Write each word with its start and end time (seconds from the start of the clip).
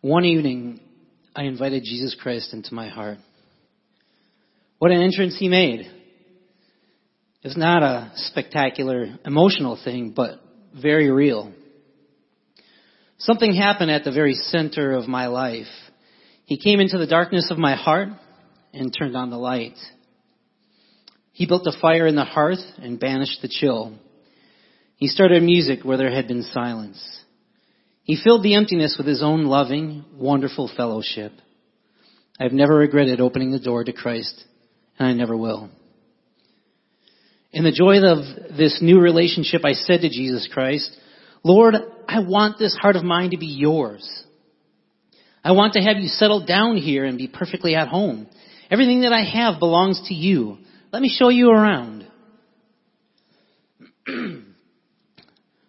One 0.00 0.24
evening, 0.24 0.80
I 1.34 1.44
invited 1.44 1.84
Jesus 1.84 2.16
Christ 2.20 2.52
into 2.52 2.74
my 2.74 2.88
heart. 2.88 3.18
What 4.78 4.90
an 4.90 5.00
entrance 5.00 5.36
he 5.38 5.48
made. 5.48 5.90
It's 7.42 7.56
not 7.56 7.82
a 7.82 8.12
spectacular 8.16 9.18
emotional 9.24 9.78
thing, 9.82 10.12
but 10.14 10.40
very 10.80 11.10
real. 11.10 11.52
Something 13.18 13.54
happened 13.54 13.90
at 13.90 14.04
the 14.04 14.12
very 14.12 14.34
center 14.34 14.92
of 14.92 15.08
my 15.08 15.28
life. 15.28 15.66
He 16.44 16.58
came 16.58 16.80
into 16.80 16.98
the 16.98 17.06
darkness 17.06 17.50
of 17.50 17.58
my 17.58 17.74
heart 17.74 18.08
and 18.74 18.94
turned 18.96 19.16
on 19.16 19.30
the 19.30 19.38
light. 19.38 19.78
He 21.32 21.46
built 21.46 21.66
a 21.66 21.80
fire 21.80 22.06
in 22.06 22.16
the 22.16 22.24
hearth 22.24 22.64
and 22.78 23.00
banished 23.00 23.40
the 23.40 23.48
chill. 23.48 23.94
He 24.96 25.08
started 25.08 25.42
music 25.42 25.84
where 25.84 25.96
there 25.96 26.10
had 26.10 26.28
been 26.28 26.42
silence. 26.42 27.02
He 28.06 28.16
filled 28.22 28.44
the 28.44 28.54
emptiness 28.54 28.94
with 28.96 29.08
his 29.08 29.20
own 29.20 29.46
loving, 29.46 30.04
wonderful 30.14 30.70
fellowship. 30.76 31.32
I 32.38 32.44
have 32.44 32.52
never 32.52 32.76
regretted 32.76 33.20
opening 33.20 33.50
the 33.50 33.58
door 33.58 33.82
to 33.82 33.92
Christ, 33.92 34.44
and 34.96 35.08
I 35.08 35.12
never 35.12 35.36
will. 35.36 35.68
In 37.52 37.64
the 37.64 37.72
joy 37.72 37.96
of 37.98 38.56
this 38.56 38.78
new 38.80 39.00
relationship, 39.00 39.62
I 39.64 39.72
said 39.72 40.02
to 40.02 40.08
Jesus 40.08 40.48
Christ, 40.52 40.96
Lord, 41.42 41.74
I 42.06 42.20
want 42.20 42.60
this 42.60 42.76
heart 42.80 42.94
of 42.94 43.02
mine 43.02 43.30
to 43.30 43.38
be 43.38 43.46
yours. 43.46 44.08
I 45.42 45.50
want 45.50 45.72
to 45.72 45.80
have 45.80 45.96
you 45.96 46.06
settle 46.06 46.46
down 46.46 46.76
here 46.76 47.04
and 47.04 47.18
be 47.18 47.26
perfectly 47.26 47.74
at 47.74 47.88
home. 47.88 48.28
Everything 48.70 49.00
that 49.00 49.12
I 49.12 49.24
have 49.24 49.58
belongs 49.58 50.00
to 50.06 50.14
you. 50.14 50.58
Let 50.92 51.02
me 51.02 51.08
show 51.08 51.28
you 51.28 51.50
around. 51.50 52.06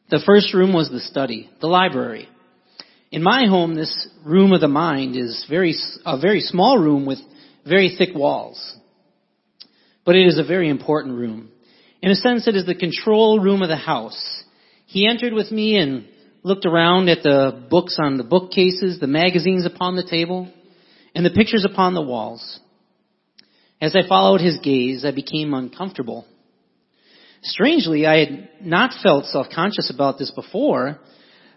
the 0.10 0.22
first 0.26 0.54
room 0.54 0.74
was 0.74 0.90
the 0.90 1.00
study, 1.00 1.50
the 1.60 1.68
library. 1.68 2.28
In 3.12 3.24
my 3.24 3.46
home, 3.46 3.76
this 3.76 4.08
room 4.26 4.52
of 4.54 4.62
the 4.62 4.68
mind 4.68 5.16
is 5.16 5.46
very, 5.50 5.76
a 6.06 6.20
very 6.20 6.42
small 6.42 6.78
room 6.78 7.06
with 7.06 7.20
very 7.66 7.96
thick 7.98 8.10
walls. 8.16 8.76
But 10.06 10.16
it 10.16 10.26
is 10.26 10.38
a 10.38 10.44
very 10.44 10.70
important 10.70 11.18
room. 11.18 11.50
In 12.02 12.12
a 12.12 12.16
sense, 12.16 12.48
it 12.48 12.56
is 12.56 12.66
the 12.66 12.76
control 12.76 13.40
room 13.40 13.62
of 13.62 13.70
the 13.70 13.76
house. 13.76 14.44
He 14.86 15.08
entered 15.08 15.34
with 15.34 15.52
me 15.52 15.78
and 15.78 16.08
looked 16.44 16.66
around 16.66 17.10
at 17.10 17.24
the 17.24 17.66
books 17.70 17.98
on 18.00 18.18
the 18.18 18.24
bookcases, 18.24 19.00
the 19.00 19.08
magazines 19.08 19.66
upon 19.66 19.96
the 19.96 20.08
table, 20.08 20.52
and 21.14 21.26
the 21.26 21.32
pictures 21.32 21.66
upon 21.66 21.94
the 21.94 22.02
walls. 22.02 22.60
As 23.82 23.96
I 23.96 24.08
followed 24.08 24.42
his 24.42 24.58
gaze, 24.60 25.04
I 25.04 25.12
became 25.12 25.54
uncomfortable. 25.54 26.26
Strangely, 27.48 28.06
I 28.06 28.20
had 28.20 28.50
not 28.62 28.92
felt 29.02 29.26
self-conscious 29.26 29.90
about 29.94 30.18
this 30.18 30.32
before, 30.32 31.00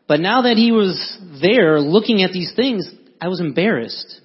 but 0.07 0.21
now 0.21 0.43
that 0.43 0.57
he 0.57 0.71
was 0.71 1.19
there 1.43 1.81
looking 1.81 2.23
at 2.23 2.33
these 2.33 2.53
things, 2.55 2.89
I 3.21 3.27
was 3.27 3.41
embarrassed. 3.41 4.21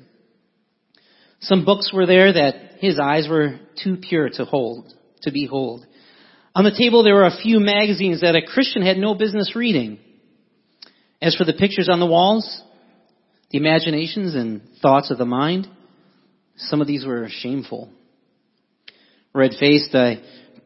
Some 1.39 1.65
books 1.65 1.91
were 1.91 2.05
there 2.05 2.33
that 2.33 2.77
his 2.79 2.99
eyes 2.99 3.27
were 3.27 3.59
too 3.83 3.97
pure 3.97 4.29
to 4.29 4.45
hold, 4.45 4.93
to 5.23 5.31
behold. 5.31 5.85
On 6.53 6.63
the 6.63 6.75
table 6.77 7.03
there 7.03 7.15
were 7.15 7.25
a 7.25 7.41
few 7.41 7.59
magazines 7.59 8.21
that 8.21 8.35
a 8.35 8.45
Christian 8.45 8.83
had 8.83 8.97
no 8.97 9.15
business 9.15 9.55
reading. 9.55 9.99
As 11.19 11.35
for 11.35 11.45
the 11.45 11.53
pictures 11.53 11.89
on 11.91 11.99
the 11.99 12.05
walls, 12.05 12.61
the 13.49 13.57
imaginations 13.57 14.35
and 14.35 14.61
thoughts 14.81 15.09
of 15.09 15.17
the 15.17 15.25
mind, 15.25 15.67
some 16.57 16.79
of 16.79 16.87
these 16.87 17.05
were 17.05 17.27
shameful. 17.29 17.89
Red 19.33 19.53
faced, 19.59 19.93
I 19.95 20.21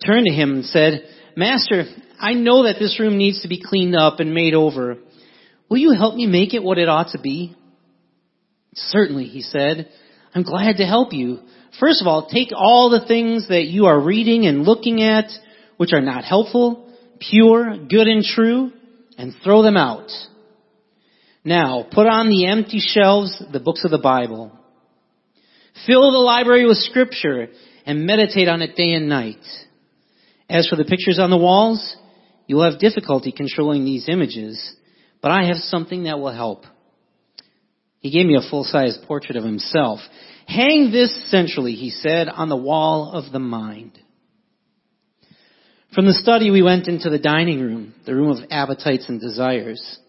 turned 0.05 0.25
to 0.27 0.33
him 0.33 0.51
and 0.55 0.65
said, 0.65 1.03
Master, 1.35 1.83
I 2.19 2.33
know 2.33 2.63
that 2.63 2.77
this 2.79 2.99
room 2.99 3.17
needs 3.17 3.41
to 3.41 3.47
be 3.47 3.61
cleaned 3.63 3.95
up 3.95 4.19
and 4.19 4.33
made 4.33 4.53
over. 4.53 4.97
Will 5.69 5.77
you 5.77 5.93
help 5.93 6.15
me 6.15 6.27
make 6.27 6.53
it 6.53 6.63
what 6.63 6.77
it 6.77 6.89
ought 6.89 7.11
to 7.11 7.21
be? 7.21 7.55
Certainly, 8.73 9.25
he 9.25 9.41
said. 9.41 9.89
I'm 10.33 10.43
glad 10.43 10.77
to 10.77 10.85
help 10.85 11.13
you. 11.13 11.39
First 11.79 12.01
of 12.01 12.07
all, 12.07 12.27
take 12.27 12.49
all 12.55 12.89
the 12.89 13.05
things 13.07 13.47
that 13.49 13.65
you 13.65 13.85
are 13.85 13.99
reading 13.99 14.45
and 14.45 14.63
looking 14.63 15.01
at, 15.01 15.29
which 15.77 15.93
are 15.93 16.01
not 16.01 16.23
helpful, 16.23 16.91
pure, 17.19 17.77
good 17.77 18.07
and 18.07 18.23
true, 18.23 18.71
and 19.17 19.33
throw 19.43 19.61
them 19.61 19.77
out. 19.77 20.09
Now, 21.43 21.85
put 21.89 22.07
on 22.07 22.29
the 22.29 22.47
empty 22.47 22.79
shelves 22.79 23.41
the 23.51 23.59
books 23.59 23.85
of 23.85 23.91
the 23.91 23.97
Bible. 23.97 24.51
Fill 25.85 26.11
the 26.11 26.17
library 26.17 26.65
with 26.65 26.77
scripture 26.77 27.47
and 27.85 28.05
meditate 28.05 28.47
on 28.47 28.61
it 28.61 28.75
day 28.75 28.91
and 28.91 29.07
night. 29.07 29.43
As 30.49 30.67
for 30.67 30.75
the 30.75 30.85
pictures 30.85 31.19
on 31.19 31.29
the 31.29 31.37
walls, 31.37 31.95
you 32.47 32.55
will 32.55 32.69
have 32.69 32.79
difficulty 32.79 33.31
controlling 33.31 33.85
these 33.85 34.09
images, 34.09 34.75
but 35.21 35.29
I 35.29 35.45
have 35.45 35.57
something 35.57 36.03
that 36.03 36.19
will 36.19 36.33
help. 36.33 36.63
He 37.99 38.11
gave 38.11 38.25
me 38.25 38.35
a 38.35 38.49
full-size 38.49 38.97
portrait 39.07 39.37
of 39.37 39.43
himself. 39.43 39.99
Hang 40.47 40.91
this 40.91 41.29
centrally, 41.29 41.73
he 41.73 41.91
said, 41.91 42.27
on 42.27 42.49
the 42.49 42.55
wall 42.55 43.11
of 43.13 43.31
the 43.31 43.39
mind. 43.39 43.99
From 45.93 46.07
the 46.07 46.13
study, 46.13 46.49
we 46.49 46.63
went 46.63 46.87
into 46.87 47.09
the 47.09 47.19
dining 47.19 47.59
room, 47.59 47.93
the 48.05 48.15
room 48.15 48.31
of 48.31 48.49
appetites 48.49 49.07
and 49.09 49.19
desires. 49.21 49.99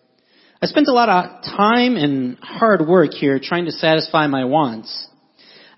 I 0.63 0.67
spent 0.67 0.89
a 0.89 0.93
lot 0.93 1.09
of 1.09 1.43
time 1.43 1.97
and 1.97 2.39
hard 2.39 2.87
work 2.87 3.13
here 3.13 3.41
trying 3.43 3.65
to 3.65 3.73
satisfy 3.73 4.27
my 4.27 4.45
wants. 4.45 5.09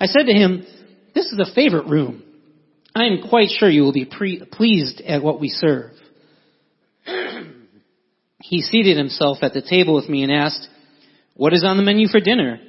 I 0.01 0.07
said 0.07 0.27
to 0.27 0.33
him, 0.33 0.67
this 1.15 1.27
is 1.27 1.39
a 1.39 1.55
favorite 1.55 1.87
room. 1.87 2.23
I 2.95 3.05
am 3.05 3.29
quite 3.29 3.49
sure 3.49 3.71
you 3.71 3.83
will 3.83 3.93
be 3.93 4.05
pre- 4.05 4.45
pleased 4.45 5.01
at 5.01 5.23
what 5.23 5.41
we 5.41 5.49
serve. 5.49 5.93
he 8.43 8.61
seated 8.61 8.97
himself 8.97 9.39
at 9.43 9.55
the 9.55 9.63
table 9.63 9.95
with 9.95 10.09
me 10.09 10.23
and 10.23 10.33
asked, 10.33 10.69
what 11.35 11.55
is 11.55 11.65
on 11.65 11.79
the 11.79 11.83
menu 11.83 12.09
for 12.09 12.21
dinner? 12.21 12.61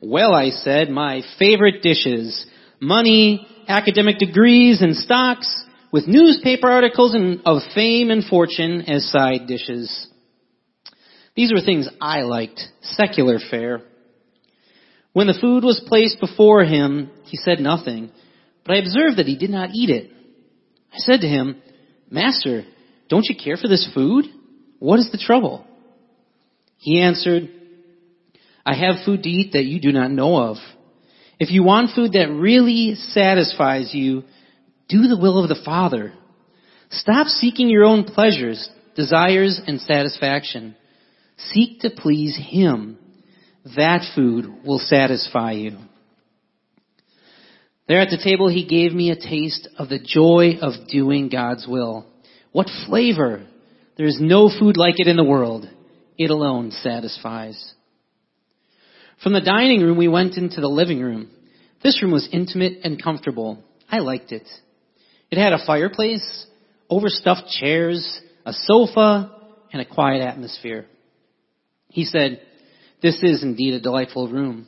Well, 0.00 0.32
I 0.32 0.50
said, 0.50 0.88
my 0.88 1.22
favorite 1.38 1.82
dishes. 1.82 2.46
Money, 2.80 3.46
academic 3.66 4.18
degrees 4.18 4.82
and 4.82 4.96
stocks, 4.96 5.64
with 5.92 6.06
newspaper 6.06 6.70
articles 6.70 7.14
and 7.14 7.40
of 7.44 7.62
fame 7.74 8.10
and 8.10 8.24
fortune 8.24 8.82
as 8.82 9.10
side 9.10 9.46
dishes. 9.46 10.08
These 11.34 11.52
were 11.52 11.60
things 11.60 11.88
I 12.00 12.22
liked, 12.22 12.60
secular 12.82 13.38
fare. 13.50 13.82
When 15.12 15.26
the 15.26 15.38
food 15.40 15.64
was 15.64 15.82
placed 15.86 16.20
before 16.20 16.64
him, 16.64 17.10
he 17.24 17.36
said 17.36 17.60
nothing, 17.60 18.10
but 18.64 18.76
I 18.76 18.78
observed 18.78 19.18
that 19.18 19.26
he 19.26 19.36
did 19.36 19.50
not 19.50 19.70
eat 19.74 19.90
it. 19.90 20.10
I 20.92 20.98
said 20.98 21.20
to 21.20 21.28
him, 21.28 21.62
Master, 22.10 22.64
don't 23.08 23.26
you 23.28 23.34
care 23.42 23.56
for 23.56 23.68
this 23.68 23.88
food? 23.94 24.26
What 24.78 25.00
is 25.00 25.10
the 25.10 25.18
trouble? 25.18 25.66
He 26.76 27.00
answered, 27.00 27.48
I 28.64 28.74
have 28.74 29.04
food 29.04 29.22
to 29.22 29.28
eat 29.28 29.52
that 29.52 29.64
you 29.64 29.80
do 29.80 29.92
not 29.92 30.10
know 30.10 30.36
of. 30.36 30.56
If 31.38 31.50
you 31.50 31.64
want 31.64 31.94
food 31.94 32.12
that 32.12 32.30
really 32.30 32.94
satisfies 32.94 33.92
you, 33.92 34.24
do 34.88 35.08
the 35.08 35.18
will 35.18 35.42
of 35.42 35.48
the 35.48 35.60
Father. 35.64 36.12
Stop 36.90 37.26
seeking 37.26 37.68
your 37.68 37.84
own 37.84 38.04
pleasures, 38.04 38.68
desires, 38.94 39.60
and 39.66 39.80
satisfaction. 39.80 40.76
Seek 41.36 41.80
to 41.80 41.90
please 41.90 42.38
Him. 42.38 42.98
That 43.76 44.04
food 44.14 44.64
will 44.64 44.78
satisfy 44.78 45.52
you. 45.52 45.78
There 47.88 48.00
at 48.00 48.10
the 48.10 48.22
table, 48.22 48.48
He 48.48 48.66
gave 48.66 48.92
me 48.92 49.10
a 49.10 49.16
taste 49.16 49.68
of 49.78 49.88
the 49.88 49.98
joy 49.98 50.58
of 50.60 50.88
doing 50.88 51.28
God's 51.28 51.66
will. 51.66 52.06
What 52.52 52.68
flavor! 52.86 53.46
There 53.96 54.06
is 54.06 54.18
no 54.20 54.48
food 54.48 54.76
like 54.76 54.98
it 54.98 55.08
in 55.08 55.16
the 55.16 55.24
world. 55.24 55.68
It 56.16 56.30
alone 56.30 56.70
satisfies. 56.70 57.74
From 59.22 59.32
the 59.32 59.40
dining 59.40 59.82
room, 59.82 59.98
we 59.98 60.08
went 60.08 60.36
into 60.36 60.60
the 60.60 60.68
living 60.68 61.00
room. 61.00 61.30
This 61.82 62.02
room 62.02 62.12
was 62.12 62.28
intimate 62.32 62.78
and 62.84 63.02
comfortable. 63.02 63.62
I 63.90 63.98
liked 63.98 64.32
it. 64.32 64.48
It 65.30 65.38
had 65.38 65.52
a 65.52 65.64
fireplace, 65.66 66.46
overstuffed 66.88 67.48
chairs, 67.48 68.20
a 68.44 68.52
sofa, 68.52 69.30
and 69.72 69.80
a 69.80 69.86
quiet 69.86 70.22
atmosphere. 70.22 70.86
He 71.88 72.04
said, 72.04 72.40
this 73.02 73.20
is 73.22 73.42
indeed 73.42 73.74
a 73.74 73.80
delightful 73.80 74.28
room. 74.28 74.66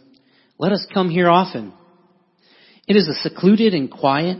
Let 0.59 0.73
us 0.73 0.87
come 0.93 1.09
here 1.09 1.29
often. 1.29 1.73
It 2.87 2.97
is 2.97 3.09
a 3.09 3.29
secluded 3.29 3.75
and 3.75 3.91
quiet 3.91 4.39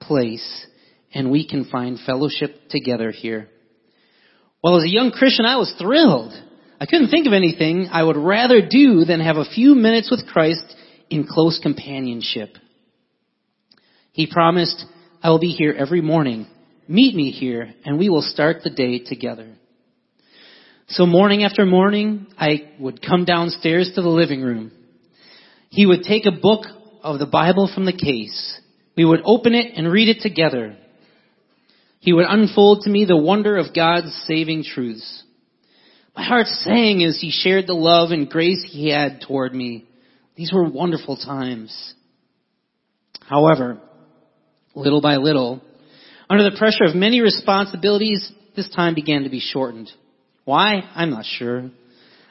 place, 0.00 0.66
and 1.12 1.30
we 1.30 1.46
can 1.46 1.66
find 1.66 1.98
fellowship 2.04 2.68
together 2.68 3.10
here. 3.10 3.48
Well, 4.62 4.76
as 4.76 4.84
a 4.84 4.88
young 4.88 5.10
Christian, 5.10 5.46
I 5.46 5.56
was 5.56 5.72
thrilled. 5.78 6.32
I 6.80 6.86
couldn't 6.86 7.10
think 7.10 7.26
of 7.26 7.32
anything 7.32 7.88
I 7.92 8.02
would 8.02 8.16
rather 8.16 8.60
do 8.68 9.04
than 9.04 9.20
have 9.20 9.36
a 9.36 9.44
few 9.44 9.74
minutes 9.74 10.10
with 10.10 10.26
Christ 10.26 10.64
in 11.08 11.26
close 11.28 11.60
companionship. 11.62 12.56
He 14.12 14.26
promised, 14.26 14.84
I 15.22 15.30
will 15.30 15.38
be 15.38 15.52
here 15.52 15.74
every 15.76 16.00
morning. 16.00 16.46
Meet 16.88 17.14
me 17.14 17.30
here 17.30 17.74
and 17.84 17.98
we 17.98 18.08
will 18.08 18.22
start 18.22 18.62
the 18.62 18.70
day 18.70 18.98
together. 18.98 19.54
So 20.88 21.06
morning 21.06 21.44
after 21.44 21.64
morning, 21.64 22.26
I 22.38 22.72
would 22.78 23.00
come 23.00 23.24
downstairs 23.24 23.92
to 23.94 24.02
the 24.02 24.08
living 24.08 24.42
room. 24.42 24.72
He 25.70 25.86
would 25.86 26.02
take 26.02 26.26
a 26.26 26.40
book 26.40 26.66
of 27.04 27.18
the 27.18 27.26
Bible 27.26 27.70
from 27.72 27.84
the 27.84 27.92
case. 27.92 28.60
We 28.96 29.04
would 29.04 29.20
open 29.24 29.54
it 29.54 29.74
and 29.76 29.90
read 29.90 30.08
it 30.08 30.22
together. 30.22 30.76
He 32.00 32.12
would 32.12 32.26
unfold 32.28 32.82
to 32.82 32.90
me 32.90 33.04
the 33.04 33.16
wonder 33.16 33.56
of 33.56 33.74
God's 33.74 34.12
saving 34.26 34.64
truths. 34.64 35.22
My 36.16 36.24
heart 36.24 36.46
sang 36.46 37.04
as 37.04 37.20
he 37.20 37.30
shared 37.30 37.66
the 37.66 37.74
love 37.74 38.10
and 38.10 38.28
grace 38.28 38.64
he 38.66 38.88
had 38.88 39.20
toward 39.20 39.54
me. 39.54 39.84
These 40.36 40.52
were 40.52 40.68
wonderful 40.68 41.16
times. 41.16 41.94
However, 43.28 43.78
little 44.74 45.00
by 45.00 45.16
little, 45.16 45.62
under 46.28 46.48
the 46.48 46.56
pressure 46.56 46.84
of 46.84 46.94
many 46.94 47.20
responsibilities, 47.20 48.32
this 48.56 48.68
time 48.70 48.94
began 48.94 49.24
to 49.24 49.30
be 49.30 49.40
shortened. 49.40 49.90
Why? 50.44 50.82
I'm 50.94 51.10
not 51.10 51.24
sure. 51.24 51.70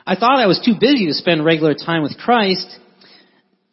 I 0.05 0.15
thought 0.15 0.39
I 0.39 0.47
was 0.47 0.61
too 0.63 0.75
busy 0.79 1.07
to 1.07 1.13
spend 1.13 1.45
regular 1.45 1.73
time 1.73 2.03
with 2.03 2.17
Christ. 2.17 2.79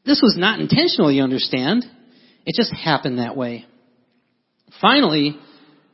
This 0.05 0.21
was 0.23 0.37
not 0.39 0.61
intentional, 0.61 1.13
you 1.13 1.23
understand. 1.23 1.85
It 2.47 2.55
just 2.57 2.75
happened 2.75 3.19
that 3.19 3.37
way. 3.37 3.67
Finally, 4.81 5.39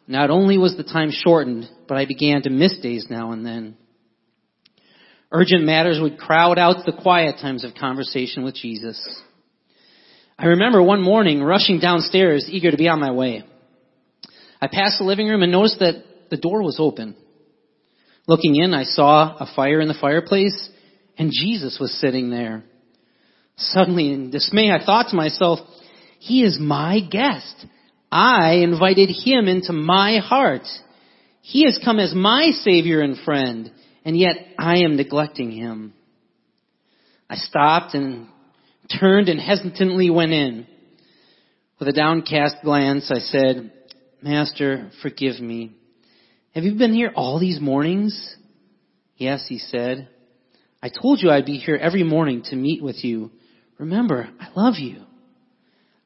not 0.07 0.31
only 0.31 0.59
was 0.59 0.77
the 0.77 0.85
time 0.85 1.11
shortened, 1.11 1.69
but 1.89 1.99
I 1.99 2.07
began 2.07 2.43
to 2.43 2.51
miss 2.51 2.79
days 2.79 3.07
now 3.11 3.33
and 3.33 3.45
then. 3.45 3.77
Urgent 5.33 5.65
matters 5.65 5.99
would 6.01 6.19
crowd 6.19 6.59
out 6.59 6.87
the 6.87 6.93
quiet 6.93 7.37
times 7.41 7.65
of 7.65 7.75
conversation 7.75 8.45
with 8.45 8.55
Jesus. 8.55 9.01
I 10.39 10.47
remember 10.47 10.83
one 10.83 11.03
morning 11.03 11.43
rushing 11.43 11.81
downstairs, 11.81 12.47
eager 12.49 12.71
to 12.71 12.77
be 12.77 12.89
on 12.89 13.01
my 13.01 13.11
way. 13.11 13.45
I 14.61 14.69
passed 14.69 14.99
the 14.99 15.05
living 15.05 15.27
room 15.27 15.43
and 15.43 15.51
noticed 15.51 15.81
that 15.81 16.05
the 16.31 16.37
door 16.37 16.63
was 16.63 16.77
open. 16.79 17.17
Looking 18.29 18.57
in, 18.57 18.75
I 18.75 18.85
saw 18.85 19.37
a 19.37 19.53
fire 19.55 19.81
in 19.81 19.89
the 19.89 19.99
fireplace 20.01 20.71
and 21.19 21.33
Jesus 21.33 21.79
was 21.81 21.99
sitting 22.01 22.31
there. 22.31 22.65
Suddenly 23.59 24.13
in 24.13 24.31
dismay, 24.31 24.71
I 24.71 24.85
thought 24.85 25.09
to 25.11 25.17
myself, 25.17 25.61
he 26.19 26.43
is 26.43 26.59
my 26.61 27.01
guest. 27.01 27.67
I 28.13 28.57
invited 28.57 29.09
him 29.09 29.49
into 29.49 29.73
my 29.73 30.19
heart. 30.19 30.67
He 31.41 31.65
has 31.65 31.81
come 31.83 31.99
as 31.99 32.15
my 32.15 32.51
savior 32.51 33.01
and 33.01 33.19
friend, 33.19 33.71
and 34.05 34.17
yet 34.17 34.37
I 34.59 34.79
am 34.79 34.97
neglecting 34.97 35.51
him. 35.51 35.95
I 37.31 37.37
stopped 37.37 37.95
and 37.95 38.29
turned 39.01 39.29
and 39.29 39.41
hesitantly 39.41 40.11
went 40.11 40.33
in. 40.33 40.67
With 41.79 41.89
a 41.89 41.93
downcast 41.93 42.57
glance, 42.63 43.11
I 43.11 43.21
said, 43.21 43.73
Master, 44.23 44.91
forgive 45.03 45.41
me. 45.41 45.73
Have 46.55 46.65
you 46.65 46.75
been 46.75 46.95
here 46.95 47.13
all 47.15 47.39
these 47.39 47.61
mornings? 47.61 48.37
Yes, 49.17 49.47
he 49.49 49.59
said. 49.59 50.09
I 50.83 50.89
told 50.89 51.21
you 51.21 51.31
I'd 51.31 51.47
be 51.47 51.59
here 51.59 51.77
every 51.77 52.03
morning 52.03 52.43
to 52.47 52.57
meet 52.57 52.83
with 52.83 53.03
you. 53.03 53.31
Remember, 53.79 54.29
I 54.41 54.49
love 54.55 54.75
you. 54.79 55.03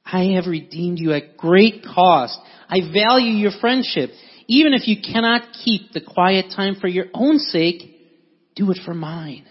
I 0.05 0.35
have 0.35 0.47
redeemed 0.47 0.99
you 0.99 1.13
at 1.13 1.37
great 1.37 1.85
cost. 1.85 2.39
I 2.69 2.79
value 2.93 3.33
your 3.33 3.53
friendship. 3.61 4.11
Even 4.49 4.75
if 4.75 4.89
you 4.89 4.97
cannot 5.01 5.53
keep 5.65 5.93
the 5.93 6.01
quiet 6.01 6.47
time 6.55 6.77
for 6.81 6.89
your 6.89 7.07
own 7.15 7.39
sake, 7.39 7.83
do 8.57 8.71
it 8.73 8.79
for 8.85 8.95
mine. 8.95 9.47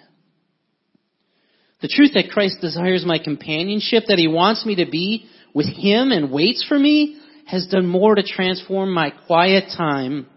The 1.81 1.87
truth 1.87 2.11
that 2.15 2.31
Christ 2.31 2.57
desires 2.59 3.05
my 3.05 3.19
companionship, 3.19 4.03
that 4.07 4.17
He 4.19 4.27
wants 4.27 4.65
me 4.65 4.75
to 4.75 4.89
be 4.89 5.29
with 5.53 5.67
Him 5.67 6.11
and 6.11 6.31
waits 6.31 6.65
for 6.67 6.77
me, 6.77 7.21
has 7.45 7.67
done 7.67 7.87
more 7.87 8.15
to 8.15 8.23
transform 8.23 8.93
my 8.93 9.11
quiet 9.27 9.71
time 9.75 10.27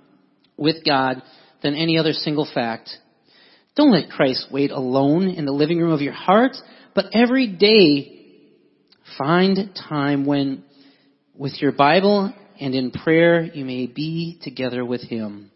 with 0.56 0.84
God 0.84 1.20
than 1.62 1.74
any 1.74 1.98
other 1.98 2.12
single 2.12 2.48
fact. 2.52 2.90
Don't 3.74 3.92
let 3.92 4.10
Christ 4.10 4.46
wait 4.52 4.70
alone 4.70 5.28
in 5.28 5.44
the 5.44 5.52
living 5.52 5.78
room 5.78 5.92
of 5.92 6.00
your 6.00 6.12
heart, 6.12 6.52
but 6.94 7.06
every 7.14 7.46
day 7.46 8.20
find 9.18 9.74
time 9.88 10.26
when 10.26 10.64
with 11.34 11.60
your 11.60 11.72
Bible 11.72 12.32
and 12.60 12.74
in 12.74 12.90
prayer 12.90 13.42
you 13.42 13.64
may 13.64 13.86
be 13.86 14.38
together 14.42 14.84
with 14.84 15.02
Him. 15.02 15.50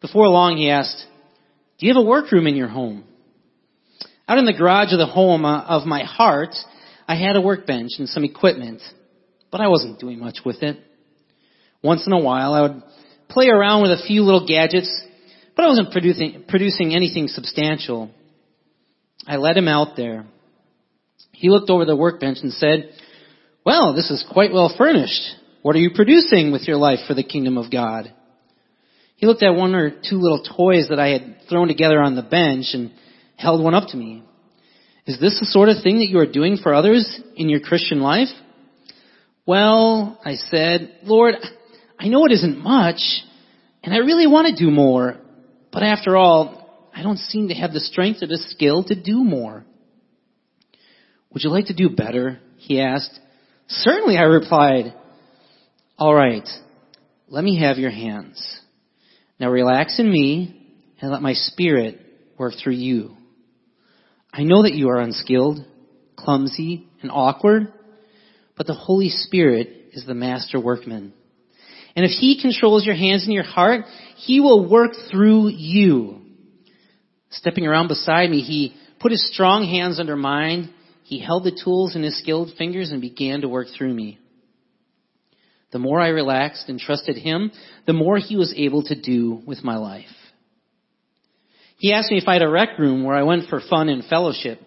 Before 0.00 0.28
long 0.28 0.56
he 0.56 0.70
asked, 0.70 1.04
do 1.78 1.86
you 1.86 1.94
have 1.94 2.02
a 2.02 2.06
workroom 2.06 2.46
in 2.46 2.56
your 2.56 2.68
home? 2.68 3.04
Out 4.28 4.38
in 4.38 4.44
the 4.44 4.52
garage 4.52 4.92
of 4.92 4.98
the 4.98 5.06
home 5.06 5.44
uh, 5.44 5.62
of 5.62 5.86
my 5.86 6.04
heart, 6.04 6.54
I 7.08 7.16
had 7.16 7.36
a 7.36 7.40
workbench 7.40 7.92
and 7.98 8.08
some 8.08 8.24
equipment, 8.24 8.80
but 9.50 9.60
I 9.60 9.68
wasn't 9.68 9.98
doing 9.98 10.18
much 10.18 10.38
with 10.44 10.62
it. 10.62 10.78
Once 11.82 12.06
in 12.06 12.12
a 12.12 12.20
while 12.20 12.54
I 12.54 12.60
would 12.62 12.82
play 13.28 13.48
around 13.48 13.82
with 13.82 13.92
a 13.92 14.04
few 14.06 14.22
little 14.22 14.46
gadgets, 14.46 14.90
but 15.56 15.64
I 15.64 15.68
wasn't 15.68 15.90
producing, 15.92 16.44
producing 16.48 16.94
anything 16.94 17.28
substantial. 17.28 18.10
I 19.26 19.36
let 19.36 19.56
him 19.56 19.68
out 19.68 19.96
there. 19.96 20.26
He 21.32 21.50
looked 21.50 21.70
over 21.70 21.84
the 21.84 21.96
workbench 21.96 22.38
and 22.42 22.52
said, 22.52 22.92
well, 23.64 23.94
this 23.94 24.10
is 24.10 24.24
quite 24.30 24.52
well 24.52 24.74
furnished. 24.76 25.22
What 25.62 25.76
are 25.76 25.80
you 25.80 25.90
producing 25.94 26.52
with 26.52 26.62
your 26.66 26.76
life 26.76 27.00
for 27.06 27.14
the 27.14 27.22
kingdom 27.22 27.58
of 27.58 27.70
God? 27.70 28.12
He 29.16 29.26
looked 29.26 29.42
at 29.42 29.54
one 29.54 29.74
or 29.74 29.90
two 29.90 30.16
little 30.16 30.42
toys 30.42 30.86
that 30.88 30.98
I 30.98 31.08
had 31.08 31.36
thrown 31.48 31.68
together 31.68 32.00
on 32.00 32.16
the 32.16 32.22
bench 32.22 32.68
and 32.72 32.90
held 33.36 33.62
one 33.62 33.74
up 33.74 33.88
to 33.90 33.96
me. 33.96 34.22
Is 35.06 35.20
this 35.20 35.38
the 35.38 35.46
sort 35.46 35.68
of 35.68 35.82
thing 35.82 35.98
that 35.98 36.08
you 36.08 36.18
are 36.18 36.30
doing 36.30 36.56
for 36.62 36.72
others 36.74 37.20
in 37.36 37.48
your 37.48 37.60
Christian 37.60 38.00
life? 38.00 38.28
Well, 39.44 40.18
I 40.24 40.36
said, 40.36 40.96
Lord, 41.02 41.34
I 41.98 42.08
know 42.08 42.24
it 42.24 42.32
isn't 42.32 42.62
much, 42.62 43.00
and 43.82 43.92
I 43.92 43.98
really 43.98 44.26
want 44.26 44.54
to 44.54 44.64
do 44.64 44.70
more, 44.70 45.16
but 45.72 45.82
after 45.82 46.16
all, 46.16 46.59
I 47.00 47.02
don't 47.02 47.16
seem 47.16 47.48
to 47.48 47.54
have 47.54 47.72
the 47.72 47.80
strength 47.80 48.22
or 48.22 48.26
the 48.26 48.36
skill 48.36 48.84
to 48.84 48.94
do 48.94 49.24
more. 49.24 49.64
Would 51.32 51.42
you 51.42 51.48
like 51.48 51.68
to 51.68 51.74
do 51.74 51.88
better? 51.88 52.38
He 52.58 52.78
asked. 52.78 53.18
Certainly, 53.68 54.18
I 54.18 54.24
replied. 54.24 54.92
All 55.96 56.14
right, 56.14 56.46
let 57.26 57.42
me 57.42 57.58
have 57.60 57.78
your 57.78 57.90
hands. 57.90 58.60
Now 59.38 59.50
relax 59.50 59.98
in 59.98 60.12
me 60.12 60.74
and 61.00 61.10
let 61.10 61.22
my 61.22 61.32
spirit 61.32 62.02
work 62.36 62.52
through 62.62 62.74
you. 62.74 63.16
I 64.30 64.42
know 64.42 64.64
that 64.64 64.74
you 64.74 64.90
are 64.90 65.00
unskilled, 65.00 65.64
clumsy, 66.16 66.86
and 67.00 67.10
awkward, 67.10 67.72
but 68.58 68.66
the 68.66 68.74
Holy 68.74 69.08
Spirit 69.08 69.70
is 69.94 70.04
the 70.04 70.12
master 70.12 70.60
workman. 70.60 71.14
And 71.96 72.04
if 72.04 72.10
He 72.10 72.42
controls 72.42 72.84
your 72.84 72.94
hands 72.94 73.24
and 73.24 73.32
your 73.32 73.42
heart, 73.42 73.86
He 74.16 74.40
will 74.40 74.68
work 74.68 74.90
through 75.10 75.48
you. 75.48 76.19
Stepping 77.30 77.66
around 77.66 77.88
beside 77.88 78.30
me, 78.30 78.40
He 78.40 78.74
put 78.98 79.12
His 79.12 79.26
strong 79.32 79.64
hands 79.64 80.00
under 80.00 80.16
mine. 80.16 80.72
He 81.04 81.20
held 81.20 81.44
the 81.44 81.58
tools 81.64 81.96
in 81.96 82.02
His 82.02 82.18
skilled 82.18 82.52
fingers 82.56 82.90
and 82.90 83.00
began 83.00 83.40
to 83.40 83.48
work 83.48 83.68
through 83.76 83.94
me. 83.94 84.18
The 85.72 85.78
more 85.78 86.00
I 86.00 86.08
relaxed 86.08 86.68
and 86.68 86.80
trusted 86.80 87.16
Him, 87.16 87.52
the 87.86 87.92
more 87.92 88.18
He 88.18 88.36
was 88.36 88.54
able 88.56 88.82
to 88.84 89.00
do 89.00 89.42
with 89.46 89.62
my 89.62 89.76
life. 89.76 90.06
He 91.78 91.94
asked 91.94 92.10
me 92.10 92.18
if 92.18 92.28
I 92.28 92.34
had 92.34 92.42
a 92.42 92.48
rec 92.48 92.78
room 92.78 93.04
where 93.04 93.16
I 93.16 93.22
went 93.22 93.48
for 93.48 93.60
fun 93.60 93.88
and 93.88 94.04
fellowship. 94.04 94.60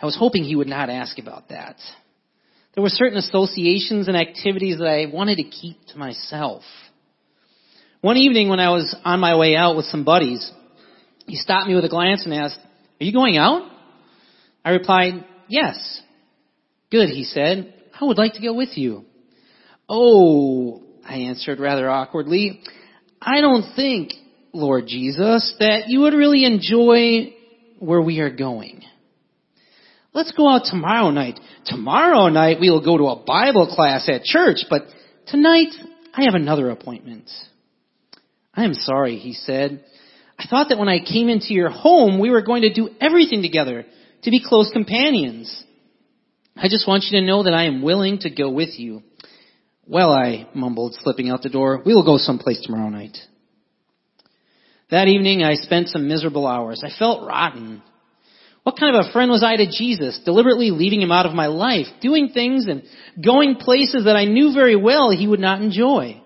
I 0.00 0.06
was 0.06 0.16
hoping 0.16 0.42
he 0.44 0.56
would 0.56 0.68
not 0.68 0.88
ask 0.88 1.18
about 1.18 1.50
that. 1.50 1.76
There 2.74 2.82
were 2.82 2.88
certain 2.88 3.18
associations 3.18 4.08
and 4.08 4.16
activities 4.16 4.78
that 4.78 4.88
I 4.88 5.06
wanted 5.12 5.36
to 5.36 5.44
keep 5.44 5.76
to 5.88 5.98
myself. 5.98 6.62
One 8.00 8.16
evening 8.16 8.48
when 8.48 8.60
I 8.60 8.70
was 8.70 8.96
on 9.04 9.20
my 9.20 9.36
way 9.36 9.54
out 9.54 9.76
with 9.76 9.84
some 9.86 10.04
buddies, 10.04 10.50
he 11.30 11.36
stopped 11.36 11.68
me 11.68 11.76
with 11.76 11.84
a 11.84 11.88
glance 11.88 12.24
and 12.24 12.34
asked, 12.34 12.58
are 13.00 13.04
you 13.04 13.12
going 13.12 13.36
out? 13.36 13.70
I 14.64 14.70
replied, 14.70 15.24
yes. 15.48 16.02
Good, 16.90 17.08
he 17.08 17.22
said. 17.22 17.72
I 17.98 18.04
would 18.04 18.18
like 18.18 18.34
to 18.34 18.42
go 18.42 18.52
with 18.52 18.76
you. 18.76 19.04
Oh, 19.88 20.82
I 21.06 21.18
answered 21.18 21.60
rather 21.60 21.88
awkwardly, 21.88 22.62
I 23.22 23.40
don't 23.40 23.74
think, 23.76 24.12
Lord 24.52 24.88
Jesus, 24.88 25.54
that 25.60 25.84
you 25.86 26.00
would 26.00 26.14
really 26.14 26.44
enjoy 26.44 27.32
where 27.78 28.02
we 28.02 28.18
are 28.18 28.34
going. 28.34 28.82
Let's 30.12 30.32
go 30.32 30.48
out 30.48 30.62
tomorrow 30.64 31.10
night. 31.10 31.38
Tomorrow 31.66 32.28
night 32.28 32.58
we 32.60 32.70
will 32.70 32.84
go 32.84 32.98
to 32.98 33.04
a 33.04 33.24
Bible 33.24 33.72
class 33.72 34.08
at 34.08 34.24
church, 34.24 34.64
but 34.68 34.82
tonight 35.28 35.68
I 36.12 36.24
have 36.24 36.34
another 36.34 36.70
appointment. 36.70 37.30
I 38.52 38.64
am 38.64 38.74
sorry, 38.74 39.16
he 39.16 39.32
said. 39.32 39.84
I 40.40 40.46
thought 40.48 40.70
that 40.70 40.78
when 40.78 40.88
I 40.88 41.00
came 41.00 41.28
into 41.28 41.52
your 41.52 41.68
home, 41.68 42.18
we 42.18 42.30
were 42.30 42.40
going 42.40 42.62
to 42.62 42.72
do 42.72 42.88
everything 42.98 43.42
together, 43.42 43.84
to 44.22 44.30
be 44.30 44.42
close 44.42 44.70
companions. 44.72 45.64
I 46.56 46.68
just 46.68 46.88
want 46.88 47.04
you 47.04 47.20
to 47.20 47.26
know 47.26 47.42
that 47.42 47.52
I 47.52 47.64
am 47.64 47.82
willing 47.82 48.20
to 48.20 48.30
go 48.30 48.48
with 48.48 48.78
you. 48.78 49.02
Well, 49.86 50.10
I 50.10 50.48
mumbled, 50.54 50.96
slipping 51.02 51.28
out 51.28 51.42
the 51.42 51.50
door, 51.50 51.82
we 51.84 51.94
will 51.94 52.06
go 52.06 52.16
someplace 52.16 52.58
tomorrow 52.62 52.88
night. 52.88 53.18
That 54.90 55.08
evening 55.08 55.42
I 55.42 55.56
spent 55.56 55.88
some 55.88 56.08
miserable 56.08 56.46
hours. 56.46 56.82
I 56.82 56.98
felt 56.98 57.28
rotten. 57.28 57.82
What 58.62 58.78
kind 58.78 58.96
of 58.96 59.04
a 59.06 59.12
friend 59.12 59.30
was 59.30 59.42
I 59.42 59.56
to 59.56 59.70
Jesus, 59.70 60.20
deliberately 60.24 60.70
leaving 60.70 61.02
him 61.02 61.12
out 61.12 61.26
of 61.26 61.34
my 61.34 61.48
life, 61.48 61.86
doing 62.00 62.30
things 62.32 62.66
and 62.66 62.82
going 63.22 63.56
places 63.56 64.06
that 64.06 64.16
I 64.16 64.24
knew 64.24 64.54
very 64.54 64.76
well 64.76 65.10
he 65.10 65.26
would 65.26 65.38
not 65.38 65.60
enjoy? 65.60 66.22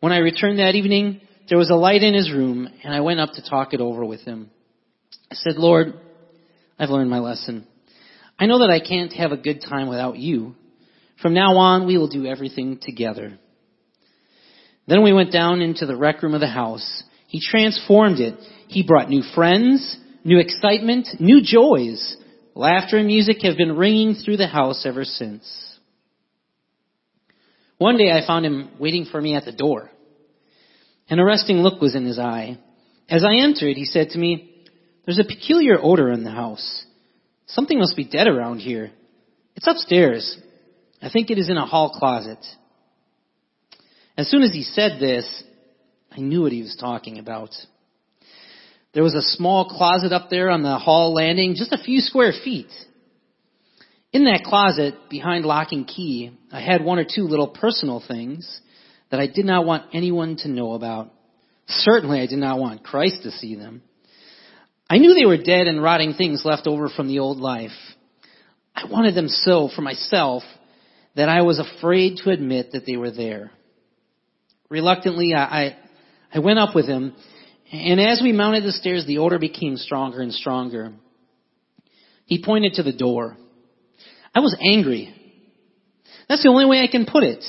When 0.00 0.12
I 0.12 0.18
returned 0.18 0.58
that 0.58 0.74
evening, 0.74 1.20
there 1.48 1.58
was 1.58 1.70
a 1.70 1.74
light 1.74 2.02
in 2.02 2.14
his 2.14 2.30
room 2.30 2.68
and 2.84 2.94
I 2.94 3.00
went 3.00 3.20
up 3.20 3.32
to 3.32 3.48
talk 3.48 3.72
it 3.72 3.80
over 3.80 4.04
with 4.04 4.20
him. 4.20 4.50
I 5.30 5.34
said, 5.34 5.56
Lord, 5.56 5.94
I've 6.78 6.90
learned 6.90 7.10
my 7.10 7.18
lesson. 7.18 7.66
I 8.38 8.46
know 8.46 8.60
that 8.60 8.70
I 8.70 8.80
can't 8.80 9.12
have 9.14 9.32
a 9.32 9.36
good 9.36 9.62
time 9.68 9.88
without 9.88 10.18
you. 10.18 10.54
From 11.20 11.34
now 11.34 11.56
on, 11.56 11.86
we 11.86 11.98
will 11.98 12.08
do 12.08 12.26
everything 12.26 12.78
together. 12.80 13.38
Then 14.86 15.02
we 15.02 15.12
went 15.12 15.32
down 15.32 15.60
into 15.60 15.86
the 15.86 15.96
rec 15.96 16.22
room 16.22 16.34
of 16.34 16.40
the 16.40 16.46
house 16.46 17.02
He 17.26 17.40
transformed 17.40 18.20
it. 18.20 18.38
He 18.68 18.82
brought 18.82 19.10
new 19.10 19.22
friends, 19.34 19.96
new 20.24 20.38
excitement, 20.38 21.08
new 21.18 21.42
joys. 21.42 22.16
Laughter 22.54 22.98
and 22.98 23.06
music 23.06 23.38
have 23.42 23.56
been 23.56 23.76
ringing 23.76 24.14
through 24.14 24.36
the 24.36 24.46
house 24.46 24.84
ever 24.86 25.04
since. 25.04 25.44
One 27.78 27.96
day 27.96 28.10
I 28.10 28.26
found 28.26 28.44
him 28.44 28.70
waiting 28.78 29.04
for 29.04 29.20
me 29.20 29.34
at 29.34 29.44
the 29.44 29.52
door. 29.52 29.90
An 31.10 31.20
arresting 31.20 31.58
look 31.58 31.80
was 31.80 31.94
in 31.94 32.04
his 32.04 32.18
eye. 32.18 32.58
As 33.08 33.24
I 33.24 33.36
entered, 33.36 33.76
he 33.76 33.86
said 33.86 34.10
to 34.10 34.18
me, 34.18 34.64
There's 35.06 35.18
a 35.18 35.24
peculiar 35.24 35.78
odor 35.80 36.12
in 36.12 36.24
the 36.24 36.30
house. 36.30 36.84
Something 37.46 37.78
must 37.78 37.96
be 37.96 38.04
dead 38.04 38.26
around 38.26 38.58
here. 38.58 38.90
It's 39.56 39.66
upstairs. 39.66 40.38
I 41.00 41.08
think 41.10 41.30
it 41.30 41.38
is 41.38 41.48
in 41.48 41.56
a 41.56 41.66
hall 41.66 41.90
closet. 41.98 42.44
As 44.16 44.28
soon 44.30 44.42
as 44.42 44.52
he 44.52 44.62
said 44.62 45.00
this, 45.00 45.42
I 46.12 46.20
knew 46.20 46.42
what 46.42 46.52
he 46.52 46.60
was 46.60 46.76
talking 46.78 47.18
about. 47.18 47.50
There 48.92 49.02
was 49.02 49.14
a 49.14 49.22
small 49.22 49.66
closet 49.66 50.12
up 50.12 50.28
there 50.28 50.50
on 50.50 50.62
the 50.62 50.76
hall 50.76 51.14
landing, 51.14 51.54
just 51.54 51.72
a 51.72 51.82
few 51.82 52.00
square 52.00 52.32
feet. 52.44 52.70
In 54.12 54.24
that 54.24 54.42
closet, 54.44 54.94
behind 55.08 55.44
lock 55.44 55.68
and 55.72 55.86
key, 55.86 56.36
I 56.50 56.60
had 56.60 56.84
one 56.84 56.98
or 56.98 57.04
two 57.04 57.24
little 57.24 57.48
personal 57.48 58.02
things 58.06 58.60
that 59.10 59.20
I 59.20 59.26
did 59.26 59.44
not 59.44 59.64
want 59.64 59.86
anyone 59.92 60.36
to 60.38 60.48
know 60.48 60.72
about. 60.72 61.12
Certainly 61.66 62.20
I 62.20 62.26
did 62.26 62.38
not 62.38 62.58
want 62.58 62.84
Christ 62.84 63.22
to 63.22 63.30
see 63.30 63.54
them. 63.54 63.82
I 64.90 64.98
knew 64.98 65.14
they 65.14 65.26
were 65.26 65.42
dead 65.42 65.66
and 65.66 65.82
rotting 65.82 66.14
things 66.14 66.42
left 66.44 66.66
over 66.66 66.88
from 66.88 67.08
the 67.08 67.18
old 67.18 67.38
life. 67.38 67.72
I 68.74 68.86
wanted 68.86 69.14
them 69.14 69.28
so 69.28 69.68
for 69.74 69.82
myself 69.82 70.42
that 71.14 71.28
I 71.28 71.42
was 71.42 71.58
afraid 71.58 72.18
to 72.18 72.30
admit 72.30 72.72
that 72.72 72.86
they 72.86 72.96
were 72.96 73.10
there. 73.10 73.50
Reluctantly, 74.70 75.34
I, 75.34 75.76
I 76.32 76.38
went 76.38 76.58
up 76.58 76.74
with 76.74 76.86
him, 76.86 77.14
and 77.72 78.00
as 78.00 78.20
we 78.22 78.32
mounted 78.32 78.64
the 78.64 78.72
stairs, 78.72 79.06
the 79.06 79.18
odor 79.18 79.38
became 79.38 79.76
stronger 79.76 80.20
and 80.20 80.32
stronger. 80.32 80.92
He 82.26 82.42
pointed 82.42 82.74
to 82.74 82.82
the 82.82 82.92
door. 82.92 83.36
I 84.34 84.40
was 84.40 84.56
angry. 84.60 85.14
That's 86.28 86.42
the 86.42 86.50
only 86.50 86.66
way 86.66 86.80
I 86.80 86.86
can 86.86 87.06
put 87.06 87.24
it. 87.24 87.44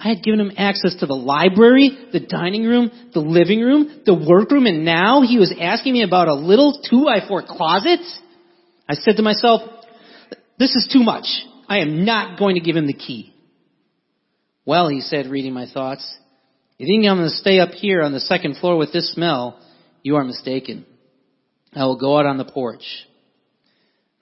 I 0.00 0.08
had 0.08 0.22
given 0.22 0.40
him 0.40 0.52
access 0.56 0.94
to 0.96 1.06
the 1.06 1.14
library, 1.14 1.90
the 2.12 2.20
dining 2.20 2.64
room, 2.64 2.90
the 3.12 3.20
living 3.20 3.60
room, 3.60 4.02
the 4.06 4.14
workroom, 4.14 4.66
and 4.66 4.84
now 4.84 5.22
he 5.22 5.38
was 5.38 5.52
asking 5.60 5.92
me 5.92 6.02
about 6.02 6.28
a 6.28 6.34
little 6.34 6.80
two 6.88 7.06
by 7.06 7.26
four 7.26 7.42
closet? 7.42 8.00
I 8.88 8.94
said 8.94 9.16
to 9.16 9.22
myself, 9.22 9.62
this 10.58 10.76
is 10.76 10.88
too 10.92 11.02
much. 11.02 11.26
I 11.68 11.78
am 11.78 12.04
not 12.04 12.38
going 12.38 12.54
to 12.54 12.60
give 12.60 12.76
him 12.76 12.86
the 12.86 12.92
key. 12.92 13.34
Well, 14.64 14.88
he 14.88 15.00
said, 15.00 15.26
reading 15.26 15.52
my 15.52 15.66
thoughts, 15.70 16.16
you 16.78 16.86
think 16.86 17.04
I'm 17.04 17.18
going 17.18 17.28
to 17.28 17.34
stay 17.34 17.58
up 17.58 17.70
here 17.70 18.02
on 18.02 18.12
the 18.12 18.20
second 18.20 18.56
floor 18.58 18.76
with 18.76 18.92
this 18.92 19.12
smell? 19.12 19.60
You 20.02 20.16
are 20.16 20.24
mistaken. 20.24 20.86
I 21.74 21.84
will 21.86 21.98
go 21.98 22.18
out 22.18 22.26
on 22.26 22.38
the 22.38 22.44
porch. 22.44 22.84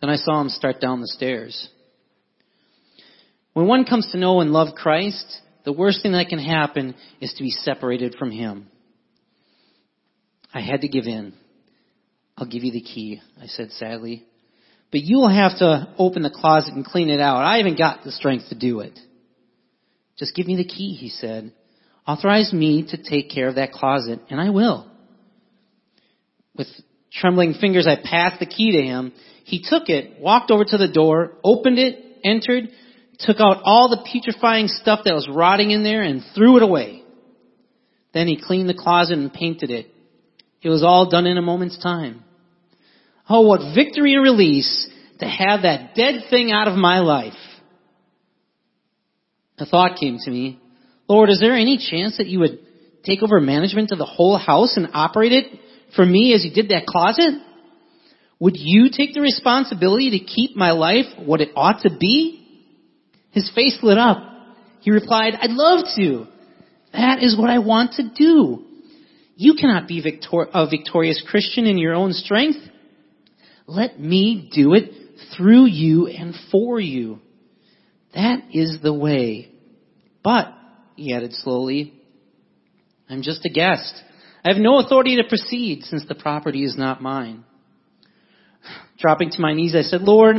Then 0.00 0.08
I 0.08 0.16
saw 0.16 0.40
him 0.40 0.48
start 0.48 0.80
down 0.80 1.00
the 1.00 1.06
stairs. 1.06 1.68
When 3.52 3.66
one 3.66 3.84
comes 3.84 4.10
to 4.12 4.18
know 4.18 4.40
and 4.40 4.52
love 4.52 4.74
Christ, 4.74 5.40
the 5.66 5.72
worst 5.72 6.00
thing 6.00 6.12
that 6.12 6.28
can 6.28 6.38
happen 6.38 6.94
is 7.20 7.34
to 7.34 7.42
be 7.42 7.50
separated 7.50 8.14
from 8.18 8.30
Him. 8.30 8.68
I 10.54 10.60
had 10.60 10.82
to 10.82 10.88
give 10.88 11.06
in. 11.06 11.34
I'll 12.38 12.46
give 12.46 12.62
you 12.62 12.70
the 12.70 12.80
key, 12.80 13.20
I 13.42 13.46
said 13.46 13.72
sadly. 13.72 14.24
But 14.92 15.00
you'll 15.00 15.28
have 15.28 15.58
to 15.58 15.92
open 15.98 16.22
the 16.22 16.30
closet 16.30 16.72
and 16.74 16.84
clean 16.84 17.10
it 17.10 17.20
out. 17.20 17.42
I 17.42 17.56
haven't 17.58 17.78
got 17.78 18.04
the 18.04 18.12
strength 18.12 18.48
to 18.50 18.54
do 18.54 18.78
it. 18.80 18.96
Just 20.16 20.36
give 20.36 20.46
me 20.46 20.56
the 20.56 20.64
key, 20.64 20.94
he 20.94 21.08
said. 21.08 21.52
Authorize 22.06 22.52
me 22.52 22.86
to 22.90 23.02
take 23.02 23.28
care 23.28 23.48
of 23.48 23.56
that 23.56 23.72
closet, 23.72 24.20
and 24.30 24.40
I 24.40 24.50
will. 24.50 24.88
With 26.56 26.68
trembling 27.12 27.54
fingers, 27.54 27.88
I 27.88 27.96
passed 27.96 28.38
the 28.38 28.46
key 28.46 28.70
to 28.70 28.82
him. 28.82 29.12
He 29.44 29.64
took 29.68 29.88
it, 29.88 30.20
walked 30.20 30.52
over 30.52 30.64
to 30.64 30.78
the 30.78 30.88
door, 30.88 31.32
opened 31.42 31.80
it, 31.80 31.98
entered, 32.22 32.68
took 33.18 33.40
out 33.40 33.62
all 33.64 33.88
the 33.88 34.04
putrefying 34.10 34.68
stuff 34.68 35.00
that 35.04 35.14
was 35.14 35.28
rotting 35.28 35.70
in 35.70 35.82
there 35.82 36.02
and 36.02 36.22
threw 36.34 36.56
it 36.56 36.62
away. 36.62 37.02
Then 38.12 38.26
he 38.26 38.40
cleaned 38.40 38.68
the 38.68 38.74
closet 38.74 39.18
and 39.18 39.32
painted 39.32 39.70
it. 39.70 39.86
It 40.62 40.68
was 40.68 40.82
all 40.82 41.08
done 41.08 41.26
in 41.26 41.36
a 41.36 41.42
moment's 41.42 41.78
time. 41.82 42.24
Oh, 43.28 43.42
what 43.42 43.74
victory 43.74 44.14
and 44.14 44.22
release 44.22 44.88
to 45.18 45.26
have 45.26 45.62
that 45.62 45.94
dead 45.94 46.24
thing 46.30 46.52
out 46.52 46.68
of 46.68 46.74
my 46.76 47.00
life. 47.00 47.32
A 49.58 49.66
thought 49.66 49.98
came 49.98 50.18
to 50.18 50.30
me. 50.30 50.60
Lord, 51.08 51.30
is 51.30 51.40
there 51.40 51.54
any 51.54 51.78
chance 51.78 52.18
that 52.18 52.26
you 52.26 52.40
would 52.40 52.58
take 53.04 53.22
over 53.22 53.40
management 53.40 53.92
of 53.92 53.98
the 53.98 54.04
whole 54.04 54.36
house 54.36 54.76
and 54.76 54.88
operate 54.92 55.32
it 55.32 55.46
for 55.94 56.04
me 56.04 56.34
as 56.34 56.44
you 56.44 56.52
did 56.52 56.70
that 56.70 56.86
closet? 56.86 57.40
Would 58.38 58.54
you 58.56 58.90
take 58.90 59.14
the 59.14 59.20
responsibility 59.20 60.18
to 60.18 60.24
keep 60.24 60.56
my 60.56 60.72
life 60.72 61.06
what 61.18 61.40
it 61.40 61.50
ought 61.56 61.82
to 61.82 61.96
be? 61.98 62.45
His 63.36 63.52
face 63.54 63.78
lit 63.82 63.98
up. 63.98 64.16
He 64.80 64.90
replied, 64.90 65.34
I'd 65.38 65.50
love 65.50 65.84
to. 65.96 66.26
That 66.94 67.22
is 67.22 67.38
what 67.38 67.50
I 67.50 67.58
want 67.58 67.92
to 67.96 68.08
do. 68.08 68.64
You 69.36 69.56
cannot 69.60 69.86
be 69.86 70.00
victor- 70.00 70.48
a 70.54 70.66
victorious 70.66 71.22
Christian 71.28 71.66
in 71.66 71.76
your 71.76 71.92
own 71.92 72.14
strength. 72.14 72.58
Let 73.66 74.00
me 74.00 74.50
do 74.54 74.72
it 74.72 74.90
through 75.36 75.66
you 75.66 76.06
and 76.06 76.34
for 76.50 76.80
you. 76.80 77.20
That 78.14 78.38
is 78.54 78.78
the 78.82 78.94
way. 78.94 79.50
But, 80.24 80.54
he 80.96 81.12
added 81.12 81.34
slowly, 81.34 81.92
I'm 83.10 83.20
just 83.20 83.44
a 83.44 83.50
guest. 83.50 83.92
I 84.46 84.48
have 84.50 84.62
no 84.62 84.78
authority 84.78 85.16
to 85.16 85.28
proceed 85.28 85.82
since 85.82 86.06
the 86.08 86.14
property 86.14 86.64
is 86.64 86.78
not 86.78 87.02
mine. 87.02 87.44
Dropping 88.98 89.28
to 89.32 89.42
my 89.42 89.52
knees, 89.52 89.74
I 89.74 89.82
said, 89.82 90.00
Lord, 90.00 90.36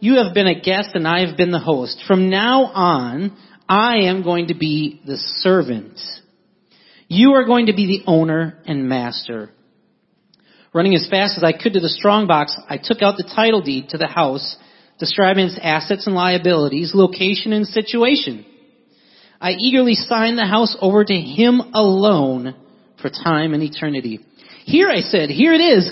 you 0.00 0.16
have 0.16 0.34
been 0.34 0.46
a 0.46 0.60
guest 0.60 0.90
and 0.94 1.06
I 1.06 1.26
have 1.26 1.36
been 1.36 1.50
the 1.50 1.58
host. 1.58 2.02
From 2.06 2.28
now 2.28 2.64
on, 2.64 3.36
I 3.68 4.04
am 4.04 4.22
going 4.22 4.48
to 4.48 4.54
be 4.54 5.00
the 5.06 5.16
servant. 5.16 5.98
You 7.08 7.32
are 7.32 7.44
going 7.44 7.66
to 7.66 7.72
be 7.72 7.86
the 7.86 8.10
owner 8.10 8.58
and 8.66 8.88
master. 8.88 9.50
Running 10.74 10.94
as 10.94 11.08
fast 11.08 11.38
as 11.38 11.44
I 11.44 11.52
could 11.52 11.72
to 11.72 11.80
the 11.80 11.88
strong 11.88 12.26
box, 12.26 12.56
I 12.68 12.78
took 12.82 13.00
out 13.00 13.16
the 13.16 13.30
title 13.34 13.62
deed 13.62 13.88
to 13.90 13.98
the 13.98 14.06
house, 14.06 14.56
describing 14.98 15.46
its 15.46 15.58
assets 15.62 16.06
and 16.06 16.14
liabilities, 16.14 16.92
location 16.94 17.52
and 17.52 17.66
situation. 17.66 18.44
I 19.40 19.52
eagerly 19.52 19.94
signed 19.94 20.38
the 20.38 20.46
house 20.46 20.76
over 20.80 21.04
to 21.04 21.14
him 21.14 21.60
alone 21.72 22.54
for 23.00 23.10
time 23.10 23.54
and 23.54 23.62
eternity. 23.62 24.20
Here 24.64 24.90
I 24.90 25.00
said, 25.00 25.30
here 25.30 25.54
it 25.54 25.60
is 25.60 25.90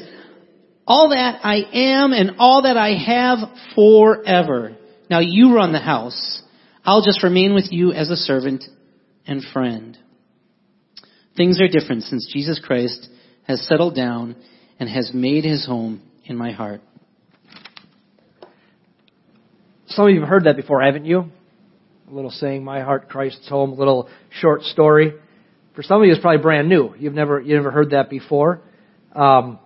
all 0.86 1.10
that 1.10 1.40
I 1.44 1.56
am 1.72 2.12
and 2.12 2.32
all 2.38 2.62
that 2.62 2.76
I 2.76 2.94
have 2.94 3.38
forever. 3.74 4.76
Now 5.08 5.20
you 5.20 5.54
run 5.54 5.72
the 5.72 5.78
house. 5.78 6.42
I'll 6.84 7.02
just 7.02 7.22
remain 7.22 7.54
with 7.54 7.68
you 7.70 7.92
as 7.92 8.10
a 8.10 8.16
servant 8.16 8.64
and 9.26 9.42
friend. 9.52 9.96
Things 11.36 11.60
are 11.60 11.68
different 11.68 12.02
since 12.04 12.30
Jesus 12.32 12.60
Christ 12.62 13.08
has 13.44 13.66
settled 13.66 13.94
down 13.94 14.36
and 14.78 14.88
has 14.88 15.10
made 15.14 15.44
his 15.44 15.66
home 15.66 16.02
in 16.24 16.36
my 16.36 16.52
heart. 16.52 16.80
Some 19.86 20.06
of 20.06 20.14
you 20.14 20.20
have 20.20 20.28
heard 20.28 20.44
that 20.44 20.56
before, 20.56 20.82
haven't 20.82 21.06
you? 21.06 21.30
A 22.10 22.14
little 22.14 22.30
saying, 22.30 22.64
"My 22.64 22.80
heart, 22.80 23.08
Christ's 23.08 23.48
home." 23.48 23.72
A 23.72 23.74
little 23.74 24.08
short 24.30 24.62
story. 24.64 25.14
For 25.74 25.82
some 25.82 26.00
of 26.00 26.06
you, 26.06 26.12
it's 26.12 26.20
probably 26.20 26.42
brand 26.42 26.68
new. 26.68 26.94
You've 26.98 27.14
never 27.14 27.40
you've 27.40 27.56
never 27.56 27.70
heard 27.70 27.90
that 27.90 28.10
before. 28.10 28.60
Um, 29.14 29.58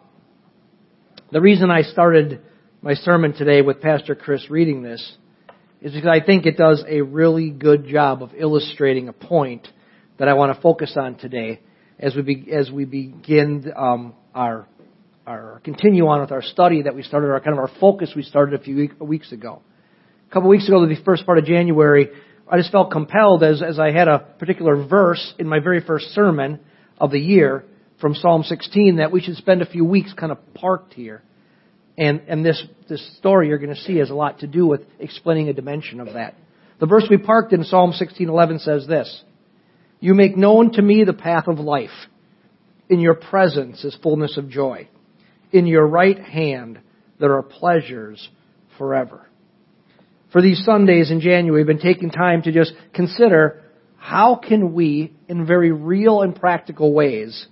the 1.31 1.43
reason 1.43 1.71
I 1.71 1.83
started 1.83 2.41
my 2.81 2.95
sermon 2.95 3.35
today 3.35 3.61
with 3.61 3.83
Pastor 3.83 4.15
Chris 4.15 4.49
reading 4.49 4.83
this 4.83 5.17
is 5.83 5.93
because 5.93 6.09
I 6.09 6.25
think 6.25 6.47
it 6.47 6.57
does 6.57 6.83
a 6.89 7.03
really 7.03 7.51
good 7.51 7.87
job 7.87 8.23
of 8.23 8.31
illustrating 8.35 9.09
a 9.09 9.13
point 9.13 9.69
that 10.19 10.27
I 10.27 10.33
want 10.33 10.57
to 10.57 10.63
focus 10.63 10.97
on 10.97 11.17
today 11.17 11.61
as 11.99 12.17
we 12.17 12.23
be, 12.23 12.49
as 12.51 12.71
we 12.71 12.87
begin 12.87 13.71
um, 13.77 14.15
our 14.35 14.67
our 15.27 15.61
continue 15.65 16.07
on 16.07 16.23
with 16.23 16.33
our 16.33 16.41
study 16.41 16.83
that 16.83 16.95
we 16.95 17.03
started 17.03 17.29
our 17.31 17.41
kind 17.41 17.53
of 17.53 17.59
our 17.59 17.79
focus 17.79 18.11
we 18.17 18.23
started 18.23 18.59
a 18.59 18.65
few 18.65 18.77
week, 18.77 18.99
weeks 18.99 19.31
ago. 19.31 19.61
A 20.31 20.33
couple 20.33 20.49
weeks 20.49 20.67
ago, 20.67 20.87
the 20.87 20.97
first 21.05 21.27
part 21.27 21.37
of 21.37 21.45
January, 21.45 22.09
I 22.51 22.57
just 22.57 22.73
felt 22.73 22.91
compelled 22.91 23.43
as 23.43 23.61
as 23.63 23.79
I 23.79 23.91
had 23.91 24.09
a 24.09 24.21
particular 24.39 24.87
verse 24.87 25.35
in 25.39 25.47
my 25.47 25.59
very 25.59 25.83
first 25.83 26.07
sermon 26.15 26.61
of 26.99 27.11
the 27.11 27.21
year 27.21 27.67
from 28.01 28.15
Psalm 28.15 28.43
16 28.43 28.97
that 28.97 29.13
we 29.13 29.21
should 29.21 29.37
spend 29.37 29.63
a 29.63 29.67
few 29.67 29.85
weeks 29.85 30.13
kind 30.13 30.33
of 30.33 30.39
parked 30.55 30.95
here. 30.95 31.23
And, 31.97 32.23
and 32.29 32.45
this, 32.45 32.63
this 32.89 33.17
story 33.19 33.49
you're 33.49 33.59
going 33.59 33.75
to 33.75 33.81
see 33.83 33.97
has 33.97 34.11
a 34.11 34.15
lot 34.15 34.41
to 34.41 34.47
do 34.47 34.67
with 34.67 34.83
explaining 35.01 35.49
a 35.49 35.53
dimension 35.53 36.01
of 36.01 36.15
that. 36.15 36.35
The 36.79 36.87
verse 36.87 37.05
we 37.11 37.19
parked 37.19 37.53
in 37.53 37.65
Psalm 37.65 37.93
16:11 37.93 38.61
says 38.61 38.87
this: 38.87 39.25
"You 39.99 40.15
make 40.15 40.37
known 40.37 40.73
to 40.73 40.83
me 40.83 41.03
the 41.03 41.13
path 41.13 41.49
of 41.49 41.59
life. 41.59 41.91
In 42.89 43.01
your 43.01 43.15
presence 43.15 43.85
is 43.85 43.97
fullness 44.01 44.37
of 44.37 44.49
joy. 44.49 44.89
In 45.51 45.67
your 45.67 45.87
right 45.87 46.19
hand 46.19 46.79
there 47.19 47.35
are 47.35 47.43
pleasures 47.43 48.29
forever." 48.79 49.27
For 50.31 50.41
these 50.41 50.63
Sundays 50.65 51.11
in 51.11 51.21
January, 51.21 51.63
we've 51.63 51.67
been 51.67 51.79
taking 51.85 52.11
time 52.11 52.43
to 52.43 52.53
just 52.53 52.75
consider 52.93 53.63
how 53.97 54.37
can 54.37 54.73
we, 54.73 55.13
in 55.27 55.47
very 55.47 55.73
real 55.73 56.23
and 56.23 56.37
practical 56.37 56.93
ways, 56.93 57.47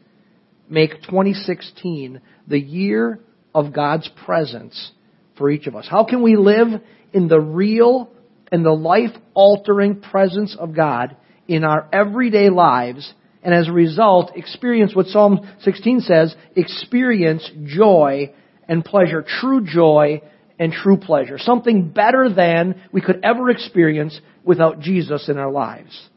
make 0.68 1.02
2016 1.02 2.20
the 2.46 2.60
year 2.60 3.20
of 3.54 3.72
God's 3.72 4.08
presence 4.24 4.92
for 5.36 5.50
each 5.50 5.66
of 5.66 5.76
us? 5.76 5.86
How 5.88 6.04
can 6.04 6.22
we 6.22 6.36
live 6.36 6.68
in 7.12 7.28
the 7.28 7.40
real 7.40 8.10
and 8.52 8.64
the 8.64 8.72
life 8.72 9.10
altering 9.34 10.00
presence 10.00 10.56
of 10.58 10.74
God 10.74 11.16
in 11.48 11.64
our 11.64 11.88
everyday 11.92 12.50
lives 12.50 13.12
and 13.42 13.54
as 13.54 13.68
a 13.68 13.72
result 13.72 14.32
experience 14.34 14.94
what 14.94 15.06
Psalm 15.06 15.48
16 15.60 16.00
says, 16.00 16.34
experience 16.56 17.48
joy 17.64 18.34
and 18.68 18.84
pleasure, 18.84 19.22
true 19.22 19.64
joy 19.64 20.20
and 20.58 20.72
true 20.72 20.96
pleasure. 20.96 21.38
Something 21.38 21.90
better 21.90 22.28
than 22.28 22.82
we 22.90 23.00
could 23.00 23.20
ever 23.22 23.50
experience 23.50 24.20
without 24.42 24.80
Jesus 24.80 25.28
in 25.28 25.38
our 25.38 25.50
lives. 25.50 26.08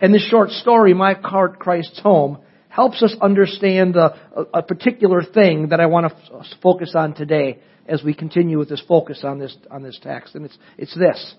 And 0.00 0.12
this 0.12 0.26
short 0.28 0.50
story, 0.50 0.94
My 0.94 1.14
Heart 1.14 1.60
Christ's 1.60 2.00
Home, 2.00 2.38
helps 2.74 3.04
us 3.04 3.14
understand 3.20 3.94
a, 3.94 4.16
a, 4.52 4.60
particular 4.60 5.22
thing 5.22 5.68
that 5.68 5.78
I 5.78 5.86
want 5.86 6.08
to 6.10 6.34
f- 6.34 6.46
focus 6.60 6.94
on 6.96 7.14
today 7.14 7.60
as 7.86 8.02
we 8.02 8.14
continue 8.14 8.58
with 8.58 8.68
this 8.68 8.82
focus 8.88 9.20
on 9.22 9.38
this, 9.38 9.56
on 9.70 9.84
this 9.84 9.96
text. 10.02 10.34
And 10.34 10.44
it's, 10.44 10.58
it's 10.76 10.98
this. 10.98 11.34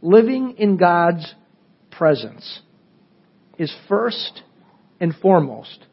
Living 0.00 0.54
in 0.56 0.76
God's 0.76 1.34
presence 1.90 2.60
is 3.58 3.74
first 3.88 4.42
and 5.00 5.12
foremost 5.16 5.86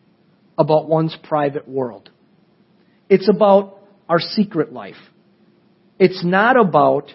about 0.59 0.87
one's 0.87 1.17
private 1.23 1.67
world. 1.67 2.11
It's 3.09 3.29
about 3.33 3.79
our 4.07 4.19
secret 4.19 4.71
life. 4.71 4.93
It's 5.97 6.23
not 6.23 6.55
about 6.55 7.11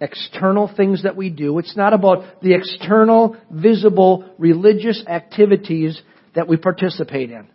external 0.00 0.72
things 0.72 1.02
that 1.02 1.16
we 1.16 1.30
do. 1.30 1.58
It's 1.58 1.76
not 1.76 1.94
about 1.94 2.42
the 2.42 2.54
external, 2.54 3.36
visible, 3.50 4.32
religious 4.38 5.02
activities 5.08 6.00
that 6.36 6.46
we 6.46 6.56
participate 6.56 7.30
in. 7.30 7.48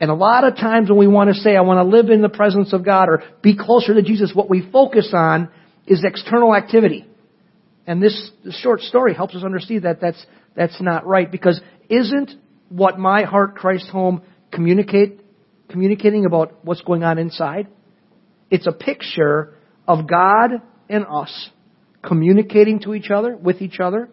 And 0.00 0.10
a 0.10 0.14
lot 0.14 0.44
of 0.44 0.56
times 0.56 0.88
when 0.90 0.98
we 0.98 1.06
want 1.06 1.32
to 1.32 1.34
say, 1.34 1.56
I 1.56 1.60
want 1.60 1.78
to 1.78 1.96
live 1.96 2.10
in 2.10 2.20
the 2.20 2.28
presence 2.28 2.72
of 2.72 2.84
God 2.84 3.08
or 3.08 3.22
be 3.42 3.56
closer 3.56 3.94
to 3.94 4.02
Jesus, 4.02 4.32
what 4.34 4.50
we 4.50 4.68
focus 4.72 5.10
on 5.14 5.48
is 5.86 6.02
external 6.04 6.54
activity. 6.54 7.06
And 7.86 8.02
this, 8.02 8.30
short 8.60 8.80
story 8.80 9.14
helps 9.14 9.36
us 9.36 9.44
understand 9.44 9.84
that 9.84 10.00
that's, 10.00 10.26
that's 10.56 10.80
not 10.80 11.06
right 11.06 11.30
because 11.30 11.60
isn't 11.88 12.32
what 12.70 12.98
my 12.98 13.22
heart 13.22 13.54
Christ 13.54 13.88
home 13.88 14.22
communicate, 14.50 15.20
communicating 15.68 16.24
about 16.26 16.64
what's 16.64 16.80
going 16.80 17.04
on 17.04 17.18
inside? 17.18 17.68
It's 18.50 18.66
a 18.66 18.72
picture 18.72 19.54
of 19.86 20.08
God 20.08 20.50
and 20.88 21.06
us 21.06 21.50
communicating 22.02 22.80
to 22.80 22.94
each 22.94 23.10
other, 23.10 23.36
with 23.36 23.62
each 23.62 23.80
other, 23.80 24.08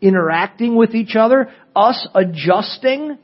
interacting 0.00 0.76
with 0.76 0.94
each 0.94 1.14
other, 1.16 1.52
us 1.74 2.06
adjusting 2.14 3.18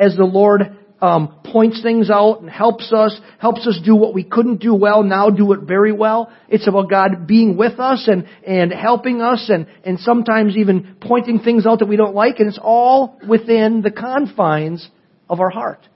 as 0.00 0.16
the 0.16 0.24
Lord 0.24 0.78
um, 1.00 1.40
points 1.44 1.82
things 1.82 2.10
out 2.10 2.40
and 2.40 2.50
helps 2.50 2.92
us, 2.92 3.18
helps 3.38 3.66
us 3.66 3.78
do 3.84 3.94
what 3.96 4.14
we 4.14 4.24
couldn't 4.24 4.60
do 4.60 4.74
well, 4.74 5.02
now 5.02 5.30
do 5.30 5.52
it 5.52 5.60
very 5.60 5.92
well. 5.92 6.32
It's 6.48 6.66
about 6.66 6.90
God 6.90 7.26
being 7.26 7.56
with 7.56 7.78
us 7.78 8.08
and, 8.08 8.26
and 8.46 8.72
helping 8.72 9.20
us 9.22 9.48
and, 9.48 9.66
and 9.84 9.98
sometimes 9.98 10.56
even 10.56 10.96
pointing 11.00 11.40
things 11.40 11.66
out 11.66 11.78
that 11.78 11.88
we 11.88 11.96
don't 11.96 12.14
like, 12.14 12.38
and 12.38 12.48
it's 12.48 12.60
all 12.60 13.18
within 13.26 13.82
the 13.82 13.90
confines 13.90 14.88
of 15.28 15.40
our 15.40 15.50
heart. 15.50 15.86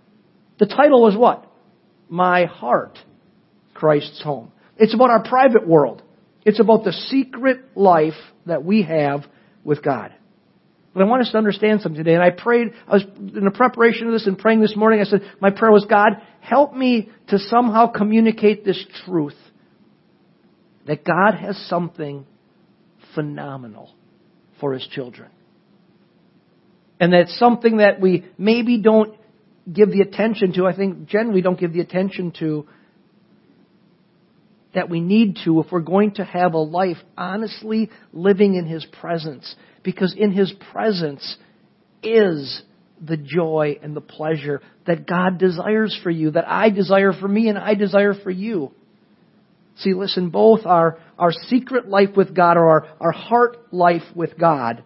The 0.58 0.66
title 0.66 1.02
was 1.02 1.16
what? 1.16 1.50
My 2.08 2.44
Heart, 2.44 2.98
Christ's 3.74 4.22
Home. 4.22 4.52
It's 4.76 4.94
about 4.94 5.10
our 5.10 5.24
private 5.24 5.66
world. 5.66 6.02
It's 6.44 6.60
about 6.60 6.84
the 6.84 6.92
secret 6.92 7.76
life 7.76 8.14
that 8.46 8.64
we 8.64 8.82
have 8.82 9.24
with 9.64 9.82
God. 9.82 10.12
But 10.94 11.02
I 11.02 11.06
want 11.06 11.22
us 11.22 11.32
to 11.32 11.38
understand 11.38 11.80
something 11.80 12.02
today. 12.02 12.14
And 12.14 12.22
I 12.22 12.30
prayed, 12.30 12.68
I 12.86 12.94
was 12.94 13.02
in 13.18 13.44
the 13.44 13.50
preparation 13.50 14.06
of 14.06 14.12
this 14.12 14.26
and 14.28 14.38
praying 14.38 14.60
this 14.60 14.76
morning, 14.76 15.00
I 15.00 15.04
said, 15.04 15.22
my 15.40 15.50
prayer 15.50 15.72
was, 15.72 15.84
God, 15.84 16.22
help 16.40 16.72
me 16.72 17.10
to 17.28 17.38
somehow 17.38 17.88
communicate 17.88 18.64
this 18.64 18.82
truth. 19.04 19.36
That 20.86 21.04
God 21.04 21.34
has 21.34 21.56
something 21.68 22.26
phenomenal 23.14 23.92
for 24.60 24.72
His 24.72 24.86
children. 24.86 25.30
And 27.00 27.12
that's 27.12 27.36
something 27.38 27.78
that 27.78 28.00
we 28.00 28.24
maybe 28.38 28.80
don't 28.80 29.16
give 29.70 29.90
the 29.90 30.02
attention 30.02 30.52
to. 30.54 30.66
I 30.66 30.76
think 30.76 31.06
generally 31.06 31.36
we 31.36 31.42
don't 31.42 31.58
give 31.58 31.72
the 31.72 31.80
attention 31.80 32.32
to 32.38 32.68
that 34.74 34.90
we 34.90 35.00
need 35.00 35.38
to 35.44 35.60
if 35.60 35.72
we're 35.72 35.80
going 35.80 36.14
to 36.14 36.24
have 36.24 36.54
a 36.54 36.58
life 36.58 36.96
honestly 37.16 37.90
living 38.12 38.54
in 38.54 38.66
His 38.66 38.84
presence. 39.00 39.54
Because 39.84 40.14
in 40.18 40.32
His 40.32 40.52
presence 40.72 41.36
is 42.02 42.62
the 43.00 43.16
joy 43.16 43.78
and 43.82 43.94
the 43.94 44.00
pleasure 44.00 44.60
that 44.86 45.06
God 45.06 45.38
desires 45.38 45.98
for 46.02 46.10
you, 46.10 46.32
that 46.32 46.48
I 46.48 46.70
desire 46.70 47.12
for 47.12 47.28
me, 47.28 47.48
and 47.48 47.58
I 47.58 47.74
desire 47.74 48.14
for 48.14 48.30
you. 48.30 48.72
See, 49.76 49.94
listen, 49.94 50.30
both 50.30 50.66
our, 50.66 50.98
our 51.18 51.32
secret 51.32 51.88
life 51.88 52.10
with 52.16 52.34
God 52.34 52.56
or 52.56 52.68
our, 52.70 52.88
our 53.00 53.12
heart 53.12 53.72
life 53.72 54.04
with 54.14 54.38
God 54.38 54.82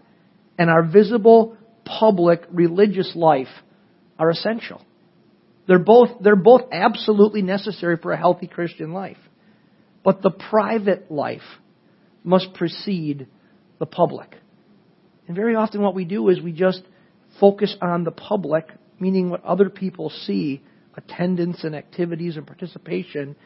and 0.59 0.71
our 0.71 0.83
visible 0.83 1.57
public 1.85 2.43
religious 2.51 3.13
life 3.15 3.49
are 4.19 4.31
essential. 4.31 4.83
They're 5.67 5.79
both, 5.79 6.09
they're 6.23 6.37
both 6.37 6.63
absolutely 6.73 7.43
necessary 7.43 7.99
for 7.99 8.13
a 8.13 8.17
healthy 8.17 8.47
Christian 8.47 8.93
life. 8.93 9.19
But 10.03 10.23
the 10.23 10.31
private 10.31 11.11
life 11.11 11.43
must 12.25 12.55
precede 12.55 13.27
the 13.79 13.87
public. 13.87 14.35
And 15.29 15.37
very 15.37 15.55
often 15.55 15.83
what 15.83 15.95
we 15.95 16.05
do 16.05 16.31
is 16.31 16.41
we 16.41 16.53
just 16.53 16.83
focus 17.39 17.77
on 17.81 18.03
the 18.03 18.11
public, 18.11 18.67
meaning 18.99 19.31
what 19.31 19.45
other 19.45 19.71
people 19.71 20.11
see, 20.11 20.63
attendance 20.97 21.63
and 21.63 21.77
activities 21.77 22.37
and 22.37 22.47
participation, 22.47 23.37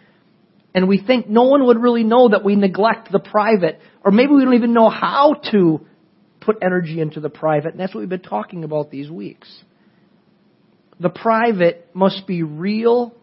and 0.75 0.89
we 0.89 1.03
think 1.03 1.29
no 1.29 1.43
one 1.43 1.67
would 1.67 1.79
really 1.79 2.05
know 2.05 2.31
that 2.31 2.45
we 2.45 2.57
neglect 2.57 3.13
the 3.13 3.19
private, 3.19 3.79
or 4.05 4.11
maybe 4.11 4.33
we 4.33 4.45
don't 4.45 4.55
even 4.55 4.73
know 4.73 4.89
how 4.89 5.35
to 5.51 5.87
put 6.41 6.57
energy 6.63 7.01
into 7.01 7.21
the 7.21 7.29
private, 7.29 7.73
and 7.73 7.81
that's 7.81 7.95
what 7.95 8.01
we've 8.01 8.09
been 8.09 8.21
talking 8.21 8.65
about 8.65 8.91
these 8.91 9.11
weeks. 9.11 9.49
The 10.99 11.11
private 11.11 11.91
must 11.95 12.27
be 12.27 12.43
real 12.43 13.15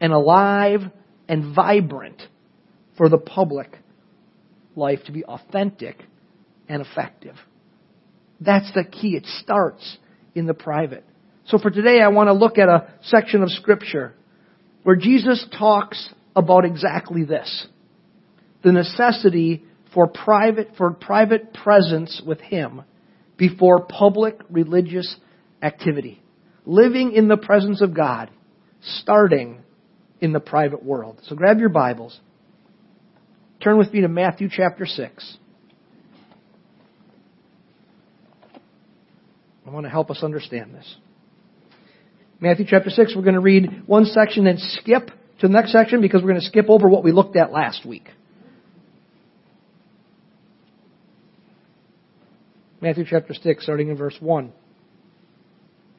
and 0.00 0.12
alive 0.12 0.80
and 1.28 1.54
vibrant 1.54 2.22
for 2.96 3.08
the 3.08 3.18
public 3.18 3.78
life 4.74 5.00
to 5.06 5.12
be 5.12 5.24
authentic 5.24 6.02
and 6.68 6.82
effective. 6.82 7.36
That's 8.40 8.70
the 8.74 8.84
key. 8.84 9.16
It 9.16 9.26
starts 9.42 9.98
in 10.34 10.46
the 10.46 10.54
private. 10.54 11.04
So 11.46 11.58
for 11.58 11.70
today, 11.70 12.00
I 12.00 12.08
want 12.08 12.28
to 12.28 12.32
look 12.32 12.58
at 12.58 12.68
a 12.68 12.92
section 13.02 13.42
of 13.42 13.50
Scripture 13.50 14.14
where 14.82 14.96
Jesus 14.96 15.44
talks 15.58 16.12
about 16.34 16.64
exactly 16.64 17.24
this. 17.24 17.66
The 18.62 18.72
necessity 18.72 19.64
for 19.94 20.06
private, 20.08 20.70
for 20.76 20.90
private 20.90 21.54
presence 21.54 22.20
with 22.24 22.40
Him 22.40 22.82
before 23.36 23.86
public 23.86 24.40
religious 24.50 25.16
activity. 25.62 26.22
Living 26.64 27.12
in 27.12 27.28
the 27.28 27.36
presence 27.36 27.80
of 27.80 27.94
God, 27.94 28.30
starting 28.80 29.62
in 30.20 30.32
the 30.32 30.40
private 30.40 30.82
world. 30.82 31.20
So 31.24 31.36
grab 31.36 31.58
your 31.58 31.68
Bibles 31.68 32.18
Turn 33.62 33.78
with 33.78 33.92
me 33.92 34.02
to 34.02 34.08
Matthew 34.08 34.48
chapter 34.50 34.86
6. 34.86 35.38
I 39.66 39.70
want 39.70 39.84
to 39.84 39.90
help 39.90 40.10
us 40.10 40.22
understand 40.22 40.74
this. 40.74 40.96
Matthew 42.38 42.66
chapter 42.68 42.90
6, 42.90 43.14
we're 43.16 43.22
going 43.22 43.34
to 43.34 43.40
read 43.40 43.82
one 43.86 44.04
section 44.04 44.46
and 44.46 44.60
skip 44.60 45.08
to 45.40 45.48
the 45.48 45.52
next 45.52 45.72
section 45.72 46.00
because 46.00 46.22
we're 46.22 46.30
going 46.30 46.40
to 46.40 46.46
skip 46.46 46.66
over 46.68 46.88
what 46.88 47.02
we 47.02 47.10
looked 47.10 47.36
at 47.36 47.50
last 47.50 47.84
week. 47.84 48.08
Matthew 52.80 53.04
chapter 53.08 53.34
6, 53.34 53.62
starting 53.62 53.88
in 53.88 53.96
verse 53.96 54.16
1. 54.20 54.52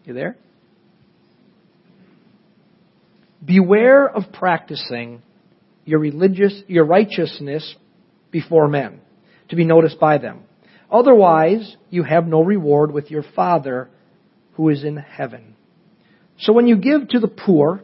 You 0.05 0.13
there? 0.13 0.37
Beware 3.43 4.07
of 4.07 4.31
practicing 4.31 5.21
your 5.83 5.99
religious, 5.99 6.61
your 6.67 6.85
righteousness 6.85 7.75
before 8.31 8.67
men, 8.67 9.01
to 9.49 9.55
be 9.55 9.65
noticed 9.65 9.99
by 9.99 10.17
them. 10.17 10.43
Otherwise, 10.91 11.75
you 11.89 12.03
have 12.03 12.27
no 12.27 12.43
reward 12.43 12.91
with 12.91 13.11
your 13.11 13.23
Father 13.35 13.89
who 14.53 14.69
is 14.69 14.83
in 14.83 14.97
heaven. 14.97 15.55
So 16.39 16.53
when 16.53 16.67
you 16.67 16.77
give 16.77 17.09
to 17.09 17.19
the 17.19 17.27
poor, 17.27 17.81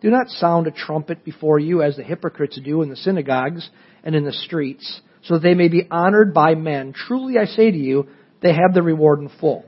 do 0.00 0.10
not 0.10 0.28
sound 0.28 0.66
a 0.66 0.70
trumpet 0.70 1.24
before 1.24 1.58
you 1.58 1.82
as 1.82 1.96
the 1.96 2.02
hypocrites 2.02 2.58
do 2.62 2.82
in 2.82 2.88
the 2.88 2.96
synagogues 2.96 3.68
and 4.02 4.14
in 4.14 4.24
the 4.24 4.32
streets, 4.32 5.00
so 5.22 5.34
that 5.34 5.42
they 5.42 5.54
may 5.54 5.68
be 5.68 5.86
honored 5.90 6.32
by 6.32 6.54
men. 6.54 6.92
Truly 6.94 7.38
I 7.38 7.44
say 7.44 7.70
to 7.70 7.76
you, 7.76 8.08
they 8.42 8.54
have 8.54 8.72
the 8.74 8.82
reward 8.82 9.20
in 9.20 9.30
full. 9.40 9.64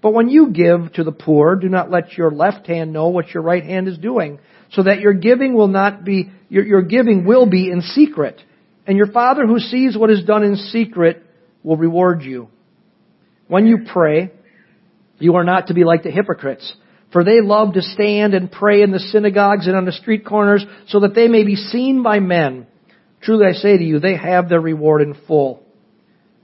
But 0.00 0.14
when 0.14 0.28
you 0.28 0.50
give 0.50 0.92
to 0.94 1.04
the 1.04 1.12
poor, 1.12 1.56
do 1.56 1.68
not 1.68 1.90
let 1.90 2.12
your 2.12 2.30
left 2.30 2.66
hand 2.68 2.92
know 2.92 3.08
what 3.08 3.30
your 3.30 3.42
right 3.42 3.64
hand 3.64 3.88
is 3.88 3.98
doing, 3.98 4.38
so 4.72 4.84
that 4.84 5.00
your 5.00 5.14
giving 5.14 5.54
will 5.54 5.68
not 5.68 6.04
be, 6.04 6.30
your, 6.48 6.64
your 6.64 6.82
giving 6.82 7.24
will 7.24 7.46
be 7.46 7.70
in 7.70 7.80
secret. 7.80 8.40
And 8.86 8.96
your 8.96 9.10
Father 9.10 9.46
who 9.46 9.58
sees 9.58 9.96
what 9.96 10.10
is 10.10 10.24
done 10.24 10.44
in 10.44 10.56
secret 10.56 11.24
will 11.66 11.76
reward 11.76 12.22
you. 12.22 12.48
When 13.48 13.66
you 13.66 13.78
pray, 13.92 14.30
you 15.18 15.34
are 15.34 15.42
not 15.42 15.66
to 15.66 15.74
be 15.74 15.82
like 15.82 16.04
the 16.04 16.12
hypocrites, 16.12 16.72
For 17.12 17.24
they 17.24 17.40
love 17.40 17.74
to 17.74 17.82
stand 17.82 18.34
and 18.34 18.50
pray 18.50 18.82
in 18.82 18.92
the 18.92 19.00
synagogues 19.00 19.66
and 19.66 19.76
on 19.76 19.84
the 19.84 19.92
street 19.92 20.24
corners 20.24 20.64
so 20.88 21.00
that 21.00 21.14
they 21.14 21.28
may 21.28 21.44
be 21.44 21.56
seen 21.56 22.02
by 22.04 22.20
men. 22.20 22.66
Truly 23.20 23.46
I 23.46 23.52
say 23.52 23.76
to 23.76 23.84
you, 23.84 23.98
they 23.98 24.16
have 24.16 24.48
their 24.48 24.60
reward 24.60 25.02
in 25.02 25.14
full. 25.26 25.62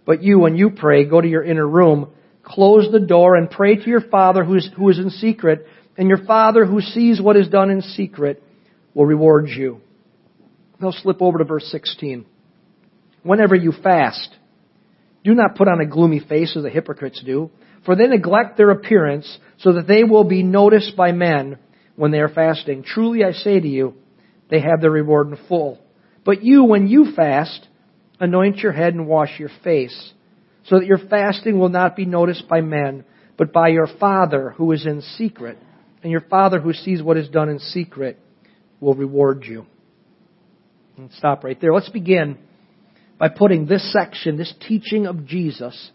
But 0.05 0.23
you, 0.25 0.41
when 0.41 0.57
you 0.57 0.71
pray, 0.71 1.05
go 1.05 1.21
to 1.21 1.29
your 1.29 1.45
inner 1.45 1.67
room, 1.67 2.11
close 2.43 2.91
the 2.91 3.01
door 3.01 3.37
and 3.37 3.49
pray 3.49 3.77
to 3.77 3.89
your 3.89 4.01
Father 4.01 4.45
who 4.45 4.57
is, 4.57 4.69
who 4.77 4.89
is 4.89 4.99
in 4.99 5.11
secret, 5.11 5.67
and 5.97 6.09
your 6.09 6.25
Father 6.25 6.65
who 6.65 6.81
sees 6.81 7.21
what 7.21 7.37
is 7.37 7.49
done 7.49 7.71
in 7.71 7.83
secret 7.83 8.43
will 8.95 9.07
reward 9.07 9.49
you. 9.49 9.81
Now 10.81 10.91
slip 10.91 11.23
over 11.23 11.39
to 11.39 11.45
verse 11.45 11.67
16. 11.71 12.27
Whenever 13.23 13.55
you 13.55 13.71
fast, 13.71 14.37
do 15.25 15.35
not 15.35 15.55
put 15.55 15.69
on 15.69 15.81
a 15.81 15.87
gloomy 15.87 16.21
face 16.21 16.57
as 16.57 16.63
the 16.63 16.71
hypocrites 16.71 17.23
do, 17.25 17.51
for 17.85 17.97
they 17.97 18.07
neglect 18.07 18.57
their 18.57 18.71
appearance 18.71 19.39
so 19.59 19.73
that 19.75 19.87
they 19.87 20.05
will 20.05 20.25
be 20.25 20.43
noticed 20.43 20.97
by 20.97 21.13
men 21.13 21.59
when 21.97 22.11
they 22.11 22.19
are 22.19 22.29
fasting. 22.29 22.83
Truly 22.83 23.25
I 23.25 23.33
say 23.33 23.61
to 23.61 23.69
you, 23.69 23.95
they 24.51 24.61
have 24.61 24.81
their 24.81 24.91
reward 24.91 25.29
in 25.29 25.39
full. 25.49 25.81
But 26.25 26.43
you, 26.43 26.65
when 26.65 26.87
you 26.87 27.13
fast, 27.15 27.67
anoint 28.21 28.59
your 28.59 28.73
head 28.73 28.95
and 28.95 29.07
wash 29.07 29.39
your 29.39 29.51
face, 29.65 30.13
so 30.65 30.79
that 30.79 30.87
your 30.87 30.99
fasting 30.99 31.59
will 31.59 31.69
not 31.69 31.97
be 31.97 32.05
noticed 32.05 32.47
by 32.49 32.61
men, 32.61 33.05
but 33.37 33.53
by 33.53 33.69
your 33.69 33.89
Father 33.99 34.51
who 34.51 34.71
is 34.73 34.87
in 34.87 35.01
secret. 35.01 35.59
And 36.03 36.11
your 36.11 36.21
Father 36.21 36.61
who 36.61 36.73
sees 36.73 37.03
what 37.03 37.17
is 37.17 37.29
done 37.29 37.49
in 37.49 37.59
secret 37.59 38.19
will 38.81 38.95
reward 38.95 39.45
you. 39.45 39.67
And 40.97 41.11
stop 41.13 41.43
right 41.45 41.61
there. 41.61 41.73
Let's 41.73 41.89
begin 41.89 42.39
by 43.23 43.29
putting 43.29 43.67
this 43.67 43.93
section, 43.93 44.37
this 44.37 44.53
teaching 44.67 45.07
of 45.07 45.25
Jesus, 45.25 45.93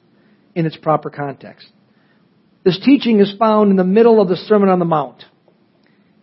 in 0.56 0.66
its 0.66 0.78
proper 0.78 1.10
context. 1.10 1.68
This 2.64 2.80
teaching 2.80 3.20
is 3.20 3.36
found 3.38 3.70
in 3.70 3.76
the 3.76 3.84
middle 3.84 4.22
of 4.22 4.30
the 4.30 4.38
Sermon 4.38 4.70
on 4.70 4.80
the 4.80 4.86
Mount. 4.86 5.26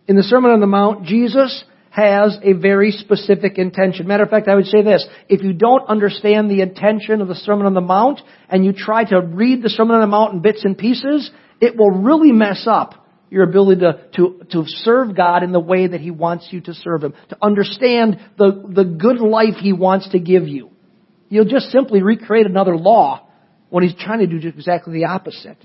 In 0.07 0.15
the 0.15 0.23
Sermon 0.23 0.49
on 0.49 0.61
the 0.61 0.65
Mount, 0.65 1.05
Jesus 1.05 1.63
has 1.91 2.39
a 2.41 2.53
very 2.53 2.89
specific 2.89 3.59
intention. 3.59 4.07
Matter 4.07 4.23
of 4.23 4.31
fact, 4.31 4.47
I 4.47 4.55
would 4.55 4.65
say 4.65 4.81
this. 4.81 5.05
If 5.29 5.43
you 5.43 5.53
don't 5.53 5.87
understand 5.87 6.49
the 6.49 6.61
intention 6.61 7.21
of 7.21 7.27
the 7.27 7.35
Sermon 7.35 7.67
on 7.67 7.75
the 7.75 7.81
Mount 7.81 8.21
and 8.49 8.65
you 8.65 8.73
try 8.73 9.03
to 9.03 9.21
read 9.21 9.61
the 9.61 9.69
Sermon 9.69 9.97
on 9.97 10.01
the 10.01 10.07
Mount 10.07 10.33
in 10.33 10.41
bits 10.41 10.65
and 10.65 10.75
pieces, 10.75 11.29
it 11.61 11.77
will 11.77 11.91
really 11.91 12.31
mess 12.31 12.65
up 12.67 13.05
your 13.29 13.43
ability 13.43 13.81
to, 13.81 14.09
to, 14.15 14.43
to 14.49 14.63
serve 14.65 15.15
God 15.15 15.43
in 15.43 15.51
the 15.51 15.59
way 15.59 15.85
that 15.85 16.01
He 16.01 16.09
wants 16.09 16.47
you 16.49 16.61
to 16.61 16.73
serve 16.73 17.03
Him, 17.03 17.13
to 17.29 17.37
understand 17.43 18.19
the, 18.39 18.65
the 18.73 18.85
good 18.85 19.19
life 19.19 19.57
He 19.59 19.71
wants 19.71 20.09
to 20.09 20.19
give 20.19 20.47
you. 20.47 20.71
You'll 21.35 21.43
just 21.43 21.69
simply 21.69 22.01
recreate 22.01 22.45
another 22.45 22.77
law 22.77 23.27
when 23.69 23.83
He's 23.83 23.93
trying 23.93 24.19
to 24.19 24.27
do 24.27 24.47
exactly 24.47 24.93
the 24.93 25.05
opposite. 25.05 25.57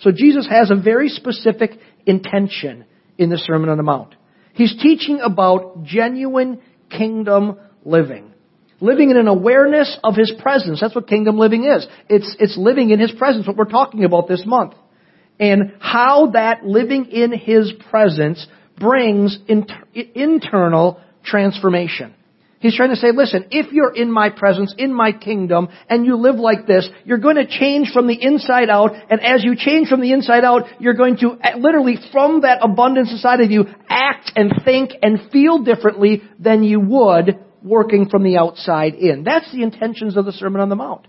So 0.00 0.10
Jesus 0.10 0.48
has 0.48 0.72
a 0.72 0.74
very 0.74 1.08
specific 1.08 1.70
intention 2.04 2.84
in 3.16 3.30
the 3.30 3.38
Sermon 3.38 3.68
on 3.68 3.76
the 3.76 3.84
Mount. 3.84 4.16
He's 4.54 4.76
teaching 4.82 5.20
about 5.20 5.84
genuine 5.84 6.60
kingdom 6.90 7.58
living. 7.84 8.32
Living 8.80 9.10
in 9.10 9.16
an 9.16 9.28
awareness 9.28 9.96
of 10.02 10.16
His 10.16 10.32
presence. 10.42 10.80
That's 10.80 10.96
what 10.96 11.06
kingdom 11.06 11.38
living 11.38 11.64
is. 11.64 11.86
It's, 12.08 12.34
it's 12.40 12.58
living 12.58 12.90
in 12.90 12.98
His 12.98 13.12
presence, 13.12 13.46
what 13.46 13.56
we're 13.56 13.66
talking 13.66 14.02
about 14.02 14.26
this 14.26 14.42
month. 14.44 14.74
And 15.38 15.74
how 15.78 16.30
that 16.32 16.64
living 16.64 17.06
in 17.06 17.32
His 17.32 17.72
presence 17.88 18.44
brings 18.76 19.38
inter- 19.46 19.84
internal 19.94 21.00
transformation. 21.24 22.14
He's 22.64 22.74
trying 22.74 22.94
to 22.94 22.96
say, 22.96 23.08
listen, 23.14 23.44
if 23.50 23.74
you're 23.74 23.94
in 23.94 24.10
my 24.10 24.30
presence, 24.30 24.74
in 24.78 24.90
my 24.90 25.12
kingdom, 25.12 25.68
and 25.86 26.06
you 26.06 26.16
live 26.16 26.36
like 26.36 26.66
this, 26.66 26.88
you're 27.04 27.18
going 27.18 27.36
to 27.36 27.46
change 27.46 27.90
from 27.92 28.06
the 28.06 28.16
inside 28.18 28.70
out, 28.70 28.92
and 29.10 29.20
as 29.20 29.44
you 29.44 29.54
change 29.54 29.90
from 29.90 30.00
the 30.00 30.12
inside 30.12 30.44
out, 30.44 30.62
you're 30.80 30.94
going 30.94 31.18
to 31.18 31.36
eh, 31.42 31.56
literally, 31.58 31.98
from 32.10 32.40
that 32.40 32.60
abundance 32.62 33.12
inside 33.12 33.42
of 33.42 33.50
you, 33.50 33.66
act 33.90 34.32
and 34.34 34.62
think 34.64 34.92
and 35.02 35.30
feel 35.30 35.62
differently 35.62 36.22
than 36.38 36.64
you 36.64 36.80
would 36.80 37.38
working 37.62 38.08
from 38.08 38.22
the 38.22 38.38
outside 38.38 38.94
in. 38.94 39.24
That's 39.24 39.52
the 39.52 39.62
intentions 39.62 40.16
of 40.16 40.24
the 40.24 40.32
Sermon 40.32 40.62
on 40.62 40.70
the 40.70 40.76
Mount. 40.76 41.06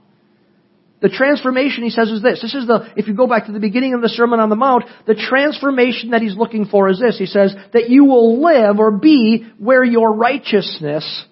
The 0.99 1.07
transformation, 1.07 1.85
he 1.85 1.89
says, 1.89 2.09
is 2.09 2.21
this. 2.21 2.41
This 2.41 2.53
is 2.53 2.67
the, 2.67 2.91
if 2.97 3.07
you 3.07 3.13
go 3.13 3.27
back 3.27 3.45
to 3.45 3.53
the 3.53 3.61
beginning 3.61 3.93
of 3.93 4.01
the 4.01 4.09
Sermon 4.09 4.41
on 4.41 4.49
the 4.49 4.57
Mount, 4.57 4.83
the 5.07 5.15
transformation 5.15 6.09
that 6.09 6.21
he's 6.21 6.35
looking 6.35 6.65
for 6.65 6.89
is 6.89 6.99
this. 6.99 7.17
He 7.17 7.27
says, 7.27 7.55
that 7.71 7.89
you 7.89 8.03
will 8.03 8.43
live 8.43 8.77
or 8.77 8.91
be 8.91 9.47
where 9.57 9.85
your 9.85 10.13
righteousness 10.13 11.25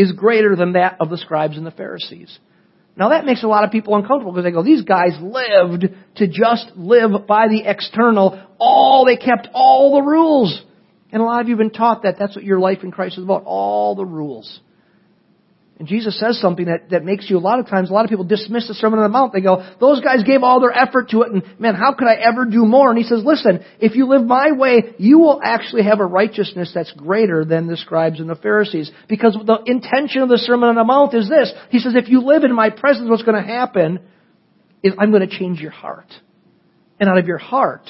is 0.00 0.12
greater 0.12 0.56
than 0.56 0.72
that 0.72 0.96
of 0.98 1.10
the 1.10 1.18
scribes 1.18 1.58
and 1.58 1.66
the 1.66 1.70
Pharisees. 1.70 2.38
Now 2.96 3.10
that 3.10 3.26
makes 3.26 3.42
a 3.42 3.46
lot 3.46 3.64
of 3.64 3.70
people 3.70 3.94
uncomfortable 3.94 4.32
because 4.32 4.44
they 4.44 4.50
go, 4.50 4.62
these 4.62 4.82
guys 4.82 5.12
lived 5.20 5.84
to 6.16 6.26
just 6.26 6.72
live 6.74 7.26
by 7.26 7.48
the 7.48 7.62
external. 7.66 8.42
All, 8.58 9.04
they 9.04 9.16
kept 9.16 9.48
all 9.52 9.96
the 9.96 10.02
rules. 10.02 10.62
And 11.12 11.20
a 11.20 11.24
lot 11.24 11.42
of 11.42 11.48
you 11.48 11.54
have 11.54 11.58
been 11.58 11.70
taught 11.70 12.04
that 12.04 12.16
that's 12.18 12.34
what 12.34 12.44
your 12.44 12.58
life 12.58 12.78
in 12.82 12.90
Christ 12.90 13.18
is 13.18 13.24
about. 13.24 13.44
All 13.44 13.94
the 13.94 14.06
rules. 14.06 14.60
And 15.80 15.88
Jesus 15.88 16.20
says 16.20 16.38
something 16.38 16.66
that, 16.66 16.90
that 16.90 17.06
makes 17.06 17.30
you, 17.30 17.38
a 17.38 17.40
lot 17.40 17.58
of 17.58 17.66
times, 17.66 17.88
a 17.88 17.94
lot 17.94 18.04
of 18.04 18.10
people 18.10 18.26
dismiss 18.26 18.68
the 18.68 18.74
Sermon 18.74 18.98
on 18.98 19.04
the 19.06 19.08
Mount. 19.08 19.32
They 19.32 19.40
go, 19.40 19.66
those 19.80 20.02
guys 20.02 20.22
gave 20.24 20.42
all 20.42 20.60
their 20.60 20.76
effort 20.76 21.08
to 21.08 21.22
it, 21.22 21.32
and 21.32 21.42
man, 21.58 21.74
how 21.74 21.94
could 21.94 22.06
I 22.06 22.16
ever 22.16 22.44
do 22.44 22.66
more? 22.66 22.90
And 22.90 22.98
he 22.98 23.04
says, 23.04 23.22
listen, 23.24 23.64
if 23.80 23.96
you 23.96 24.06
live 24.06 24.22
my 24.22 24.52
way, 24.52 24.94
you 24.98 25.18
will 25.18 25.40
actually 25.42 25.84
have 25.84 26.00
a 26.00 26.04
righteousness 26.04 26.70
that's 26.74 26.92
greater 26.92 27.46
than 27.46 27.66
the 27.66 27.78
scribes 27.78 28.20
and 28.20 28.28
the 28.28 28.36
Pharisees. 28.36 28.90
Because 29.08 29.32
the 29.46 29.62
intention 29.64 30.20
of 30.20 30.28
the 30.28 30.36
Sermon 30.36 30.68
on 30.68 30.74
the 30.74 30.84
Mount 30.84 31.14
is 31.14 31.30
this. 31.30 31.50
He 31.70 31.78
says, 31.78 31.94
if 31.96 32.10
you 32.10 32.26
live 32.26 32.44
in 32.44 32.54
my 32.54 32.68
presence, 32.68 33.08
what's 33.08 33.22
going 33.22 33.42
to 33.42 33.48
happen 33.50 34.00
is 34.82 34.92
I'm 34.98 35.10
going 35.10 35.26
to 35.26 35.38
change 35.38 35.60
your 35.60 35.70
heart. 35.70 36.12
And 37.00 37.08
out 37.08 37.16
of 37.16 37.26
your 37.26 37.38
heart, 37.38 37.88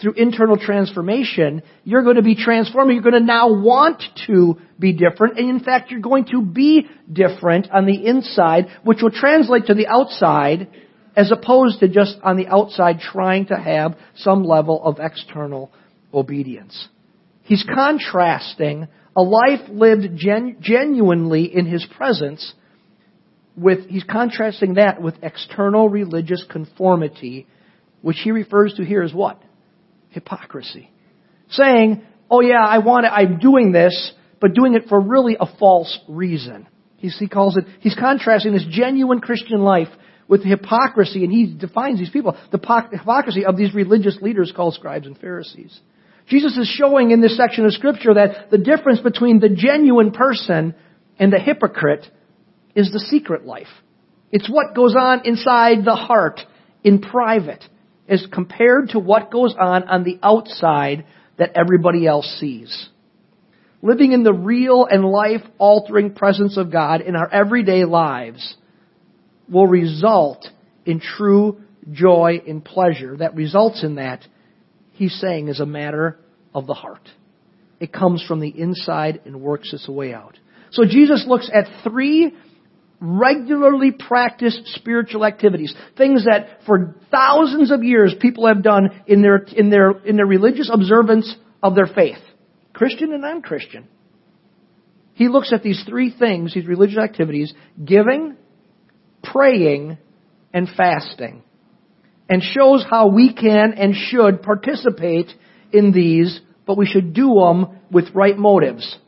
through 0.00 0.12
internal 0.12 0.58
transformation, 0.58 1.62
you're 1.84 2.02
going 2.02 2.16
to 2.16 2.22
be 2.22 2.34
transformed. 2.34 2.92
You're 2.92 3.02
going 3.02 3.14
to 3.14 3.20
now 3.20 3.60
want 3.60 4.02
to 4.26 4.58
be 4.78 4.92
different. 4.92 5.38
And 5.38 5.48
in 5.48 5.60
fact, 5.60 5.90
you're 5.90 6.00
going 6.00 6.26
to 6.26 6.42
be 6.42 6.86
different 7.10 7.70
on 7.70 7.86
the 7.86 8.06
inside, 8.06 8.66
which 8.84 8.98
will 9.02 9.10
translate 9.10 9.66
to 9.66 9.74
the 9.74 9.86
outside 9.86 10.68
as 11.16 11.32
opposed 11.32 11.80
to 11.80 11.88
just 11.88 12.16
on 12.22 12.36
the 12.36 12.46
outside 12.46 13.00
trying 13.00 13.46
to 13.46 13.56
have 13.56 13.96
some 14.16 14.44
level 14.44 14.84
of 14.84 14.98
external 15.00 15.72
obedience. 16.12 16.88
He's 17.42 17.64
contrasting 17.64 18.88
a 19.16 19.22
life 19.22 19.68
lived 19.70 20.16
gen- 20.16 20.58
genuinely 20.60 21.44
in 21.44 21.64
his 21.64 21.86
presence 21.96 22.52
with, 23.56 23.88
he's 23.88 24.04
contrasting 24.04 24.74
that 24.74 25.00
with 25.00 25.14
external 25.22 25.88
religious 25.88 26.44
conformity, 26.50 27.46
which 28.02 28.18
he 28.22 28.30
refers 28.30 28.74
to 28.74 28.84
here 28.84 29.02
as 29.02 29.14
what? 29.14 29.40
Hypocrisy. 30.16 30.90
Saying, 31.50 32.02
oh 32.28 32.40
yeah, 32.40 32.64
I 32.66 32.78
want 32.78 33.06
it, 33.06 33.10
I'm 33.10 33.38
doing 33.38 33.70
this, 33.70 34.12
but 34.40 34.54
doing 34.54 34.74
it 34.74 34.88
for 34.88 35.00
really 35.00 35.36
a 35.38 35.46
false 35.58 35.96
reason. 36.08 36.66
He's, 36.96 37.16
he 37.18 37.28
calls 37.28 37.56
it, 37.56 37.64
he's 37.80 37.94
contrasting 37.94 38.52
this 38.52 38.66
genuine 38.68 39.20
Christian 39.20 39.60
life 39.60 39.88
with 40.26 40.42
hypocrisy, 40.42 41.22
and 41.22 41.32
he 41.32 41.54
defines 41.54 41.98
these 41.98 42.10
people, 42.10 42.36
the 42.50 42.88
hypocrisy 42.90 43.44
of 43.44 43.56
these 43.56 43.74
religious 43.74 44.18
leaders 44.20 44.52
called 44.56 44.74
scribes 44.74 45.06
and 45.06 45.16
Pharisees. 45.18 45.78
Jesus 46.28 46.56
is 46.56 46.66
showing 46.66 47.12
in 47.12 47.20
this 47.20 47.36
section 47.36 47.66
of 47.66 47.72
scripture 47.72 48.14
that 48.14 48.50
the 48.50 48.58
difference 48.58 49.00
between 49.00 49.38
the 49.38 49.50
genuine 49.50 50.10
person 50.10 50.74
and 51.18 51.32
the 51.32 51.38
hypocrite 51.38 52.04
is 52.74 52.90
the 52.90 52.98
secret 52.98 53.46
life. 53.46 53.68
It's 54.32 54.50
what 54.50 54.74
goes 54.74 54.96
on 54.98 55.24
inside 55.24 55.84
the 55.84 55.94
heart 55.94 56.40
in 56.82 57.00
private 57.00 57.62
as 58.08 58.26
compared 58.32 58.90
to 58.90 58.98
what 58.98 59.30
goes 59.30 59.54
on 59.58 59.84
on 59.84 60.04
the 60.04 60.18
outside 60.22 61.06
that 61.38 61.52
everybody 61.54 62.06
else 62.06 62.26
sees. 62.38 62.88
Living 63.82 64.12
in 64.12 64.22
the 64.22 64.32
real 64.32 64.86
and 64.90 65.04
life 65.04 65.42
altering 65.58 66.14
presence 66.14 66.56
of 66.56 66.72
God 66.72 67.00
in 67.00 67.14
our 67.14 67.32
everyday 67.32 67.84
lives 67.84 68.56
will 69.48 69.66
result 69.66 70.46
in 70.84 71.00
true 71.00 71.60
joy 71.92 72.42
and 72.46 72.64
pleasure 72.64 73.16
that 73.18 73.34
results 73.34 73.84
in 73.84 73.96
that, 73.96 74.24
he's 74.92 75.18
saying, 75.20 75.48
is 75.48 75.60
a 75.60 75.66
matter 75.66 76.18
of 76.54 76.66
the 76.66 76.74
heart. 76.74 77.08
It 77.78 77.92
comes 77.92 78.24
from 78.26 78.40
the 78.40 78.48
inside 78.48 79.20
and 79.24 79.40
works 79.40 79.72
its 79.72 79.88
way 79.88 80.14
out. 80.14 80.38
So 80.70 80.84
Jesus 80.84 81.24
looks 81.28 81.50
at 81.52 81.66
three 81.84 82.34
regularly 83.00 83.92
practiced 83.92 84.62
spiritual 84.66 85.24
activities, 85.24 85.74
things 85.96 86.24
that 86.24 86.60
for 86.64 86.96
thousands 87.10 87.70
of 87.70 87.82
years 87.82 88.14
people 88.20 88.46
have 88.46 88.62
done 88.62 89.02
in 89.06 89.22
their, 89.22 89.36
in 89.36 89.70
their, 89.70 89.90
in 90.04 90.16
their 90.16 90.26
religious 90.26 90.70
observance 90.72 91.36
of 91.62 91.74
their 91.74 91.86
faith. 91.86 92.18
Christian 92.72 93.12
and 93.12 93.22
non-Christian. 93.22 93.88
He 95.14 95.28
looks 95.28 95.52
at 95.52 95.62
these 95.62 95.82
three 95.88 96.14
things, 96.16 96.52
these 96.54 96.66
religious 96.66 96.98
activities, 96.98 97.52
giving, 97.82 98.36
praying, 99.22 99.96
and 100.52 100.68
fasting, 100.76 101.42
and 102.28 102.42
shows 102.42 102.84
how 102.88 103.08
we 103.08 103.34
can 103.34 103.72
and 103.74 103.94
should 103.94 104.42
participate 104.42 105.28
in 105.72 105.92
these, 105.92 106.40
but 106.66 106.76
we 106.76 106.86
should 106.86 107.14
do 107.14 107.34
them 107.34 107.78
with 107.90 108.14
right 108.14 108.36
motives, 108.36 108.98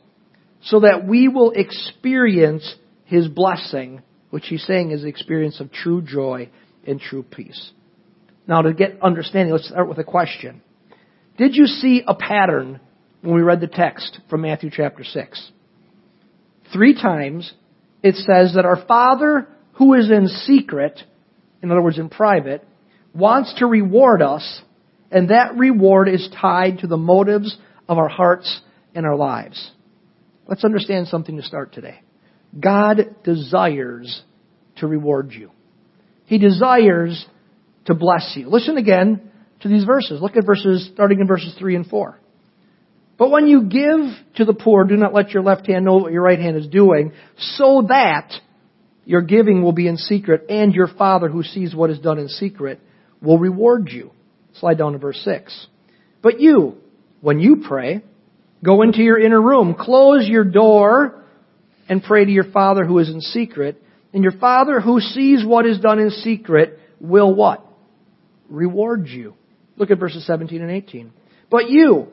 so 0.61 0.79
that 0.81 1.07
we 1.07 1.27
will 1.27 1.51
experience 1.51 2.75
his 3.09 3.27
blessing, 3.27 4.03
which 4.29 4.45
he's 4.47 4.63
saying 4.65 4.91
is 4.91 5.01
the 5.01 5.07
experience 5.07 5.59
of 5.59 5.71
true 5.71 6.01
joy 6.01 6.47
and 6.85 7.01
true 7.01 7.23
peace. 7.23 7.71
Now, 8.47 8.61
to 8.61 8.73
get 8.73 9.01
understanding, 9.01 9.51
let's 9.51 9.67
start 9.67 9.89
with 9.89 9.97
a 9.97 10.03
question. 10.03 10.61
Did 11.37 11.55
you 11.55 11.65
see 11.65 12.03
a 12.07 12.13
pattern 12.13 12.79
when 13.21 13.33
we 13.33 13.41
read 13.41 13.61
the 13.61 13.67
text 13.67 14.19
from 14.29 14.41
Matthew 14.41 14.69
chapter 14.71 15.03
6? 15.03 15.51
Three 16.71 16.93
times 16.93 17.51
it 18.03 18.15
says 18.15 18.53
that 18.53 18.65
our 18.65 18.85
Father 18.85 19.47
who 19.73 19.95
is 19.95 20.11
in 20.11 20.27
secret, 20.27 21.01
in 21.63 21.71
other 21.71 21.81
words, 21.81 21.97
in 21.97 22.09
private, 22.09 22.63
wants 23.15 23.55
to 23.57 23.65
reward 23.65 24.21
us, 24.21 24.61
and 25.09 25.29
that 25.29 25.55
reward 25.55 26.07
is 26.07 26.29
tied 26.39 26.79
to 26.79 26.87
the 26.87 26.97
motives 26.97 27.57
of 27.87 27.97
our 27.97 28.09
hearts 28.09 28.61
and 28.93 29.05
our 29.05 29.15
lives. 29.15 29.71
Let's 30.47 30.63
understand 30.63 31.07
something 31.07 31.37
to 31.37 31.43
start 31.43 31.73
today. 31.73 32.01
God 32.57 33.15
desires 33.23 34.23
to 34.77 34.87
reward 34.87 35.31
you. 35.31 35.51
He 36.25 36.37
desires 36.37 37.25
to 37.85 37.93
bless 37.93 38.33
you. 38.35 38.49
Listen 38.49 38.77
again 38.77 39.31
to 39.61 39.67
these 39.67 39.83
verses. 39.83 40.21
Look 40.21 40.37
at 40.37 40.45
verses, 40.45 40.89
starting 40.93 41.19
in 41.19 41.27
verses 41.27 41.55
3 41.57 41.75
and 41.75 41.85
4. 41.87 42.19
But 43.17 43.31
when 43.31 43.47
you 43.47 43.63
give 43.63 44.15
to 44.35 44.45
the 44.45 44.53
poor, 44.53 44.85
do 44.85 44.95
not 44.95 45.13
let 45.13 45.31
your 45.31 45.43
left 45.43 45.67
hand 45.67 45.85
know 45.85 45.97
what 45.97 46.13
your 46.13 46.21
right 46.21 46.39
hand 46.39 46.55
is 46.55 46.67
doing, 46.67 47.11
so 47.37 47.83
that 47.89 48.31
your 49.05 49.21
giving 49.21 49.61
will 49.61 49.73
be 49.73 49.87
in 49.87 49.97
secret, 49.97 50.45
and 50.49 50.73
your 50.73 50.87
Father 50.87 51.27
who 51.27 51.43
sees 51.43 51.75
what 51.75 51.89
is 51.89 51.99
done 51.99 52.17
in 52.17 52.29
secret 52.29 52.79
will 53.21 53.37
reward 53.37 53.89
you. 53.91 54.11
Slide 54.53 54.77
down 54.77 54.93
to 54.93 54.99
verse 54.99 55.19
6. 55.25 55.67
But 56.21 56.39
you, 56.39 56.77
when 57.19 57.39
you 57.39 57.63
pray, 57.67 58.01
go 58.63 58.81
into 58.81 59.01
your 59.01 59.19
inner 59.19 59.41
room, 59.41 59.75
close 59.77 60.27
your 60.27 60.45
door, 60.45 61.18
and 61.89 62.03
pray 62.03 62.23
to 62.23 62.31
your 62.31 62.49
Father 62.51 62.85
who 62.85 62.99
is 62.99 63.09
in 63.09 63.19
secret, 63.19 63.83
and 64.13 64.23
your 64.23 64.37
Father 64.39 64.79
who 64.79 65.01
sees 65.01 65.43
what 65.43 65.65
is 65.65 65.79
done 65.79 65.99
in 65.99 66.11
secret 66.11 66.79
will 66.99 67.33
what? 67.33 67.65
Reward 68.49 69.07
you. 69.07 69.33
Look 69.75 69.91
at 69.91 69.99
verses 69.99 70.25
17 70.25 70.61
and 70.61 70.71
18. 70.71 71.11
But 71.49 71.69
you, 71.69 72.07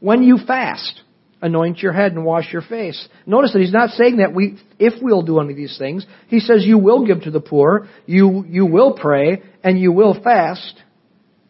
when 0.00 0.22
you 0.22 0.38
fast, 0.46 1.00
anoint 1.40 1.78
your 1.78 1.92
head 1.92 2.12
and 2.12 2.24
wash 2.24 2.52
your 2.52 2.62
face. 2.62 3.08
Notice 3.26 3.52
that 3.52 3.60
he's 3.60 3.72
not 3.72 3.90
saying 3.90 4.18
that 4.18 4.34
we, 4.34 4.58
if 4.78 4.94
we'll 5.02 5.22
do 5.22 5.40
any 5.40 5.50
of 5.50 5.56
these 5.56 5.76
things, 5.78 6.06
he 6.28 6.40
says 6.40 6.64
you 6.64 6.78
will 6.78 7.06
give 7.06 7.22
to 7.22 7.30
the 7.30 7.40
poor, 7.40 7.88
you, 8.06 8.44
you 8.48 8.66
will 8.66 8.94
pray, 8.94 9.42
and 9.62 9.78
you 9.78 9.92
will 9.92 10.20
fast. 10.22 10.74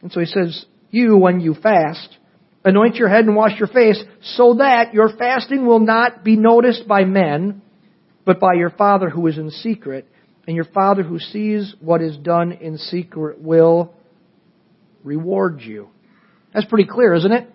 And 0.03 0.13
so 0.13 0.21
he 0.21 0.27
says, 0.27 0.65
you, 0.91 1.17
when 1.17 1.41
you 1.41 1.55
fast, 1.55 2.17
anoint 2.65 2.97
your 2.97 3.09
head 3.09 3.25
and 3.25 3.37
wash 3.37 3.59
your 3.59 3.69
face, 3.69 4.03
so 4.23 4.55
that 4.55 4.95
your 4.95 5.11
fasting 5.17 5.67
will 5.67 5.81
not 5.81 6.25
be 6.25 6.37
noticed 6.37 6.89
by 6.89 7.05
men, 7.05 7.63
but 8.25 8.41
by 8.41 8.55
your 8.55 8.71
Father 8.71 9.11
who 9.11 9.27
is 9.27 9.39
in 9.39 9.51
secret, 9.51 10.09
and 10.47 10.57
your 10.57 10.65
Father 10.65 11.03
who 11.03 11.19
sees 11.19 11.75
what 11.81 12.03
is 12.03 12.17
done 12.17 12.53
in 12.53 12.79
secret 12.79 13.41
will 13.41 13.95
reward 15.03 15.61
you. 15.61 15.89
That's 16.53 16.67
pretty 16.67 16.89
clear, 16.89 17.15
isn't 17.15 17.33
it? 17.33 17.51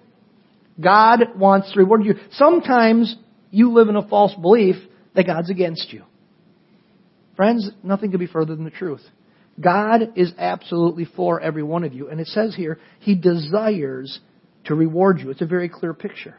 God 0.79 1.19
wants 1.35 1.71
to 1.73 1.79
reward 1.79 2.05
you. 2.05 2.15
Sometimes 2.31 3.15
you 3.51 3.71
live 3.73 3.89
in 3.89 3.95
a 3.95 4.07
false 4.07 4.33
belief 4.35 4.75
that 5.15 5.25
God's 5.25 5.49
against 5.49 5.91
you. 5.91 6.03
Friends, 7.35 7.69
nothing 7.83 8.11
could 8.11 8.19
be 8.19 8.27
further 8.27 8.55
than 8.55 8.65
the 8.65 8.71
truth. 8.71 9.01
God 9.59 10.13
is 10.15 10.31
absolutely 10.37 11.05
for 11.05 11.41
every 11.41 11.63
one 11.63 11.83
of 11.83 11.93
you. 11.93 12.09
And 12.09 12.19
it 12.19 12.27
says 12.27 12.55
here, 12.55 12.79
He 12.99 13.15
desires 13.15 14.19
to 14.65 14.75
reward 14.75 15.19
you. 15.19 15.29
It's 15.29 15.41
a 15.41 15.45
very 15.45 15.69
clear 15.69 15.93
picture. 15.93 16.35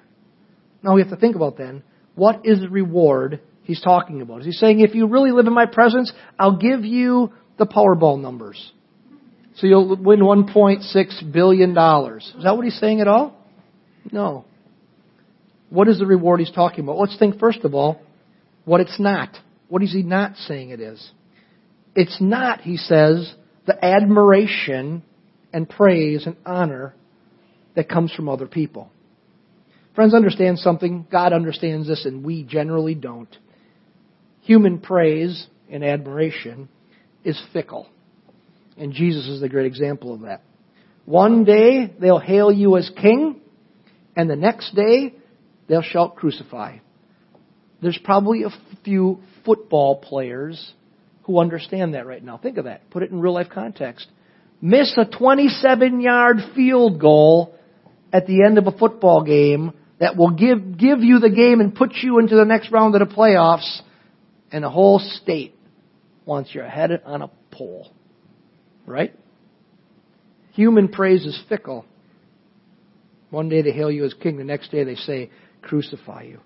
Now 0.83 0.94
we 0.94 1.02
have 1.02 1.11
to 1.11 1.16
think 1.16 1.37
about 1.37 1.56
then, 1.56 1.83
what 2.14 2.40
is 2.44 2.61
the 2.61 2.68
reward 2.68 3.40
he's 3.62 3.80
talking 3.80 4.20
about? 4.22 4.40
Is 4.40 4.46
he 4.46 4.52
saying, 4.52 4.80
if 4.80 4.94
you 4.94 5.06
really 5.06 5.30
live 5.30 5.46
in 5.46 5.54
my 5.54 5.66
presence, 5.66 6.12
I'll 6.38 6.56
give 6.56 6.85
you 6.85 7.33
the 7.59 7.66
Powerball 7.66 8.20
numbers. 8.20 8.72
So 9.56 9.66
you'll 9.66 9.96
win 9.96 10.20
$1.6 10.20 11.33
billion. 11.33 11.70
Is 11.70 12.44
that 12.44 12.56
what 12.56 12.64
he's 12.64 12.78
saying 12.78 13.00
at 13.00 13.09
all? 13.09 13.37
No. 14.11 14.44
What 15.68 15.88
is 15.88 15.98
the 15.98 16.06
reward 16.06 16.40
he's 16.40 16.50
talking 16.50 16.85
about? 16.85 16.96
Let's 16.96 17.18
think 17.18 17.38
first 17.38 17.61
of 17.64 17.74
all 17.74 18.00
what 18.64 18.80
it's 18.80 18.98
not. 18.98 19.37
What 19.68 19.83
is 19.83 19.92
he 19.92 20.02
not 20.02 20.37
saying 20.37 20.70
it 20.70 20.80
is? 20.80 21.11
It's 21.94 22.20
not, 22.20 22.61
he 22.61 22.76
says, 22.76 23.35
the 23.66 23.85
admiration 23.85 25.02
and 25.52 25.68
praise 25.68 26.26
and 26.26 26.37
honor 26.46 26.94
that 27.74 27.88
comes 27.88 28.12
from 28.12 28.28
other 28.28 28.46
people. 28.46 28.90
Friends, 29.94 30.14
understand 30.14 30.59
something. 30.59 31.06
God 31.11 31.33
understands 31.33 31.88
this, 31.88 32.04
and 32.04 32.24
we 32.24 32.44
generally 32.44 32.94
don't. 32.94 33.35
Human 34.42 34.78
praise 34.78 35.46
and 35.70 35.85
admiration 35.85 36.68
is 37.24 37.40
fickle. 37.52 37.88
And 38.76 38.92
Jesus 38.92 39.26
is 39.26 39.40
the 39.40 39.48
great 39.48 39.66
example 39.66 40.14
of 40.14 40.20
that. 40.22 40.42
One 41.04 41.44
day 41.44 41.92
they'll 42.00 42.18
hail 42.18 42.52
you 42.52 42.76
as 42.76 42.90
king, 43.00 43.40
and 44.16 44.30
the 44.30 44.37
next 44.37 44.74
day 44.74 45.14
they'll 45.68 45.83
shout 45.83 46.16
crucify. 46.16 46.78
There's 47.83 47.98
probably 48.02 48.44
a 48.44 48.50
few 48.85 49.20
football 49.44 49.96
players 49.96 50.72
who 51.24 51.40
understand 51.40 51.94
that 51.94 52.06
right 52.06 52.22
now. 52.22 52.38
Think 52.38 52.59
of 52.59 52.64
that. 52.64 52.88
Put 52.90 53.02
it 53.02 53.11
in 53.11 53.20
real 53.20 53.35
life 53.35 53.48
context. 53.52 54.06
Miss 54.61 54.96
a 54.98 55.04
27 55.04 56.00
yard 56.00 56.37
field 56.54 57.00
goal 57.00 57.54
at 58.12 58.27
the 58.27 58.44
end 58.44 58.59
of 58.59 58.66
a 58.66 58.73
football 58.73 59.23
game 59.23 59.73
that 59.99 60.16
will 60.16 60.31
give, 60.31 60.79
give 60.79 61.01
you 61.01 61.18
the 61.18 61.31
game 61.31 61.61
and 61.61 61.75
put 61.75 61.92
you 62.03 62.18
into 62.18 62.35
the 62.35 62.44
next 62.44 62.73
round 62.73 62.94
of 62.94 63.07
the 63.07 63.14
playoffs, 63.14 63.81
and 64.51 64.64
the 64.64 64.70
whole 64.70 64.99
state 64.99 65.55
wants 66.25 66.55
your 66.55 66.66
head 66.68 66.90
on 67.05 67.23
a 67.23 67.31
pole. 67.51 67.92
Right? 68.87 69.14
Human 70.53 70.88
praise 70.88 71.25
is 71.25 71.40
fickle. 71.49 71.85
One 73.31 73.49
day 73.49 73.62
they 73.62 73.73
hail 73.73 73.90
you 73.90 74.05
as 74.05 74.14
king, 74.14 74.38
the 74.38 74.44
next 74.44 74.70
day 74.70 74.85
they 74.85 74.96
say, 74.96 75.31
crucify 75.62 76.23
you. 76.23 76.40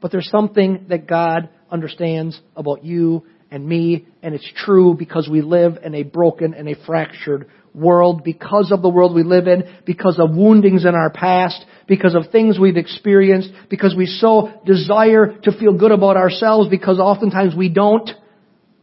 But 0.00 0.12
there's 0.12 0.30
something 0.30 0.86
that 0.88 1.08
God 1.08 1.48
understands 1.70 2.40
about 2.54 2.84
you 2.84 3.24
and 3.50 3.66
me, 3.66 4.06
and 4.22 4.34
it's 4.34 4.50
true 4.54 4.94
because 4.94 5.28
we 5.28 5.40
live 5.40 5.78
in 5.82 5.94
a 5.94 6.02
broken 6.02 6.54
and 6.54 6.68
a 6.68 6.76
fractured 6.86 7.48
world, 7.74 8.24
because 8.24 8.72
of 8.72 8.82
the 8.82 8.88
world 8.88 9.14
we 9.14 9.22
live 9.22 9.46
in, 9.46 9.64
because 9.84 10.18
of 10.18 10.34
woundings 10.34 10.84
in 10.84 10.94
our 10.94 11.10
past, 11.10 11.64
because 11.86 12.14
of 12.14 12.30
things 12.30 12.58
we've 12.58 12.76
experienced, 12.76 13.50
because 13.68 13.94
we 13.96 14.06
so 14.06 14.50
desire 14.64 15.38
to 15.42 15.52
feel 15.52 15.76
good 15.76 15.92
about 15.92 16.16
ourselves, 16.16 16.68
because 16.68 16.98
oftentimes 16.98 17.54
we 17.54 17.68
don't. 17.68 18.10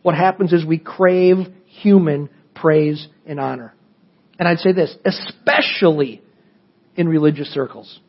What 0.02 0.16
happens 0.16 0.54
is 0.54 0.66
we 0.66 0.78
crave 0.78 1.38
human 1.66 2.30
praise 2.54 3.08
and 3.26 3.40
honor. 3.40 3.74
And 4.40 4.48
I'd 4.48 4.60
say 4.60 4.72
this, 4.72 4.96
especially 5.06 6.22
in 6.96 7.08
religious 7.08 7.48
circles. 7.50 8.00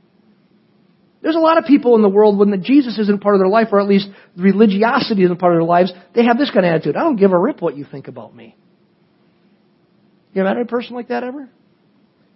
There's 1.23 1.37
a 1.37 1.41
lot 1.41 1.59
of 1.59 1.65
people 1.65 1.97
in 1.97 2.03
the 2.03 2.09
world 2.09 2.39
when 2.39 2.51
the 2.51 2.57
Jesus 2.57 2.99
isn't 2.99 3.21
part 3.21 3.35
of 3.35 3.41
their 3.41 3.49
life, 3.49 3.69
or 3.73 3.81
at 3.81 3.89
least 3.89 4.09
religiosity 4.37 5.25
isn't 5.25 5.39
part 5.39 5.53
of 5.53 5.57
their 5.57 5.67
lives, 5.67 5.93
they 6.15 6.25
have 6.25 6.39
this 6.39 6.51
kind 6.51 6.65
of 6.65 6.71
attitude. 6.71 6.97
I 6.97 7.01
don't 7.01 7.17
give 7.17 7.33
a 7.33 7.39
rip 7.39 7.61
what 7.61 7.77
you 7.77 7.85
think 7.91 8.07
about 8.09 8.35
me. 8.35 8.57
You 10.37 10.43
ever 10.43 10.55
met 10.55 10.63
a 10.63 10.67
person 10.67 10.95
like 10.95 11.09
that 11.09 11.25
ever? 11.25 11.49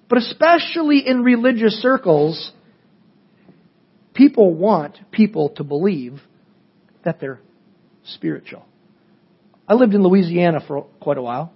But 0.09 0.17
especially 0.19 1.07
in 1.07 1.23
religious 1.23 1.83
circles, 1.83 2.51
people 4.15 4.55
want 4.55 4.97
people 5.13 5.51
to 5.57 5.65
believe 5.65 6.19
that 7.05 7.21
they're 7.21 7.41
spiritual. 8.05 8.65
I 9.69 9.75
lived 9.75 9.93
in 9.93 10.03
Louisiana 10.03 10.61
for 10.67 10.85
quite 10.99 11.19
a 11.19 11.23
while. 11.23 11.53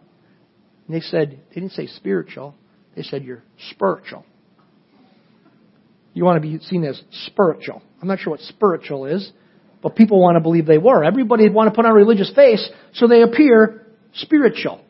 And 0.87 0.95
they 0.95 1.01
said, 1.01 1.41
they 1.49 1.63
didn't 1.63 1.73
say 1.73 1.87
spiritual, 1.87 2.55
they 2.95 3.03
said 3.03 3.25
you're 3.25 3.43
spiritual. 3.71 4.27
You 6.13 6.27
want 6.27 6.43
to 6.43 6.47
be 6.47 6.63
seen 6.67 6.85
as 6.85 7.01
spiritual. 7.27 7.81
I'm 8.03 8.09
not 8.09 8.19
sure 8.19 8.33
what 8.33 8.41
spiritual 8.41 9.07
is, 9.07 9.33
but 9.83 9.97
people 9.97 10.21
want 10.21 10.37
to 10.37 10.41
believe 10.41 10.67
they 10.67 10.77
were. 10.77 11.05
Everybody 11.05 11.49
want 11.49 11.71
to 11.71 11.75
put 11.75 11.87
on 11.87 11.93
a 11.93 11.95
religious 11.95 12.31
face 12.35 12.69
so 12.93 13.09
they 13.09 13.23
appear 13.23 13.87
spiritual. 14.13 14.83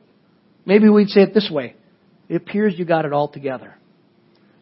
Maybe 0.67 0.89
we'd 0.89 1.09
say 1.09 1.23
it 1.23 1.35
this 1.35 1.51
way. 1.51 1.77
It 2.29 2.37
appears 2.37 2.75
you 2.79 2.85
got 2.85 3.05
it 3.05 3.13
all 3.13 3.29
together. 3.29 3.75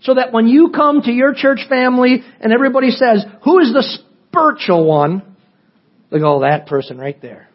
So 0.02 0.14
that 0.14 0.32
when 0.32 0.48
you 0.48 0.70
come 0.74 1.02
to 1.02 1.12
your 1.12 1.32
church 1.32 1.60
family 1.68 2.22
and 2.40 2.52
everybody 2.52 2.90
says, 2.90 3.24
who 3.44 3.60
is 3.60 3.72
the 3.72 4.00
spiritual 4.28 4.84
one? 4.84 5.36
They 6.10 6.18
go, 6.18 6.36
oh, 6.36 6.40
that 6.40 6.66
person 6.66 6.98
right 6.98 7.20
there. 7.22 7.48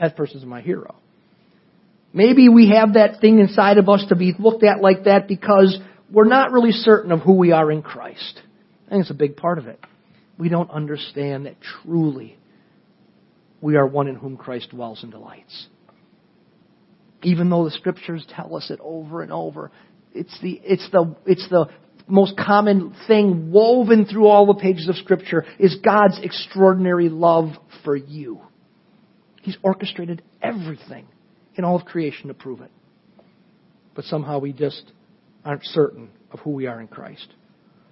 That 0.00 0.16
person's 0.16 0.44
my 0.44 0.60
hero. 0.60 0.96
Maybe 2.12 2.48
we 2.48 2.70
have 2.70 2.94
that 2.94 3.20
thing 3.20 3.40
inside 3.40 3.78
of 3.78 3.88
us 3.88 4.04
to 4.10 4.16
be 4.16 4.34
looked 4.38 4.62
at 4.62 4.80
like 4.80 5.04
that 5.04 5.26
because 5.26 5.78
we're 6.12 6.28
not 6.28 6.52
really 6.52 6.70
certain 6.70 7.10
of 7.10 7.20
who 7.20 7.32
we 7.32 7.52
are 7.52 7.72
in 7.72 7.82
Christ. 7.82 8.40
I 8.86 8.90
think 8.90 9.00
it's 9.02 9.10
a 9.10 9.14
big 9.14 9.36
part 9.36 9.58
of 9.58 9.66
it. 9.66 9.80
We 10.38 10.48
don't 10.48 10.70
understand 10.70 11.46
that 11.46 11.56
truly 11.82 12.36
we 13.60 13.76
are 13.76 13.86
one 13.86 14.08
in 14.08 14.16
whom 14.16 14.36
Christ 14.36 14.70
dwells 14.70 15.02
and 15.02 15.10
delights. 15.10 15.66
Even 17.24 17.50
though 17.50 17.64
the 17.64 17.70
scriptures 17.70 18.24
tell 18.28 18.54
us 18.54 18.70
it 18.70 18.78
over 18.82 19.22
and 19.22 19.32
over, 19.32 19.70
it's 20.14 20.38
the, 20.40 20.60
it's 20.62 20.88
the, 20.92 21.16
it's 21.26 21.48
the 21.48 21.68
most 22.06 22.36
common 22.36 22.94
thing 23.06 23.50
woven 23.50 24.04
through 24.04 24.26
all 24.26 24.46
the 24.46 24.54
pages 24.54 24.88
of 24.88 24.96
scripture 24.96 25.44
is 25.58 25.76
God's 25.82 26.20
extraordinary 26.22 27.08
love 27.08 27.50
for 27.82 27.96
you. 27.96 28.40
He's 29.42 29.56
orchestrated 29.62 30.22
everything 30.42 31.06
in 31.56 31.64
all 31.64 31.76
of 31.76 31.84
creation 31.84 32.28
to 32.28 32.34
prove 32.34 32.60
it. 32.60 32.70
But 33.94 34.04
somehow 34.04 34.38
we 34.38 34.52
just 34.52 34.92
aren't 35.44 35.64
certain 35.64 36.10
of 36.30 36.40
who 36.40 36.50
we 36.50 36.66
are 36.66 36.80
in 36.80 36.88
Christ. 36.88 37.26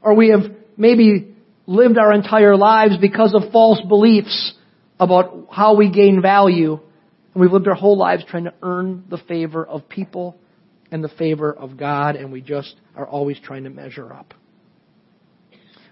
Or 0.00 0.14
we 0.14 0.30
have 0.30 0.50
maybe 0.76 1.34
lived 1.66 1.96
our 1.98 2.12
entire 2.12 2.56
lives 2.56 2.96
because 3.00 3.34
of 3.34 3.52
false 3.52 3.80
beliefs 3.86 4.54
about 4.98 5.48
how 5.50 5.76
we 5.76 5.90
gain 5.90 6.20
value. 6.20 6.80
And 7.34 7.40
we've 7.40 7.52
lived 7.52 7.68
our 7.68 7.74
whole 7.74 7.96
lives 7.96 8.24
trying 8.28 8.44
to 8.44 8.54
earn 8.62 9.04
the 9.08 9.18
favor 9.18 9.64
of 9.64 9.88
people 9.88 10.36
and 10.90 11.02
the 11.02 11.08
favor 11.08 11.52
of 11.52 11.76
God, 11.76 12.16
and 12.16 12.30
we 12.30 12.42
just 12.42 12.74
are 12.94 13.06
always 13.06 13.38
trying 13.40 13.64
to 13.64 13.70
measure 13.70 14.12
up. 14.12 14.34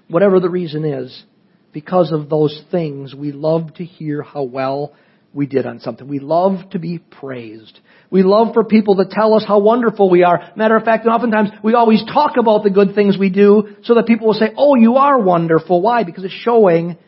Whatever 0.09 0.41
the 0.41 0.51
reason 0.51 0.85
is, 0.85 1.25
because 1.73 2.13
of 2.13 2.29
those 2.29 2.63
things, 2.71 3.15
we 3.15 3.33
love 3.33 3.75
to 3.75 3.85
hear 3.85 4.23
how 4.23 4.43
well 4.43 4.93
we 5.33 5.47
did 5.47 5.65
on 5.65 5.81
something. 5.81 6.09
We 6.09 6.19
love 6.19 6.71
to 6.71 6.79
be 6.79 6.99
praised. 6.99 7.79
We 8.11 8.25
love 8.25 8.53
for 8.53 8.65
people 8.65 8.97
to 8.97 9.05
tell 9.09 9.35
us 9.35 9.45
how 9.47 9.61
wonderful 9.61 10.11
we 10.11 10.25
are. 10.25 10.51
Matter 10.57 10.77
of 10.77 10.85
fact, 10.85 11.05
and 11.05 11.15
oftentimes 11.15 11.51
we 11.63 11.75
always 11.75 12.03
talk 12.05 12.37
about 12.37 12.65
the 12.65 12.71
good 12.71 12.95
things 12.95 13.17
we 13.17 13.31
do 13.31 13.77
so 13.85 13.95
that 13.95 14.07
people 14.07 14.27
will 14.27 14.35
say, 14.35 14.53
oh, 14.57 14.75
you 14.75 14.97
are 14.97 15.19
wonderful. 15.19 15.81
Why? 15.81 16.03
Because 16.03 16.25
it's 16.25 16.35
showing 16.35 16.99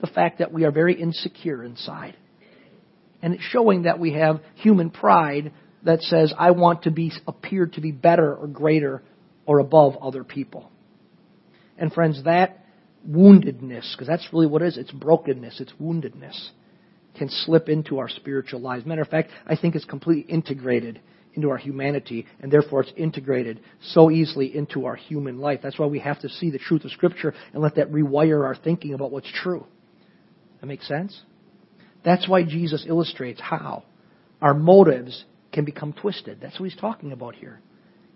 the 0.00 0.08
fact 0.08 0.40
that 0.40 0.52
we 0.52 0.64
are 0.64 0.72
very 0.72 1.00
insecure 1.00 1.62
inside. 1.62 2.16
And 3.22 3.34
it's 3.34 3.42
showing 3.42 3.82
that 3.82 3.98
we 3.98 4.12
have 4.14 4.40
human 4.56 4.90
pride 4.90 5.52
that 5.84 6.02
says, 6.02 6.34
I 6.36 6.50
want 6.50 6.82
to 6.82 6.90
be, 6.90 7.12
appear 7.26 7.66
to 7.66 7.80
be 7.80 7.92
better 7.92 8.34
or 8.34 8.46
greater 8.46 9.02
or 9.46 9.58
above 9.58 9.96
other 9.96 10.24
people. 10.24 10.70
And 11.78 11.92
friends, 11.92 12.24
that 12.24 12.64
woundedness, 13.08 13.92
because 13.92 14.06
that's 14.06 14.28
really 14.32 14.46
what 14.46 14.62
it 14.62 14.68
is, 14.68 14.76
it's 14.76 14.92
brokenness, 14.92 15.60
it's 15.60 15.72
woundedness 15.80 16.50
can 17.16 17.28
slip 17.28 17.68
into 17.68 17.98
our 17.98 18.08
spiritual 18.08 18.60
lives. 18.60 18.86
Matter 18.86 19.02
of 19.02 19.08
fact, 19.08 19.30
I 19.46 19.56
think 19.56 19.74
it's 19.74 19.84
completely 19.84 20.30
integrated 20.32 21.00
into 21.34 21.50
our 21.50 21.56
humanity, 21.56 22.26
and 22.40 22.52
therefore 22.52 22.82
it's 22.82 22.92
integrated 22.96 23.60
so 23.80 24.10
easily 24.10 24.54
into 24.54 24.84
our 24.84 24.96
human 24.96 25.38
life. 25.38 25.60
That's 25.62 25.78
why 25.78 25.86
we 25.86 25.98
have 26.00 26.20
to 26.20 26.28
see 26.28 26.50
the 26.50 26.58
truth 26.58 26.84
of 26.84 26.90
Scripture 26.90 27.34
and 27.52 27.62
let 27.62 27.76
that 27.76 27.90
rewire 27.90 28.44
our 28.44 28.54
thinking 28.54 28.92
about 28.92 29.10
what's 29.10 29.30
true. 29.32 29.66
That 30.60 30.66
makes 30.66 30.86
sense? 30.86 31.18
That's 32.04 32.28
why 32.28 32.42
Jesus 32.42 32.84
illustrates 32.86 33.40
how 33.40 33.84
our 34.40 34.54
motives 34.54 35.24
can 35.52 35.64
become 35.64 35.92
twisted. 35.92 36.38
That's 36.40 36.58
what 36.58 36.70
he's 36.70 36.80
talking 36.80 37.12
about 37.12 37.34
here. 37.34 37.60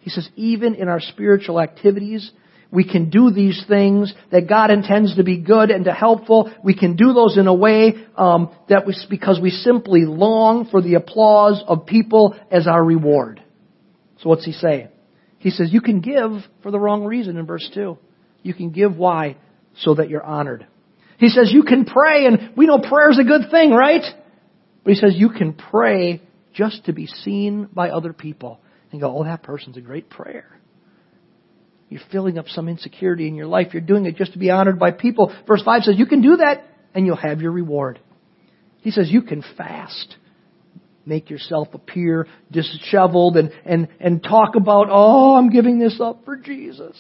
He 0.01 0.11
says, 0.11 0.29
even 0.37 0.75
in 0.75 0.89
our 0.89 1.01
spiritual 1.01 1.61
activities, 1.61 2.31
we 2.71 2.89
can 2.89 3.11
do 3.11 3.31
these 3.31 3.65
things 3.69 4.13
that 4.33 4.49
God 4.49 4.71
intends 4.71 5.17
to 5.17 5.25
be 5.25 5.39
good 5.39 5.71
and 5.71 5.85
to 5.85 5.93
helpful. 5.93 6.53
We 6.65 6.77
can 6.77 6.97
do 6.97 7.13
those 7.13 7.39
in 7.39 7.47
a 7.47 7.55
way 7.55 7.95
um, 8.17 8.55
that 8.69 8.87
was 8.87 9.07
because 9.09 9.41
we 9.41 9.51
simply 9.51 10.05
long 10.05 10.69
for 10.71 10.83
the 10.83 10.95
applause 10.95 11.63
of 11.67 11.87
people 11.87 12.37
as 12.51 12.67
our 12.67 12.85
reward. 12.85 13.43
So 14.21 14.29
what's 14.29 14.45
he 14.45 14.53
say? 14.53 14.91
He 15.39 15.51
says 15.51 15.73
you 15.73 15.81
can 15.81 16.01
give 16.01 16.31
for 16.63 16.71
the 16.71 16.81
wrong 16.81 17.05
reason 17.05 17.37
in 17.37 17.47
verse 17.47 17.69
two. 17.73 17.99
You 18.43 18.55
can 18.55 18.71
give 18.71 18.97
why 18.97 19.37
so 19.77 19.95
that 19.95 20.09
you're 20.09 20.25
honored. 20.25 20.67
He 21.19 21.29
says 21.29 21.51
you 21.53 21.63
can 21.63 21.85
pray, 21.85 22.27
and 22.27 22.53
we 22.57 22.67
know 22.67 22.79
prayer 22.79 23.11
is 23.11 23.19
a 23.19 23.25
good 23.25 23.51
thing, 23.51 23.71
right? 23.71 24.03
But 24.85 24.95
he 24.95 25.01
says 25.01 25.15
you 25.17 25.31
can 25.31 25.55
pray 25.55 26.23
just 26.53 26.85
to 26.87 26.93
be 26.93 27.07
seen 27.07 27.69
by 27.73 27.91
other 27.91 28.13
people 28.13 28.61
and 28.93 29.01
go, 29.01 29.19
oh, 29.19 29.25
that 29.25 29.43
person's 29.43 29.77
a 29.77 29.81
great 29.81 30.09
prayer. 30.09 30.59
You're 31.89 32.01
filling 32.11 32.39
up 32.39 32.49
some 32.49 32.69
insecurity 32.69 33.29
in 33.29 33.35
your 33.35 33.47
life. 33.47 33.69
You're 33.73 33.83
doing 33.83 34.07
it 34.07 34.17
just 34.17 34.33
to 34.33 34.39
be 34.39 34.51
honored 34.51 34.79
by 34.79 34.91
people. 34.91 35.35
Verse 35.47 35.63
5 35.63 35.83
says, 35.83 35.95
You 35.99 36.07
can 36.07 36.21
do 36.21 36.37
that 36.37 36.65
and 36.95 37.07
you'll 37.07 37.17
have 37.17 37.41
your 37.41 37.53
reward. 37.53 38.01
He 38.81 38.91
says, 38.91 39.11
You 39.11 39.23
can 39.23 39.45
fast. 39.57 40.17
Make 41.05 41.31
yourself 41.31 41.69
appear 41.73 42.27
disheveled 42.51 43.37
and, 43.37 43.53
and, 43.65 43.89
and 44.01 44.23
talk 44.23 44.57
about, 44.57 44.89
Oh, 44.91 45.37
I'm 45.37 45.51
giving 45.51 45.79
this 45.79 46.01
up 46.01 46.25
for 46.25 46.37
Jesus. 46.37 46.97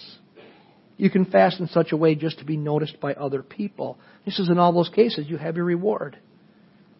You 0.97 1.11
can 1.11 1.27
fast 1.27 1.61
in 1.61 1.69
such 1.69 1.93
a 1.93 1.97
way 1.97 2.15
just 2.15 2.39
to 2.39 2.45
be 2.45 2.57
noticed 2.57 3.01
by 3.01 3.13
other 3.15 3.43
people. 3.43 3.99
He 4.25 4.31
says, 4.31 4.49
In 4.49 4.59
all 4.59 4.73
those 4.73 4.89
cases, 4.89 5.27
you 5.29 5.37
have 5.37 5.57
your 5.57 5.67
reward. 5.67 6.19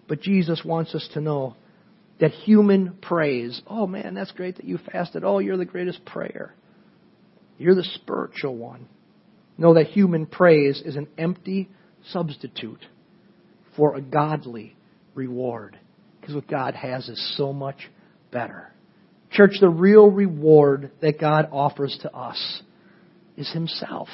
But 0.09 0.21
Jesus 0.21 0.63
wants 0.65 0.95
us 0.95 1.09
to 1.15 1.21
know 1.21 1.57
that 2.21 2.31
human 2.31 2.97
praise, 3.03 3.61
oh 3.67 3.87
man, 3.87 4.15
that's 4.15 4.33
great 4.33 4.57
that 4.57 4.65
you 4.65 4.79
fasted. 4.79 5.25
Oh, 5.25 5.39
you're 5.39 5.57
the 5.57 5.65
greatest 5.65 6.05
prayer. 6.05 6.55
You're 7.59 7.75
the 7.75 7.85
spiritual 7.85 8.57
one. 8.57 8.89
Know 9.59 9.75
that 9.75 9.89
human 9.89 10.27
praise 10.27 10.83
is 10.85 10.97
an 10.97 11.09
empty 11.17 11.71
substitute 12.11 12.85
for 13.77 13.97
a 13.97 14.01
godly 14.01 14.77
reward. 15.15 15.79
Because 16.21 16.35
what 16.35 16.49
God 16.49 16.75
has 16.75 17.09
is 17.09 17.37
so 17.37 17.53
much 17.53 17.89
better. 18.31 18.73
Church, 19.31 19.53
the 19.61 19.69
real 19.69 20.11
reward 20.11 20.91
that 21.01 21.21
God 21.21 21.49
offers 21.51 21.99
to 22.03 22.15
us 22.15 22.63
is 23.37 23.51
Himself. 23.51 24.09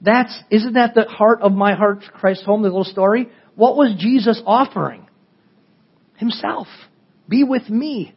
That's, 0.00 0.36
isn't 0.50 0.74
that 0.74 0.94
the 0.94 1.04
heart 1.04 1.40
of 1.40 1.52
my 1.52 1.74
heart, 1.74 2.00
Christ 2.12 2.44
home, 2.44 2.62
the 2.62 2.68
little 2.68 2.84
story? 2.84 3.30
What 3.54 3.76
was 3.76 3.94
Jesus 3.98 4.40
offering? 4.44 5.08
Himself. 6.16 6.66
Be 7.28 7.42
with 7.42 7.68
me. 7.70 8.14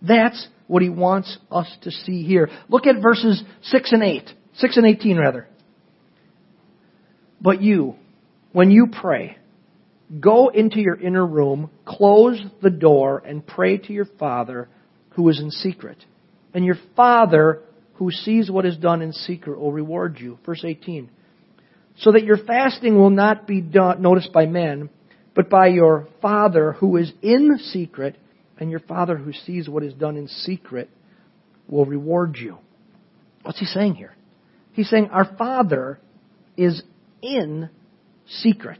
That's 0.00 0.48
what 0.66 0.82
he 0.82 0.88
wants 0.88 1.36
us 1.50 1.70
to 1.82 1.90
see 1.90 2.24
here. 2.24 2.48
Look 2.68 2.86
at 2.86 3.02
verses 3.02 3.42
6 3.64 3.92
and 3.92 4.02
8. 4.02 4.30
6 4.56 4.76
and 4.76 4.86
18 4.86 5.18
rather. 5.18 5.46
But 7.40 7.60
you, 7.60 7.96
when 8.52 8.70
you 8.70 8.88
pray, 8.90 9.36
go 10.20 10.48
into 10.48 10.80
your 10.80 10.96
inner 10.96 11.26
room, 11.26 11.70
close 11.84 12.40
the 12.62 12.70
door, 12.70 13.22
and 13.24 13.46
pray 13.46 13.76
to 13.76 13.92
your 13.92 14.06
Father 14.18 14.68
who 15.10 15.28
is 15.28 15.40
in 15.40 15.50
secret. 15.50 15.98
And 16.54 16.64
your 16.64 16.78
Father 16.96 17.62
who 17.94 18.10
sees 18.10 18.50
what 18.50 18.66
is 18.66 18.76
done 18.76 19.02
in 19.02 19.12
secret 19.12 19.58
will 19.58 19.72
reward 19.72 20.18
you. 20.18 20.38
Verse 20.44 20.64
18. 20.64 21.10
So 21.98 22.12
that 22.12 22.24
your 22.24 22.38
fasting 22.38 22.96
will 22.96 23.10
not 23.10 23.46
be 23.46 23.60
done, 23.60 24.02
noticed 24.02 24.32
by 24.32 24.46
men, 24.46 24.90
but 25.34 25.48
by 25.48 25.68
your 25.68 26.08
Father 26.20 26.72
who 26.72 26.96
is 26.96 27.12
in 27.22 27.58
secret, 27.58 28.16
and 28.58 28.70
your 28.70 28.80
Father 28.80 29.16
who 29.16 29.32
sees 29.32 29.68
what 29.68 29.82
is 29.82 29.94
done 29.94 30.16
in 30.16 30.28
secret 30.28 30.90
will 31.68 31.84
reward 31.84 32.36
you. 32.36 32.58
What's 33.42 33.60
he 33.60 33.66
saying 33.66 33.94
here? 33.94 34.14
He's 34.72 34.88
saying 34.90 35.10
our 35.10 35.36
Father 35.36 36.00
is 36.56 36.82
in 37.22 37.68
secret. 38.26 38.78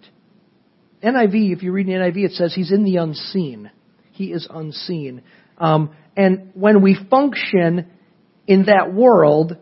NIV, 1.02 1.52
if 1.52 1.62
you 1.62 1.72
read 1.72 1.86
the 1.86 1.92
NIV, 1.92 2.16
it 2.24 2.32
says 2.32 2.54
he's 2.54 2.72
in 2.72 2.84
the 2.84 2.96
unseen. 2.96 3.70
He 4.12 4.32
is 4.32 4.46
unseen. 4.50 5.22
Um, 5.58 5.94
and 6.16 6.50
when 6.54 6.82
we 6.82 6.96
function 7.10 7.90
in 8.46 8.66
that 8.66 8.92
world 8.92 9.56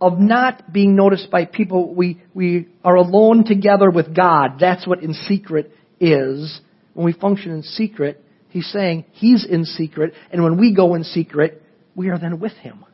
of 0.00 0.18
not 0.18 0.72
being 0.72 0.96
noticed 0.96 1.30
by 1.30 1.46
people, 1.46 1.94
we, 1.94 2.20
we 2.34 2.68
are 2.84 2.96
alone 2.96 3.44
together 3.44 3.90
with 3.90 4.14
God. 4.14 4.58
That's 4.60 4.86
what 4.86 5.02
in 5.02 5.14
secret 5.14 5.72
is. 6.00 6.60
When 6.92 7.06
we 7.06 7.12
function 7.12 7.52
in 7.52 7.62
secret, 7.62 8.20
He's 8.48 8.70
saying 8.70 9.06
He's 9.12 9.44
in 9.44 9.64
secret, 9.64 10.14
and 10.30 10.44
when 10.44 10.58
we 10.58 10.74
go 10.74 10.94
in 10.94 11.04
secret, 11.04 11.62
we 11.96 12.08
are 12.10 12.18
then 12.18 12.38
with 12.38 12.52
Him. 12.52 12.84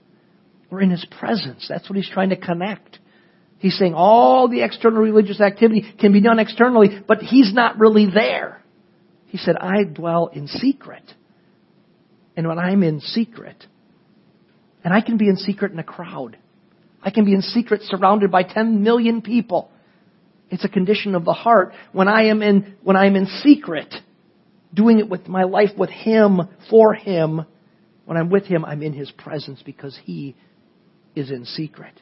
We're 0.70 0.82
in 0.82 0.90
His 0.90 1.06
presence. 1.18 1.66
That's 1.68 1.88
what 1.90 1.96
He's 1.96 2.08
trying 2.08 2.30
to 2.30 2.36
connect. 2.36 2.98
He's 3.58 3.76
saying 3.76 3.92
all 3.92 4.48
the 4.48 4.62
external 4.62 5.02
religious 5.02 5.40
activity 5.40 5.84
can 6.00 6.12
be 6.12 6.22
done 6.22 6.38
externally, 6.38 7.00
but 7.06 7.18
He's 7.18 7.52
not 7.52 7.78
really 7.78 8.06
there. 8.12 8.62
He 9.26 9.36
said, 9.38 9.56
I 9.56 9.84
dwell 9.84 10.28
in 10.28 10.46
secret. 10.46 11.02
And 12.36 12.48
when 12.48 12.58
I'm 12.58 12.82
in 12.82 13.00
secret, 13.00 13.66
and 14.84 14.94
I 14.94 15.00
can 15.00 15.16
be 15.16 15.28
in 15.28 15.36
secret 15.36 15.72
in 15.72 15.78
a 15.78 15.84
crowd, 15.84 16.36
I 17.02 17.10
can 17.10 17.24
be 17.24 17.34
in 17.34 17.42
secret 17.42 17.82
surrounded 17.82 18.30
by 18.30 18.42
10 18.42 18.82
million 18.82 19.22
people. 19.22 19.70
It's 20.50 20.64
a 20.64 20.68
condition 20.68 21.14
of 21.14 21.24
the 21.24 21.32
heart. 21.32 21.72
When 21.92 22.08
I 22.08 22.24
am 22.24 22.42
in, 22.42 22.76
when 22.82 22.96
I 22.96 23.06
am 23.06 23.16
in 23.16 23.26
secret, 23.42 23.94
doing 24.74 24.98
it 24.98 25.08
with 25.08 25.28
my 25.28 25.44
life 25.44 25.70
with 25.76 25.90
Him, 25.90 26.40
for 26.68 26.94
Him. 26.94 27.46
When 28.04 28.16
I'm 28.16 28.30
with 28.30 28.44
Him, 28.44 28.64
I'm 28.64 28.82
in 28.82 28.92
His 28.92 29.10
presence 29.10 29.62
because 29.64 29.98
He 30.04 30.34
is 31.14 31.30
in 31.30 31.44
secret. 31.44 31.94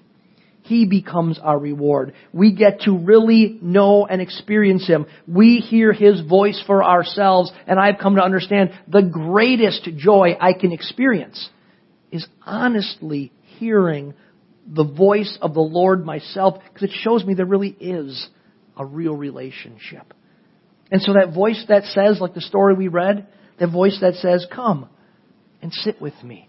He 0.63 0.87
becomes 0.87 1.39
our 1.39 1.59
reward. 1.59 2.13
We 2.33 2.53
get 2.55 2.81
to 2.81 2.97
really 2.97 3.59
know 3.63 4.07
and 4.07 4.21
experience 4.21 4.87
Him. 4.87 5.07
We 5.27 5.59
hear 5.59 5.93
His 5.93 6.21
voice 6.23 6.63
for 6.67 6.83
ourselves, 6.83 7.53
and 7.67 7.79
I've 7.79 7.99
come 7.99 8.17
to 8.17 8.23
understand 8.23 8.71
the 8.87 9.03
greatest 9.03 9.89
joy 9.97 10.37
I 10.41 10.53
can 10.55 10.73
experience 10.73 11.49
is 12.11 12.27
honestly 12.45 13.33
hearing 13.59 14.15
the 14.67 14.85
voice 14.85 15.39
of 15.41 15.55
the 15.55 15.61
Lord 15.61 16.05
myself, 16.05 16.63
because 16.63 16.91
it 16.91 16.97
shows 17.03 17.25
me 17.25 17.35
there 17.35 17.47
really 17.47 17.77
is 17.81 18.29
a 18.77 18.85
real 18.85 19.15
relationship. 19.15 20.15
And 20.91 21.03
so 21.03 21.15
that 21.15 21.35
voice 21.35 21.65
that 21.69 21.85
says, 21.85 22.21
like 22.21 22.35
the 22.35 22.41
story 22.41 22.75
we 22.75 22.89
read, 22.89 23.27
that 23.59 23.69
voice 23.69 23.99
that 24.01 24.15
says, 24.15 24.47
come 24.55 24.89
and 25.61 25.73
sit 25.73 26.01
with 26.01 26.15
me. 26.23 26.49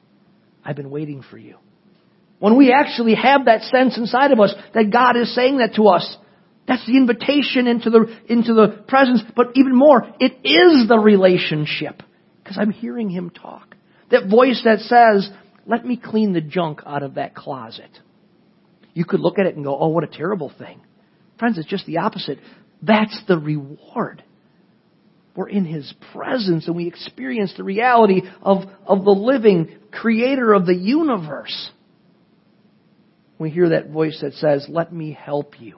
I've 0.64 0.76
been 0.76 0.92
waiting 0.92 1.24
for 1.30 1.38
you. 1.38 1.58
When 2.40 2.58
we 2.58 2.72
actually 2.72 3.16
have 3.16 3.46
that 3.46 3.64
sense 3.64 3.98
inside 3.98 4.32
of 4.32 4.40
us 4.40 4.54
that 4.74 4.92
God 4.92 5.18
is 5.18 5.34
saying 5.36 5.58
that 5.58 5.76
to 5.76 5.88
us, 5.88 6.18
that's 6.68 6.86
the 6.86 6.96
invitation 6.96 7.68
into 7.68 7.90
the, 7.90 8.18
into 8.28 8.54
the 8.54 8.84
presence. 8.88 9.22
But 9.36 9.48
even 9.56 9.76
more, 9.76 10.04
it 10.20 10.34
is 10.44 10.88
the 10.88 11.00
relationship. 11.00 12.04
Because 12.44 12.58
I'm 12.60 12.72
hearing 12.72 13.10
Him 13.10 13.32
talk. 13.32 13.76
That 14.12 14.30
voice 14.30 14.62
that 14.64 14.80
says, 14.80 15.30
let 15.70 15.86
me 15.86 16.02
clean 16.04 16.34
the 16.34 16.42
junk 16.42 16.82
out 16.84 17.04
of 17.04 17.14
that 17.14 17.36
closet. 17.36 17.92
You 18.96 19.06
could 19.06 19.20
look 19.20 19.38
at 19.38 19.46
it 19.46 19.56
and 19.56 19.64
go, 19.64 19.78
oh, 19.80 19.90
what 19.90 20.04
a 20.04 20.08
terrible 20.08 20.52
thing. 20.58 20.82
Friends, 21.38 21.60
it's 21.60 21.70
just 21.70 21.86
the 21.86 22.00
opposite. 22.00 22.40
That's 22.82 23.22
the 23.28 23.38
reward. 23.38 24.24
We're 25.36 25.48
in 25.48 25.66
His 25.66 25.94
presence 26.12 26.66
and 26.66 26.76
we 26.76 26.88
experience 26.88 27.54
the 27.56 27.64
reality 27.64 28.24
of, 28.42 28.64
of 28.88 29.06
the 29.06 29.12
living 29.12 29.78
creator 29.92 30.54
of 30.54 30.66
the 30.66 30.76
universe. 30.76 31.70
We 33.38 33.52
hear 33.52 33.70
that 33.70 33.92
voice 33.92 34.18
that 34.24 34.34
says, 34.34 34.66
let 34.68 34.92
me 34.92 35.14
help 35.14 35.62
you. 35.62 35.78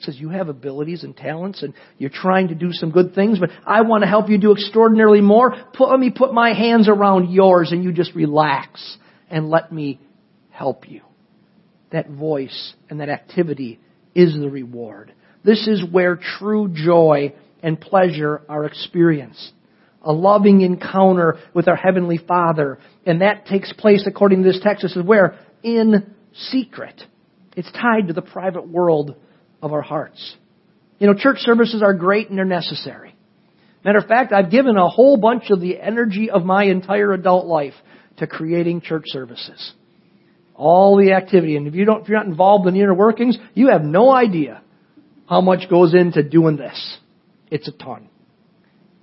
It 0.00 0.06
says 0.06 0.16
you 0.18 0.30
have 0.30 0.48
abilities 0.48 1.04
and 1.04 1.16
talents 1.16 1.62
and 1.62 1.72
you're 1.98 2.10
trying 2.10 2.48
to 2.48 2.56
do 2.56 2.72
some 2.72 2.90
good 2.90 3.14
things, 3.14 3.38
but 3.38 3.50
I 3.64 3.82
want 3.82 4.02
to 4.02 4.08
help 4.08 4.28
you 4.28 4.38
do 4.38 4.50
extraordinarily 4.50 5.20
more. 5.20 5.54
Put, 5.72 5.88
let 5.88 6.00
me 6.00 6.10
put 6.10 6.34
my 6.34 6.52
hands 6.52 6.88
around 6.88 7.32
yours 7.32 7.70
and 7.70 7.84
you 7.84 7.92
just 7.92 8.12
relax 8.16 8.98
and 9.34 9.50
let 9.50 9.72
me 9.72 9.98
help 10.50 10.88
you. 10.88 11.02
That 11.90 12.08
voice 12.08 12.74
and 12.88 13.00
that 13.00 13.08
activity 13.08 13.80
is 14.14 14.32
the 14.32 14.48
reward. 14.48 15.12
This 15.42 15.66
is 15.66 15.82
where 15.90 16.16
true 16.38 16.68
joy 16.72 17.34
and 17.60 17.78
pleasure 17.78 18.42
are 18.48 18.64
experienced. 18.64 19.52
A 20.02 20.12
loving 20.12 20.60
encounter 20.60 21.38
with 21.52 21.66
our 21.66 21.74
Heavenly 21.74 22.16
Father. 22.16 22.78
And 23.04 23.22
that 23.22 23.46
takes 23.46 23.72
place, 23.72 24.04
according 24.06 24.44
to 24.44 24.52
this 24.52 24.60
text, 24.62 24.82
this 24.82 24.94
is 24.94 25.02
where? 25.02 25.36
In 25.64 26.14
secret. 26.32 27.02
It's 27.56 27.70
tied 27.72 28.06
to 28.06 28.12
the 28.12 28.22
private 28.22 28.68
world 28.68 29.16
of 29.60 29.72
our 29.72 29.82
hearts. 29.82 30.36
You 31.00 31.08
know, 31.08 31.14
church 31.14 31.38
services 31.38 31.82
are 31.82 31.94
great 31.94 32.28
and 32.28 32.38
they're 32.38 32.44
necessary. 32.44 33.16
Matter 33.84 33.98
of 33.98 34.06
fact, 34.06 34.32
I've 34.32 34.50
given 34.50 34.76
a 34.76 34.88
whole 34.88 35.16
bunch 35.16 35.50
of 35.50 35.60
the 35.60 35.80
energy 35.80 36.30
of 36.30 36.44
my 36.44 36.64
entire 36.64 37.12
adult 37.12 37.46
life 37.46 37.74
to 38.18 38.26
creating 38.26 38.80
church 38.80 39.04
services. 39.06 39.72
All 40.54 40.96
the 40.96 41.12
activity. 41.12 41.56
And 41.56 41.66
if 41.66 41.74
you 41.74 41.84
don't, 41.84 42.02
if 42.02 42.08
you're 42.08 42.18
not 42.18 42.26
involved 42.26 42.66
in 42.68 42.74
the 42.74 42.80
inner 42.80 42.94
workings, 42.94 43.36
you 43.54 43.68
have 43.68 43.82
no 43.82 44.10
idea 44.10 44.62
how 45.28 45.40
much 45.40 45.68
goes 45.68 45.94
into 45.94 46.22
doing 46.22 46.56
this. 46.56 46.98
It's 47.50 47.68
a 47.68 47.72
ton. 47.72 48.08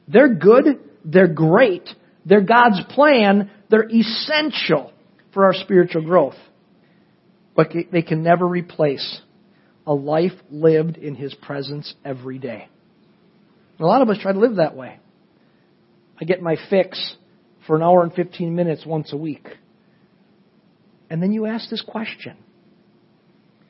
They're 0.08 0.34
good. 0.34 0.80
They're 1.04 1.28
great. 1.28 1.90
They're 2.26 2.42
God's 2.42 2.82
plan. 2.90 3.50
They're 3.70 3.90
essential 3.90 4.94
for 5.34 5.46
our 5.46 5.54
spiritual 5.54 6.04
growth. 6.04 6.36
But 7.56 7.72
they 7.92 8.02
can 8.02 8.24
never 8.24 8.48
replace 8.48 9.22
a 9.86 9.94
life 9.94 10.34
lived 10.50 10.98
in 10.98 11.16
His 11.16 11.34
presence 11.34 11.94
every 12.06 12.40
day. 12.40 12.68
A 13.80 13.86
lot 13.86 14.02
of 14.02 14.10
us 14.10 14.18
try 14.22 14.32
to 14.32 14.40
live 14.40 14.58
that 14.58 14.76
way. 14.76 15.00
I 16.20 16.26
get 16.26 16.42
my 16.42 16.56
fix 16.70 17.16
for 17.68 17.76
an 17.76 17.84
hour 17.84 18.04
and 18.04 18.14
15 18.14 18.56
minutes 18.56 18.86
once 18.86 19.14
a 19.14 19.18
week. 19.18 19.48
And 21.10 21.22
then 21.22 21.32
you 21.32 21.46
ask 21.46 21.70
this 21.70 21.82
question 21.82 22.38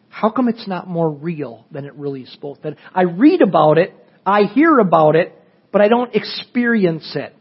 How 0.10 0.30
come 0.30 0.48
it's 0.48 0.68
not 0.68 0.88
more 0.88 1.10
real 1.10 1.66
than 1.72 1.86
it 1.86 1.96
really 1.96 2.22
is 2.22 2.32
supposed 2.32 2.62
to? 2.64 2.76
I 2.94 3.04
read 3.04 3.42
about 3.42 3.78
it, 3.78 3.94
I 4.26 4.44
hear 4.44 4.80
about 4.80 5.16
it, 5.16 5.34
but 5.72 5.82
I 5.82 5.88
don't 5.88 6.14
experience 6.16 7.14
it. 7.16 7.36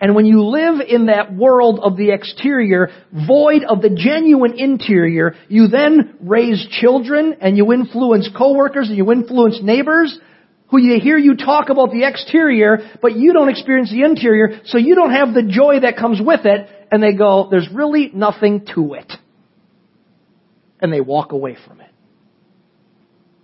And 0.00 0.16
when 0.16 0.26
you 0.26 0.44
live 0.44 0.80
in 0.80 1.06
that 1.06 1.32
world 1.32 1.78
of 1.80 1.96
the 1.96 2.10
exterior, 2.10 2.88
void 3.12 3.62
of 3.62 3.82
the 3.82 3.90
genuine 3.90 4.58
interior, 4.58 5.36
you 5.48 5.68
then 5.68 6.16
raise 6.20 6.66
children 6.80 7.36
and 7.40 7.56
you 7.56 7.72
influence 7.72 8.28
coworkers 8.36 8.88
and 8.88 8.96
you 8.96 9.12
influence 9.12 9.60
neighbors 9.62 10.18
who 10.72 10.78
you 10.78 10.98
hear 10.98 11.18
you 11.18 11.36
talk 11.36 11.68
about 11.68 11.90
the 11.90 12.04
exterior, 12.04 12.78
but 13.02 13.14
you 13.14 13.34
don't 13.34 13.50
experience 13.50 13.90
the 13.90 14.02
interior, 14.02 14.62
so 14.64 14.78
you 14.78 14.94
don't 14.94 15.12
have 15.12 15.34
the 15.34 15.42
joy 15.42 15.80
that 15.80 15.98
comes 15.98 16.18
with 16.20 16.46
it, 16.46 16.66
and 16.90 17.02
they 17.02 17.12
go, 17.12 17.48
there's 17.50 17.68
really 17.72 18.10
nothing 18.12 18.66
to 18.74 18.94
it. 18.94 19.12
And 20.80 20.90
they 20.90 21.02
walk 21.02 21.32
away 21.32 21.58
from 21.66 21.82
it. 21.82 21.90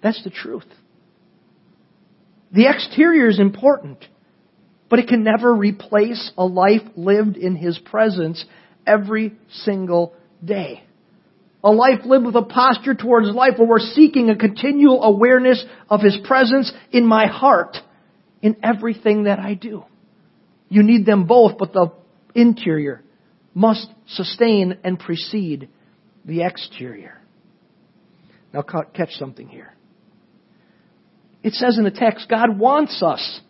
That's 0.02 0.24
the 0.24 0.30
truth. 0.30 0.64
The 2.50 2.66
exterior 2.66 3.28
is 3.28 3.38
important. 3.38 4.04
But 4.88 5.00
it 5.00 5.08
can 5.08 5.22
never 5.22 5.54
replace 5.54 6.32
a 6.38 6.46
life 6.46 6.80
lived 6.96 7.36
in 7.36 7.56
His 7.56 7.78
presence 7.78 8.42
every 8.86 9.34
single 9.50 10.14
day. 10.42 10.82
A 11.64 11.70
life 11.70 12.04
lived 12.04 12.24
with 12.24 12.36
a 12.36 12.42
posture 12.42 12.94
towards 12.94 13.28
life 13.30 13.54
where 13.56 13.66
we're 13.66 13.78
seeking 13.80 14.30
a 14.30 14.36
continual 14.36 15.02
awareness 15.02 15.64
of 15.90 16.00
His 16.00 16.16
presence 16.24 16.72
in 16.92 17.04
my 17.04 17.26
heart, 17.26 17.76
in 18.42 18.56
everything 18.62 19.24
that 19.24 19.40
I 19.40 19.54
do. 19.54 19.84
You 20.68 20.82
need 20.82 21.04
them 21.04 21.26
both, 21.26 21.58
but 21.58 21.72
the 21.72 21.92
interior 22.34 23.02
must 23.54 23.88
sustain 24.06 24.78
and 24.84 24.98
precede 24.98 25.68
the 26.24 26.42
exterior. 26.42 27.20
Now 28.52 28.62
catch 28.62 29.12
something 29.12 29.48
here. 29.48 29.74
It 31.42 31.54
says 31.54 31.78
in 31.78 31.84
the 31.84 31.90
text, 31.90 32.28
God 32.28 32.58
wants 32.58 33.02
us 33.02 33.40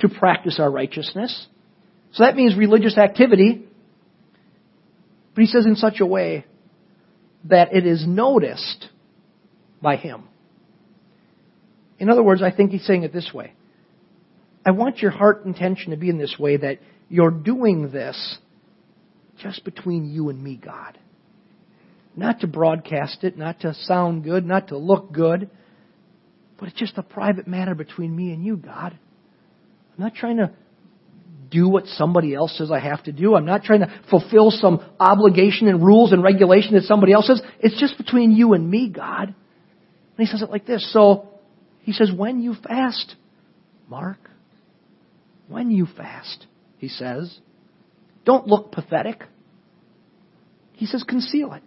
to 0.00 0.08
practice 0.08 0.58
our 0.58 0.70
righteousness. 0.70 1.46
So 2.12 2.24
that 2.24 2.36
means 2.36 2.56
religious 2.56 2.98
activity. 2.98 3.66
But 5.34 5.42
he 5.42 5.46
says 5.46 5.66
in 5.66 5.76
such 5.76 6.00
a 6.00 6.06
way 6.06 6.44
that 7.48 7.74
it 7.74 7.86
is 7.86 8.04
noticed 8.06 8.88
by 9.80 9.96
him. 9.96 10.24
In 11.98 12.10
other 12.10 12.22
words, 12.22 12.42
I 12.42 12.50
think 12.50 12.70
he's 12.70 12.86
saying 12.86 13.04
it 13.04 13.12
this 13.12 13.30
way. 13.32 13.52
I 14.64 14.72
want 14.72 14.98
your 14.98 15.10
heart 15.10 15.44
intention 15.44 15.92
to 15.92 15.96
be 15.96 16.08
in 16.08 16.18
this 16.18 16.36
way 16.38 16.56
that 16.56 16.78
you're 17.08 17.30
doing 17.30 17.90
this 17.90 18.38
just 19.38 19.64
between 19.64 20.12
you 20.12 20.28
and 20.28 20.42
me, 20.42 20.56
God. 20.62 20.98
Not 22.16 22.40
to 22.40 22.46
broadcast 22.46 23.22
it, 23.22 23.36
not 23.36 23.60
to 23.60 23.74
sound 23.74 24.24
good, 24.24 24.44
not 24.44 24.68
to 24.68 24.78
look 24.78 25.12
good, 25.12 25.50
but 26.58 26.68
it's 26.68 26.78
just 26.78 26.96
a 26.98 27.02
private 27.02 27.46
matter 27.46 27.74
between 27.74 28.14
me 28.14 28.32
and 28.32 28.44
you, 28.44 28.56
God. 28.56 28.98
I'm 29.96 30.04
not 30.04 30.14
trying 30.14 30.38
to 30.38 30.50
do 31.50 31.68
what 31.68 31.86
somebody 31.86 32.34
else 32.34 32.56
says 32.56 32.70
I 32.70 32.80
have 32.80 33.02
to 33.04 33.12
do. 33.12 33.34
I'm 33.34 33.44
not 33.44 33.62
trying 33.62 33.80
to 33.80 34.00
fulfill 34.10 34.50
some 34.50 34.84
obligation 34.98 35.68
and 35.68 35.84
rules 35.84 36.12
and 36.12 36.22
regulation 36.22 36.74
that 36.74 36.84
somebody 36.84 37.12
else 37.12 37.26
says. 37.26 37.40
It's 37.60 37.78
just 37.78 37.96
between 37.98 38.32
you 38.32 38.52
and 38.54 38.68
me, 38.68 38.88
God. 38.88 39.28
And 39.28 40.26
he 40.26 40.26
says 40.26 40.42
it 40.42 40.50
like 40.50 40.66
this. 40.66 40.92
So 40.92 41.28
he 41.80 41.92
says, 41.92 42.10
when 42.14 42.42
you 42.42 42.54
fast, 42.54 43.14
Mark, 43.88 44.18
when 45.48 45.70
you 45.70 45.86
fast, 45.96 46.46
he 46.78 46.88
says, 46.88 47.38
don't 48.24 48.46
look 48.46 48.72
pathetic. 48.72 49.22
He 50.72 50.86
says, 50.86 51.04
conceal 51.06 51.52
it. 51.52 51.62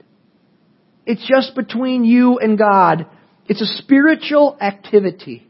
It's 1.06 1.26
just 1.28 1.56
between 1.56 2.04
you 2.04 2.38
and 2.38 2.58
God. 2.58 3.08
It's 3.48 3.62
a 3.62 3.82
spiritual 3.82 4.58
activity 4.60 5.48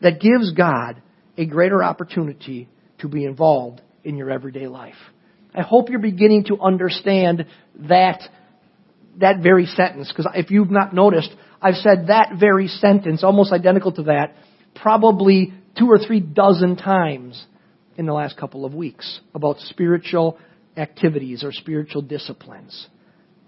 that 0.00 0.20
gives 0.20 0.52
God 0.52 1.02
a 1.36 1.46
greater 1.46 1.82
opportunity 1.82 2.68
to 3.00 3.08
be 3.08 3.24
involved 3.24 3.80
in 4.04 4.16
your 4.16 4.30
everyday 4.30 4.66
life. 4.66 4.94
I 5.54 5.62
hope 5.62 5.88
you're 5.88 5.98
beginning 5.98 6.44
to 6.44 6.60
understand 6.60 7.46
that, 7.88 8.20
that 9.18 9.42
very 9.42 9.66
sentence, 9.66 10.08
because 10.08 10.28
if 10.34 10.50
you've 10.50 10.70
not 10.70 10.94
noticed, 10.94 11.30
I've 11.60 11.74
said 11.74 12.06
that 12.06 12.36
very 12.38 12.68
sentence, 12.68 13.24
almost 13.24 13.52
identical 13.52 13.92
to 13.92 14.04
that, 14.04 14.34
probably 14.74 15.52
two 15.78 15.90
or 15.90 15.98
three 15.98 16.20
dozen 16.20 16.76
times 16.76 17.44
in 17.96 18.06
the 18.06 18.12
last 18.12 18.36
couple 18.36 18.64
of 18.64 18.74
weeks 18.74 19.20
about 19.34 19.58
spiritual 19.58 20.38
activities 20.76 21.42
or 21.44 21.52
spiritual 21.52 22.02
disciplines. 22.02 22.86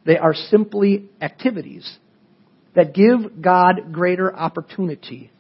They 0.05 0.19
are 0.19 0.35
simply 0.35 1.09
activities 1.21 1.91
that 2.75 2.95
give 2.95 3.41
God 3.41 3.93
greater 3.93 4.35
opportunity 4.35 5.31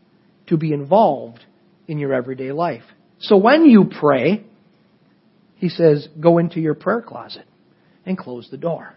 to 0.46 0.56
be 0.56 0.72
involved 0.72 1.40
in 1.88 1.98
your 1.98 2.12
everyday 2.12 2.52
life. 2.52 2.84
So 3.22 3.36
when 3.36 3.66
you 3.66 3.84
pray, 3.84 4.44
he 5.56 5.68
says, 5.68 6.08
go 6.20 6.38
into 6.38 6.60
your 6.60 6.74
prayer 6.74 7.02
closet 7.02 7.46
and 8.04 8.18
close 8.18 8.48
the 8.50 8.56
door. 8.56 8.94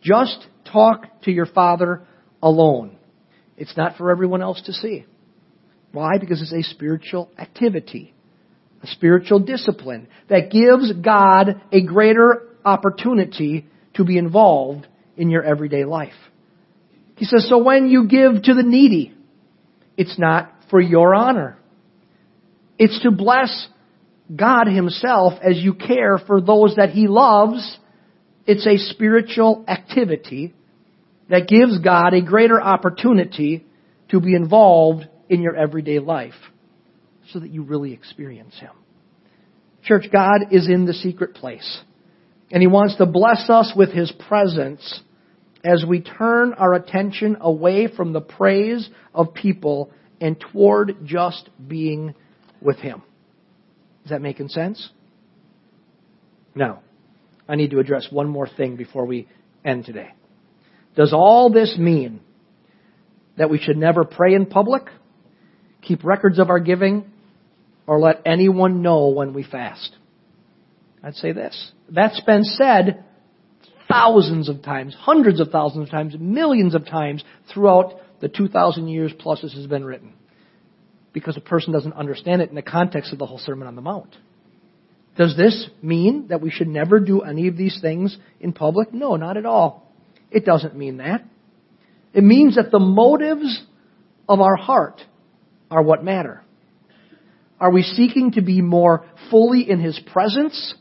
Just 0.00 0.46
talk 0.72 1.22
to 1.22 1.30
your 1.30 1.46
Father 1.46 2.06
alone. 2.42 2.96
It's 3.56 3.76
not 3.76 3.96
for 3.96 4.10
everyone 4.10 4.40
else 4.40 4.62
to 4.62 4.72
see. 4.72 5.04
Why? 5.92 6.18
Because 6.18 6.40
it's 6.40 6.52
a 6.52 6.62
spiritual 6.62 7.30
activity, 7.38 8.14
a 8.82 8.86
spiritual 8.86 9.40
discipline 9.40 10.08
that 10.28 10.50
gives 10.50 10.92
God 10.92 11.60
a 11.70 11.82
greater 11.82 12.48
opportunity 12.64 13.66
to 13.94 14.04
be 14.04 14.16
involved 14.16 14.86
in 15.16 15.28
your 15.28 15.42
everyday 15.42 15.84
life. 15.84 16.12
He 17.16 17.24
says, 17.24 17.46
so 17.48 17.58
when 17.58 17.88
you 17.88 18.06
give 18.06 18.42
to 18.44 18.54
the 18.54 18.62
needy, 18.62 19.12
it's 19.96 20.18
not 20.18 20.52
for 20.70 20.80
your 20.80 21.14
honor. 21.14 21.57
It's 22.78 23.00
to 23.02 23.10
bless 23.10 23.68
God 24.34 24.66
Himself 24.66 25.34
as 25.42 25.58
you 25.58 25.74
care 25.74 26.18
for 26.18 26.40
those 26.40 26.76
that 26.76 26.90
He 26.90 27.08
loves. 27.08 27.78
It's 28.46 28.66
a 28.66 28.78
spiritual 28.78 29.64
activity 29.66 30.54
that 31.28 31.48
gives 31.48 31.78
God 31.80 32.14
a 32.14 32.22
greater 32.22 32.60
opportunity 32.60 33.66
to 34.10 34.20
be 34.20 34.34
involved 34.34 35.06
in 35.28 35.42
your 35.42 35.56
everyday 35.56 35.98
life 35.98 36.34
so 37.32 37.40
that 37.40 37.50
you 37.50 37.62
really 37.62 37.92
experience 37.92 38.54
Him. 38.58 38.72
Church, 39.84 40.06
God 40.12 40.52
is 40.52 40.68
in 40.68 40.86
the 40.86 40.94
secret 40.94 41.34
place. 41.34 41.80
And 42.50 42.62
He 42.62 42.66
wants 42.66 42.96
to 42.96 43.06
bless 43.06 43.50
us 43.50 43.72
with 43.76 43.92
His 43.92 44.12
presence 44.28 45.02
as 45.64 45.84
we 45.86 46.00
turn 46.00 46.54
our 46.54 46.74
attention 46.74 47.36
away 47.40 47.88
from 47.94 48.12
the 48.12 48.20
praise 48.20 48.88
of 49.12 49.34
people 49.34 49.90
and 50.20 50.38
toward 50.52 51.04
just 51.04 51.50
being 51.66 52.14
with 52.60 52.78
Him. 52.78 53.02
Is 54.04 54.10
that 54.10 54.22
making 54.22 54.48
sense? 54.48 54.88
Now, 56.54 56.80
I 57.48 57.56
need 57.56 57.70
to 57.70 57.78
address 57.78 58.08
one 58.10 58.28
more 58.28 58.48
thing 58.48 58.76
before 58.76 59.04
we 59.04 59.28
end 59.64 59.84
today. 59.84 60.10
Does 60.96 61.12
all 61.12 61.50
this 61.50 61.76
mean 61.78 62.20
that 63.36 63.50
we 63.50 63.58
should 63.58 63.76
never 63.76 64.04
pray 64.04 64.34
in 64.34 64.46
public, 64.46 64.84
keep 65.82 66.04
records 66.04 66.38
of 66.38 66.50
our 66.50 66.58
giving, 66.58 67.10
or 67.86 68.00
let 68.00 68.22
anyone 68.26 68.82
know 68.82 69.08
when 69.08 69.32
we 69.32 69.44
fast? 69.44 69.94
I'd 71.02 71.14
say 71.14 71.32
this. 71.32 71.72
That's 71.88 72.20
been 72.22 72.44
said 72.44 73.04
thousands 73.88 74.48
of 74.48 74.62
times, 74.62 74.94
hundreds 74.98 75.40
of 75.40 75.50
thousands 75.50 75.86
of 75.86 75.90
times, 75.90 76.14
millions 76.18 76.74
of 76.74 76.86
times 76.86 77.24
throughout 77.52 77.94
the 78.20 78.28
2,000 78.28 78.88
years 78.88 79.12
plus 79.18 79.40
this 79.42 79.54
has 79.54 79.66
been 79.66 79.84
written. 79.84 80.12
Because 81.12 81.36
a 81.36 81.40
person 81.40 81.72
doesn't 81.72 81.94
understand 81.94 82.42
it 82.42 82.50
in 82.50 82.54
the 82.54 82.62
context 82.62 83.12
of 83.12 83.18
the 83.18 83.26
whole 83.26 83.38
Sermon 83.38 83.66
on 83.66 83.76
the 83.76 83.82
Mount. 83.82 84.16
Does 85.16 85.36
this 85.36 85.68
mean 85.82 86.28
that 86.28 86.40
we 86.40 86.50
should 86.50 86.68
never 86.68 87.00
do 87.00 87.22
any 87.22 87.48
of 87.48 87.56
these 87.56 87.78
things 87.80 88.16
in 88.40 88.52
public? 88.52 88.94
No, 88.94 89.16
not 89.16 89.36
at 89.36 89.46
all. 89.46 89.92
It 90.30 90.44
doesn't 90.44 90.76
mean 90.76 90.98
that. 90.98 91.24
It 92.14 92.22
means 92.22 92.56
that 92.56 92.70
the 92.70 92.78
motives 92.78 93.62
of 94.28 94.40
our 94.40 94.56
heart 94.56 95.00
are 95.70 95.82
what 95.82 96.04
matter. 96.04 96.42
Are 97.60 97.72
we 97.72 97.82
seeking 97.82 98.32
to 98.32 98.42
be 98.42 98.60
more 98.60 99.04
fully 99.30 99.68
in 99.68 99.80
His 99.80 100.00
presence 100.12 100.74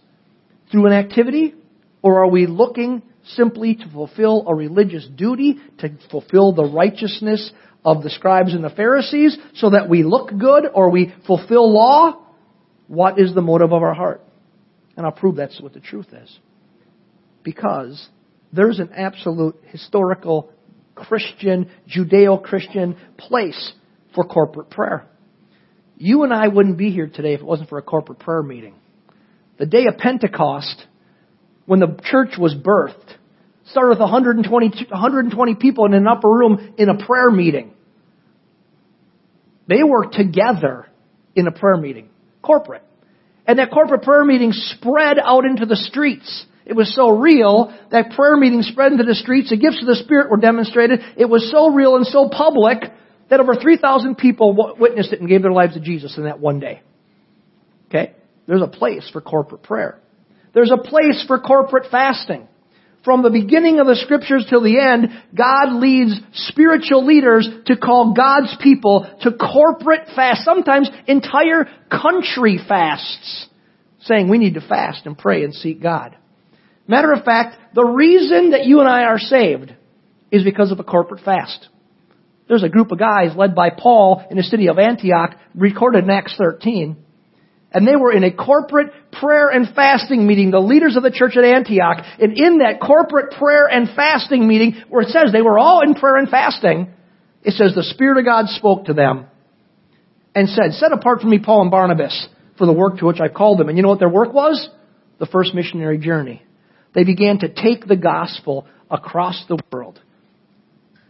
through 0.71 0.85
an 0.85 0.93
activity? 0.93 1.55
Or 2.03 2.23
are 2.23 2.29
we 2.29 2.45
looking 2.45 3.01
simply 3.23 3.75
to 3.75 3.89
fulfill 3.91 4.45
a 4.47 4.55
religious 4.55 5.07
duty, 5.15 5.57
to 5.79 5.97
fulfill 6.11 6.53
the 6.53 6.63
righteousness 6.63 7.51
of 7.87 8.03
the 8.03 8.09
scribes 8.09 8.53
and 8.53 8.61
the 8.61 8.69
Pharisees 8.69 9.37
so 9.55 9.69
that 9.69 9.87
we 9.87 10.03
look 10.03 10.29
good 10.37 10.65
or 10.73 10.89
we 10.89 11.13
fulfill 11.25 11.73
law? 11.73 12.21
What 12.87 13.17
is 13.17 13.33
the 13.33 13.41
motive 13.41 13.71
of 13.71 13.81
our 13.81 13.93
heart? 13.93 14.21
And 14.97 15.05
I'll 15.05 15.13
prove 15.13 15.37
that's 15.37 15.61
what 15.61 15.73
the 15.73 15.79
truth 15.79 16.07
is. 16.11 16.39
Because 17.43 18.05
there's 18.51 18.79
an 18.79 18.89
absolute 18.93 19.55
historical 19.67 20.51
Christian, 20.95 21.71
Judeo 21.87 22.43
Christian 22.43 22.97
place 23.17 23.71
for 24.13 24.25
corporate 24.25 24.69
prayer. 24.69 25.07
You 25.97 26.23
and 26.23 26.33
I 26.33 26.49
wouldn't 26.49 26.77
be 26.77 26.91
here 26.91 27.07
today 27.07 27.35
if 27.35 27.39
it 27.39 27.45
wasn't 27.45 27.69
for 27.69 27.77
a 27.77 27.83
corporate 27.83 28.19
prayer 28.19 28.43
meeting. 28.43 28.75
The 29.59 29.65
day 29.65 29.85
of 29.87 29.97
Pentecost, 29.97 30.83
when 31.65 31.79
the 31.79 31.97
church 32.03 32.37
was 32.37 32.53
birthed, 32.53 33.15
started 33.71 33.91
with 33.91 33.99
120, 33.99 34.87
120 34.89 35.55
people 35.55 35.85
in 35.85 35.93
an 35.93 36.05
upper 36.05 36.29
room 36.29 36.73
in 36.77 36.89
a 36.89 37.05
prayer 37.05 37.31
meeting. 37.31 37.73
They 39.67 39.83
were 39.83 40.05
together 40.11 40.87
in 41.35 41.47
a 41.47 41.51
prayer 41.51 41.77
meeting, 41.77 42.09
corporate. 42.41 42.83
And 43.45 43.59
that 43.59 43.71
corporate 43.71 44.03
prayer 44.03 44.25
meeting 44.25 44.51
spread 44.51 45.17
out 45.19 45.45
into 45.45 45.65
the 45.65 45.75
streets. 45.75 46.45
It 46.65 46.75
was 46.75 46.93
so 46.93 47.11
real 47.11 47.73
that 47.91 48.11
prayer 48.11 48.35
meeting 48.35 48.61
spread 48.61 48.91
into 48.91 49.05
the 49.05 49.15
streets. 49.15 49.49
The 49.49 49.57
gifts 49.57 49.79
of 49.81 49.87
the 49.87 49.95
Spirit 49.95 50.29
were 50.29 50.37
demonstrated. 50.37 50.99
It 51.15 51.29
was 51.29 51.49
so 51.49 51.71
real 51.73 51.95
and 51.95 52.05
so 52.05 52.29
public 52.29 52.79
that 53.29 53.39
over 53.39 53.55
3,000 53.55 54.15
people 54.17 54.75
witnessed 54.77 55.13
it 55.13 55.19
and 55.19 55.29
gave 55.29 55.41
their 55.41 55.51
lives 55.51 55.75
to 55.75 55.79
Jesus 55.79 56.17
in 56.17 56.23
that 56.23 56.39
one 56.39 56.59
day. 56.59 56.81
Okay? 57.87 58.13
There's 58.47 58.61
a 58.61 58.67
place 58.67 59.09
for 59.11 59.21
corporate 59.21 59.63
prayer. 59.63 59.99
There's 60.53 60.71
a 60.71 60.77
place 60.77 61.23
for 61.27 61.39
corporate 61.39 61.89
fasting. 61.91 62.47
From 63.07 63.23
the 63.23 63.29
beginning 63.29 63.79
of 63.79 63.87
the 63.87 63.95
scriptures 63.95 64.45
till 64.49 64.61
the 64.61 64.81
end, 64.81 65.07
God 65.33 65.71
leads 65.79 66.19
spiritual 66.33 67.05
leaders 67.05 67.47
to 67.67 67.77
call 67.77 68.13
God's 68.13 68.53
people 68.61 69.09
to 69.21 69.31
corporate 69.31 70.09
fast, 70.13 70.43
sometimes 70.43 70.89
entire 71.07 71.69
country 71.89 72.59
fasts, 72.67 73.47
saying 74.01 74.27
we 74.27 74.37
need 74.37 74.55
to 74.55 74.67
fast 74.67 75.05
and 75.05 75.17
pray 75.17 75.45
and 75.45 75.55
seek 75.55 75.81
God. 75.81 76.17
Matter 76.85 77.13
of 77.13 77.23
fact, 77.23 77.55
the 77.73 77.85
reason 77.85 78.51
that 78.51 78.65
you 78.65 78.81
and 78.81 78.89
I 78.89 79.03
are 79.03 79.19
saved 79.19 79.73
is 80.29 80.43
because 80.43 80.73
of 80.73 80.81
a 80.81 80.83
corporate 80.83 81.23
fast. 81.23 81.69
There's 82.49 82.63
a 82.63 82.67
group 82.67 82.91
of 82.91 82.99
guys 82.99 83.37
led 83.37 83.55
by 83.55 83.69
Paul 83.69 84.21
in 84.29 84.35
the 84.35 84.43
city 84.43 84.67
of 84.67 84.79
Antioch, 84.79 85.33
recorded 85.55 86.03
in 86.03 86.09
Acts 86.09 86.35
13. 86.37 86.97
And 87.77 87.87
they 87.87 87.95
were 87.95 88.11
in 88.11 88.23
a 88.23 88.33
corporate 88.33 88.91
prayer 89.11 89.49
and 89.49 89.67
fasting 89.75 90.25
meeting, 90.25 90.49
the 90.49 90.57
leaders 90.57 90.95
of 90.95 91.03
the 91.03 91.11
church 91.11 91.37
at 91.37 91.43
Antioch. 91.43 92.03
And 92.19 92.35
in 92.35 92.57
that 92.57 92.81
corporate 92.81 93.33
prayer 93.37 93.67
and 93.67 93.87
fasting 93.95 94.47
meeting, 94.47 94.81
where 94.89 95.03
it 95.03 95.09
says 95.09 95.31
they 95.31 95.43
were 95.43 95.59
all 95.59 95.83
in 95.83 95.93
prayer 95.93 96.15
and 96.15 96.27
fasting, 96.27 96.91
it 97.43 97.53
says 97.53 97.75
the 97.75 97.83
Spirit 97.83 98.17
of 98.17 98.25
God 98.25 98.47
spoke 98.47 98.85
to 98.85 98.95
them 98.95 99.27
and 100.33 100.49
said, 100.49 100.71
Set 100.71 100.91
apart 100.91 101.21
for 101.21 101.27
me 101.27 101.37
Paul 101.37 101.61
and 101.61 101.69
Barnabas 101.69 102.27
for 102.57 102.65
the 102.65 102.73
work 102.73 102.97
to 102.97 103.05
which 103.05 103.19
I've 103.19 103.35
called 103.35 103.59
them. 103.59 103.69
And 103.69 103.77
you 103.77 103.83
know 103.83 103.89
what 103.89 103.99
their 103.99 104.09
work 104.09 104.33
was? 104.33 104.67
The 105.19 105.27
first 105.27 105.53
missionary 105.53 105.99
journey. 105.99 106.41
They 106.95 107.03
began 107.03 107.37
to 107.41 107.47
take 107.47 107.85
the 107.85 107.95
gospel 107.95 108.65
across 108.89 109.45
the 109.47 109.59
world. 109.71 110.01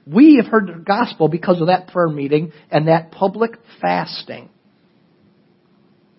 We 0.06 0.36
have 0.44 0.52
heard 0.52 0.68
the 0.68 0.84
gospel 0.84 1.30
because 1.30 1.62
of 1.62 1.68
that 1.68 1.88
prayer 1.88 2.10
meeting 2.10 2.52
and 2.70 2.90
that 2.90 3.14
public 3.14 3.52
fasting. 3.80 4.50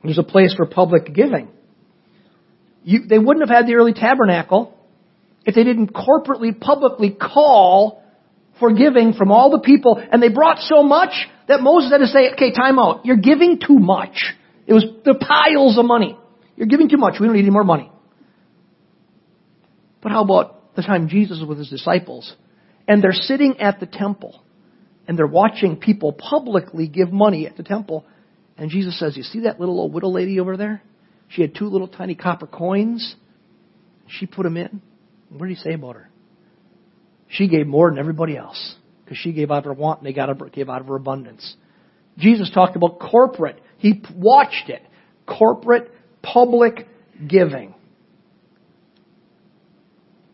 There's 0.03 0.19
a 0.19 0.23
place 0.23 0.55
for 0.55 0.67
public 0.67 1.13
giving. 1.13 1.49
You, 2.85 3.07
they 3.07 3.19
wouldn't 3.19 3.49
have 3.49 3.55
had 3.55 3.67
the 3.67 3.75
early 3.75 3.93
tabernacle 3.93 4.75
if 5.45 5.55
they 5.55 5.65
didn't 5.65 5.93
corporately, 5.93 6.59
publicly 6.59 7.11
call 7.11 8.03
for 8.61 8.73
giving 8.73 9.13
from 9.13 9.31
all 9.31 9.51
the 9.51 9.61
people, 9.61 10.03
and 10.11 10.23
they 10.23 10.29
brought 10.29 10.59
so 10.59 10.83
much 10.83 11.11
that 11.47 11.61
Moses 11.61 11.91
had 11.91 11.99
to 11.99 12.07
say, 12.07 12.33
okay, 12.33 12.53
time 12.53 12.79
out. 12.79 13.07
You're 13.07 13.17
giving 13.17 13.59
too 13.59 13.79
much. 13.79 14.35
It 14.67 14.75
was 14.75 14.85
the 15.05 15.15
piles 15.15 15.79
of 15.79 15.85
money. 15.85 16.19
You're 16.57 16.67
giving 16.67 16.89
too 16.89 16.97
much. 16.97 17.15
We 17.21 17.27
don't 17.27 17.37
need 17.37 17.43
any 17.43 17.51
more 17.51 17.65
money. 17.65 17.91
But 20.03 20.13
how 20.13 20.23
about 20.23 20.75
the 20.75 20.83
time 20.83 21.09
Jesus 21.09 21.41
was 21.41 21.49
with 21.49 21.59
his 21.59 21.71
disciples 21.71 22.35
and 22.87 23.03
they're 23.03 23.13
sitting 23.13 23.61
at 23.61 23.81
the 23.81 23.87
temple 23.87 24.43
and 25.07 25.19
they're 25.19 25.27
watching 25.27 25.77
people 25.77 26.13
publicly 26.13 26.89
give 26.89 27.13
money 27.13 27.47
at 27.47 27.57
the 27.57 27.63
temple 27.63 28.05
and 28.59 28.71
Jesus 28.71 28.99
says, 28.99 29.17
You 29.17 29.23
see 29.23 29.41
that 29.41 29.61
little 29.61 29.79
old 29.81 29.95
widow 29.95 30.09
lady 30.09 30.41
over 30.41 30.57
there? 30.57 30.83
She 31.29 31.43
had 31.43 31.55
two 31.55 31.67
little 31.67 31.89
tiny 31.89 32.17
copper 32.17 32.47
coins. 32.47 33.15
She 34.09 34.27
put 34.27 34.43
them 34.43 34.57
in. 34.57 34.83
What 35.31 35.47
did 35.47 35.57
he 35.57 35.63
say 35.63 35.75
about 35.75 35.95
her? 35.95 36.11
She 37.29 37.47
gave 37.47 37.67
more 37.67 37.91
than 37.91 37.99
everybody 37.99 38.37
else 38.37 38.75
because 39.05 39.19
she 39.19 39.33
gave 39.33 39.51
out 39.51 39.59
of 39.59 39.65
her 39.67 39.73
want 39.75 40.01
and 40.01 40.07
they 40.07 40.13
got 40.13 40.29
gave 40.53 40.69
out 40.69 40.81
of 40.81 40.89
her 40.89 40.97
abundance. 40.97 41.57
Jesus 42.17 42.51
talked 42.53 42.75
about 42.75 42.99
corporate. 42.99 43.63
He 43.77 44.03
watched 44.15 44.69
it. 44.69 44.83
Corporate, 45.27 45.93
public 46.23 46.89
giving. 47.27 47.75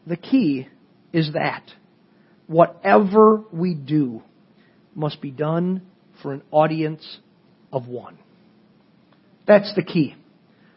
The 0.07 0.17
key 0.17 0.69
is 1.13 1.33
that 1.35 1.65
whatever 2.47 3.43
we 3.53 3.75
do 3.75 4.23
must 4.95 5.21
be 5.21 5.31
done 5.31 5.83
for 6.23 6.33
an 6.33 6.43
audience 6.51 7.19
of 7.75 7.89
one. 7.89 8.17
That's 9.47 9.75
the 9.75 9.83
key. 9.83 10.15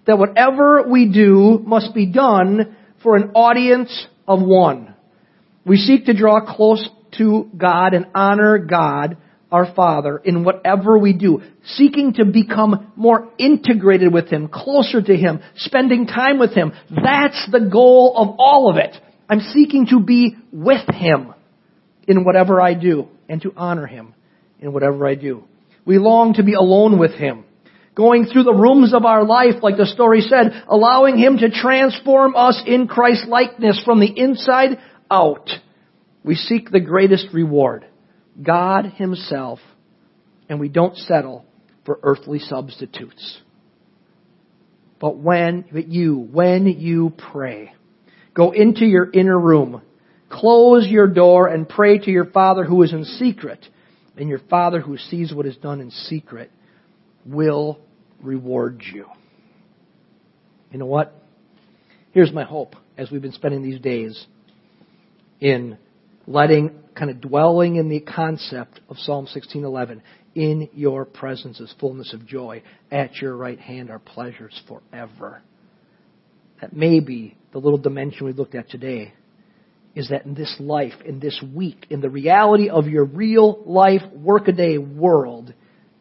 That 0.06 0.18
whatever 0.18 0.84
we 0.90 1.12
do 1.12 1.62
must 1.66 1.94
be 1.94 2.08
done 2.08 2.76
for 3.04 3.16
an 3.16 3.32
audience 3.36 4.08
of 4.28 4.42
one. 4.42 4.96
We 5.66 5.78
seek 5.78 6.06
to 6.06 6.18
draw 6.18 6.56
close 6.56 6.90
to 7.18 7.50
God 7.56 7.94
and 7.94 8.08
honor 8.16 8.58
God, 8.58 9.18
our 9.52 9.74
Father, 9.74 10.18
in 10.18 10.44
whatever 10.44 10.98
we 10.98 11.14
do. 11.14 11.42
Seeking 11.66 12.14
to 12.14 12.26
become 12.26 12.92
more 12.96 13.30
integrated 13.38 14.12
with 14.12 14.30
Him, 14.30 14.48
closer 14.48 15.02
to 15.02 15.16
Him, 15.16 15.42
spending 15.56 16.08
time 16.08 16.40
with 16.40 16.54
Him. 16.54 16.74
That's 16.90 17.48
the 17.52 17.70
goal 17.72 18.14
of 18.18 18.36
all 18.40 18.70
of 18.72 18.78
it. 18.78 18.96
I'm 19.30 19.42
seeking 19.42 19.88
to 19.88 20.00
be 20.00 20.36
with 20.52 20.88
Him 20.94 21.34
in 22.08 22.24
whatever 22.24 22.62
I 22.62 22.74
do 22.74 23.10
and 23.30 23.42
to 23.42 23.54
honor 23.56 23.86
Him 23.86 24.14
in 24.60 24.74
whatever 24.74 25.06
I 25.06 25.16
do. 25.16 25.44
We 25.88 25.98
long 25.98 26.36
to 26.36 26.44
be 26.44 26.54
alone 26.54 27.00
with 27.00 27.14
Him. 27.14 27.46
Going 27.96 28.26
through 28.26 28.44
the 28.44 28.54
rooms 28.54 28.94
of 28.94 29.06
our 29.06 29.24
life, 29.24 29.64
like 29.64 29.78
the 29.78 29.88
story 29.88 30.22
said, 30.22 30.64
allowing 30.68 31.18
Him 31.18 31.38
to 31.38 31.50
transform 31.50 32.36
us 32.36 32.62
in 32.68 32.88
Christ's 32.88 33.28
likeness 33.28 33.82
from 33.84 34.00
the 34.00 34.14
inside 34.16 34.78
out. 35.10 35.50
We 36.24 36.36
seek 36.36 36.70
the 36.70 36.80
greatest 36.80 37.30
reward, 37.34 37.88
God 38.40 38.86
Himself, 38.98 39.58
and 40.48 40.60
we 40.60 40.70
don't 40.70 40.96
settle 40.96 41.46
for 41.86 42.00
earthly 42.04 42.38
substitutes. 42.38 43.40
But 45.00 45.18
when 45.18 45.66
you, 45.72 46.20
when 46.20 46.68
you 46.68 47.14
pray, 47.18 47.72
Go 48.38 48.52
into 48.52 48.86
your 48.86 49.10
inner 49.12 49.40
room. 49.40 49.82
Close 50.30 50.88
your 50.88 51.08
door 51.08 51.48
and 51.48 51.68
pray 51.68 51.98
to 51.98 52.12
your 52.12 52.26
Father 52.26 52.64
who 52.64 52.84
is 52.84 52.94
in 52.94 53.04
secret. 53.04 53.66
And 54.18 54.28
your 54.28 54.40
Father 54.50 54.82
who 54.82 54.98
sees 54.98 55.34
what 55.34 55.46
is 55.46 55.56
done 55.58 55.80
in 55.80 55.92
secret 55.92 56.52
will 57.26 57.80
reward 58.22 58.82
you. 58.92 59.06
You 60.72 60.80
know 60.80 60.86
what? 60.86 61.14
Here's 62.12 62.34
my 62.34 62.44
hope 62.44 62.76
as 62.98 63.12
we've 63.12 63.22
been 63.22 63.32
spending 63.32 63.62
these 63.62 63.80
days 63.80 64.26
in 65.40 65.78
letting, 66.26 66.72
kind 66.96 67.12
of 67.12 67.22
dwelling 67.22 67.76
in 67.76 67.90
the 67.90 68.00
concept 68.00 68.80
of 68.90 68.98
Psalm 68.98 69.28
16:11. 69.28 70.02
In 70.34 70.70
your 70.74 71.06
presence 71.06 71.60
is 71.60 71.74
fullness 71.80 72.14
of 72.14 72.26
joy. 72.26 72.64
At 72.92 73.22
your 73.22 73.36
right 73.36 73.60
hand 73.60 73.90
are 73.90 74.00
pleasures 74.00 74.60
forever. 74.68 75.42
That 76.62 76.76
may 76.76 77.00
be 77.00 77.36
the 77.52 77.60
little 77.60 77.78
dimension 77.78 78.26
we 78.26 78.34
looked 78.34 78.56
at 78.56 78.70
today 78.70 79.14
is 79.98 80.10
that 80.10 80.28
in 80.28 80.36
this 80.36 80.56
life, 80.60 80.94
in 81.04 81.20
this 81.20 81.44
week, 81.56 81.88
in 81.90 82.02
the 82.02 82.10
reality 82.10 82.70
of 82.70 82.88
your 82.88 83.04
real 83.04 83.64
life, 83.66 84.04
workaday 84.14 84.78
world, 84.78 85.52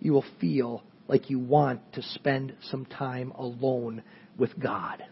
you 0.01 0.13
will 0.13 0.25
feel 0.39 0.83
like 1.09 1.31
you 1.31 1.39
want 1.39 1.81
to 1.95 2.03
spend 2.03 2.53
some 2.71 2.85
time 2.85 3.31
alone 3.31 4.03
with 4.37 4.51
God. 4.61 5.03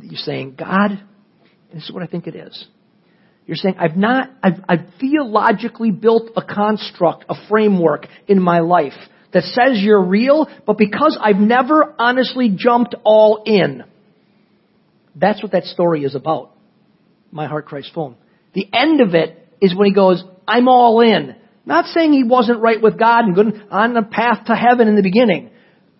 You're 0.00 0.16
saying, 0.16 0.56
God, 0.58 1.00
this 1.72 1.84
is 1.84 1.92
what 1.92 2.02
I 2.02 2.08
think 2.08 2.26
it 2.26 2.34
is. 2.34 2.66
You're 3.46 3.54
saying, 3.54 3.76
I've 3.78 3.96
not, 3.96 4.30
I've, 4.42 4.60
I've 4.68 4.86
theologically 5.00 5.92
built 5.92 6.32
a 6.34 6.42
construct, 6.42 7.26
a 7.28 7.34
framework 7.48 8.08
in 8.26 8.42
my 8.42 8.58
life 8.58 8.98
that 9.32 9.44
says 9.44 9.78
you're 9.78 10.04
real, 10.04 10.48
but 10.66 10.76
because 10.76 11.16
I've 11.20 11.36
never 11.36 11.94
honestly 11.96 12.52
jumped 12.56 12.96
all 13.04 13.44
in, 13.46 13.84
that's 15.14 15.40
what 15.44 15.52
that 15.52 15.62
story 15.62 16.02
is 16.02 16.16
about. 16.16 16.54
My 17.30 17.46
Heart 17.46 17.66
Christ's 17.66 17.94
Home. 17.94 18.16
The 18.54 18.66
end 18.72 19.00
of 19.00 19.14
it 19.14 19.48
is 19.60 19.74
when 19.74 19.86
he 19.86 19.94
goes, 19.94 20.22
I'm 20.46 20.68
all 20.68 21.00
in. 21.00 21.36
Not 21.66 21.86
saying 21.86 22.12
he 22.12 22.24
wasn't 22.24 22.60
right 22.60 22.80
with 22.80 22.98
God 22.98 23.24
and 23.26 23.34
good 23.34 23.66
on 23.70 23.92
the 23.92 24.02
path 24.02 24.46
to 24.46 24.54
heaven 24.54 24.88
in 24.88 24.96
the 24.96 25.02
beginning, 25.02 25.50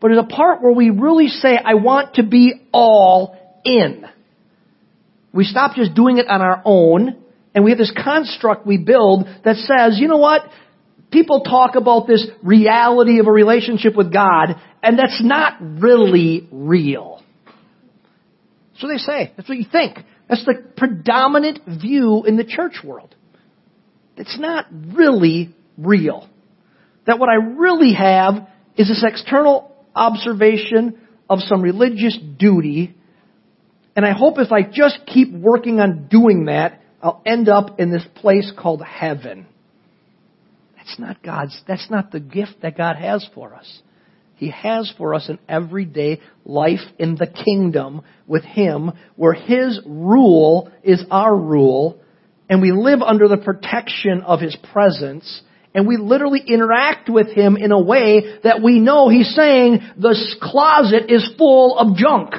but 0.01 0.09
there's 0.09 0.25
a 0.25 0.35
part 0.35 0.63
where 0.63 0.73
we 0.73 0.91
really 0.91 1.29
say, 1.29 1.59
I 1.63 1.75
want 1.75 2.15
to 2.15 2.23
be 2.23 2.55
all 2.73 3.37
in. 3.65 4.07
We 5.33 5.45
stop 5.45 5.77
just 5.77 5.95
doing 5.95 6.19
it 6.19 6.27
on 6.29 6.41
our 6.41 6.63
own, 6.65 7.23
and 7.55 7.65
we 7.65 7.71
have 7.71 7.79
this 7.79 7.93
construct 7.93 8.67
we 8.67 8.79
build 8.79 9.27
that 9.45 9.57
says, 9.57 9.99
you 10.01 10.09
know 10.09 10.17
what? 10.17 10.43
People 11.11 11.43
talk 11.43 11.75
about 11.75 12.07
this 12.07 12.27
reality 12.43 13.19
of 13.21 13.27
a 13.27 13.33
relationship 13.33 13.95
with 13.95 14.13
God, 14.13 14.57
and 14.83 14.99
that's 14.99 15.23
not 15.23 15.59
really 15.61 16.49
real. 16.51 17.23
What 18.81 18.91
they 18.93 18.99
say. 18.99 19.33
That's 19.37 19.49
what 19.49 19.59
you 19.59 19.67
think. 19.71 19.99
That's 20.29 20.45
the 20.45 20.63
predominant 20.77 21.61
view 21.67 22.25
in 22.25 22.37
the 22.37 22.45
church 22.45 22.81
world. 22.85 23.15
It's 24.17 24.39
not 24.39 24.67
really 24.71 25.55
real. 25.77 26.29
That 27.07 27.19
what 27.19 27.29
I 27.29 27.37
really 27.37 27.95
have 27.95 28.49
is 28.77 28.89
this 28.89 29.05
external 29.07 29.75
observation 29.95 31.01
of 31.31 31.41
some 31.41 31.63
religious 31.63 32.19
duty, 32.39 32.95
and 33.97 34.05
I 34.05 34.13
hope 34.13 34.39
if 34.39 34.53
I 34.53 34.63
just 34.63 35.01
keep 35.07 35.33
working 35.33 35.81
on 35.81 36.09
doing 36.09 36.47
that, 36.47 36.81
I'll 37.03 37.23
end 37.25 37.49
up 37.49 37.81
in 37.81 37.91
this 37.91 38.05
place 38.17 38.53
called 38.57 38.83
heaven. 38.83 39.47
That's 40.77 40.99
not 40.99 41.23
God's, 41.23 41.61
that's 41.67 41.91
not 41.91 42.11
the 42.11 42.21
gift 42.21 42.63
that 42.63 42.77
God 42.77 42.97
has 42.97 43.27
for 43.35 43.55
us. 43.55 43.83
He 44.39 44.51
has 44.51 44.93
for 44.97 45.15
us 45.15 45.29
an 45.29 45.41
everyday 45.49 46.21
life 46.45 46.81
in 46.97 47.17
the 47.17 47.27
kingdom 47.27 48.03
with 48.27 48.45
Him 48.45 48.93
where 49.17 49.33
His 49.33 49.81
rule 49.85 50.71
is 50.85 51.05
our 51.11 51.37
rule 51.37 52.01
and 52.49 52.63
we 52.63 52.71
live 52.71 53.03
under 53.03 53.27
the 53.27 53.37
protection 53.37 54.23
of 54.23 54.41
His 54.41 54.57
presence 54.73 55.43
and 55.75 55.89
we 55.89 55.97
literally 55.97 56.41
interact 56.47 57.11
with 57.11 57.29
Him 57.29 57.57
in 57.57 57.73
a 57.73 57.83
way 57.83 58.39
that 58.45 58.63
we 58.63 58.79
know 58.79 59.09
He's 59.09 59.35
saying 59.35 59.81
the 59.99 60.17
closet 60.41 61.11
is 61.11 61.29
full 61.37 61.77
of 61.77 61.97
junk. 61.97 62.35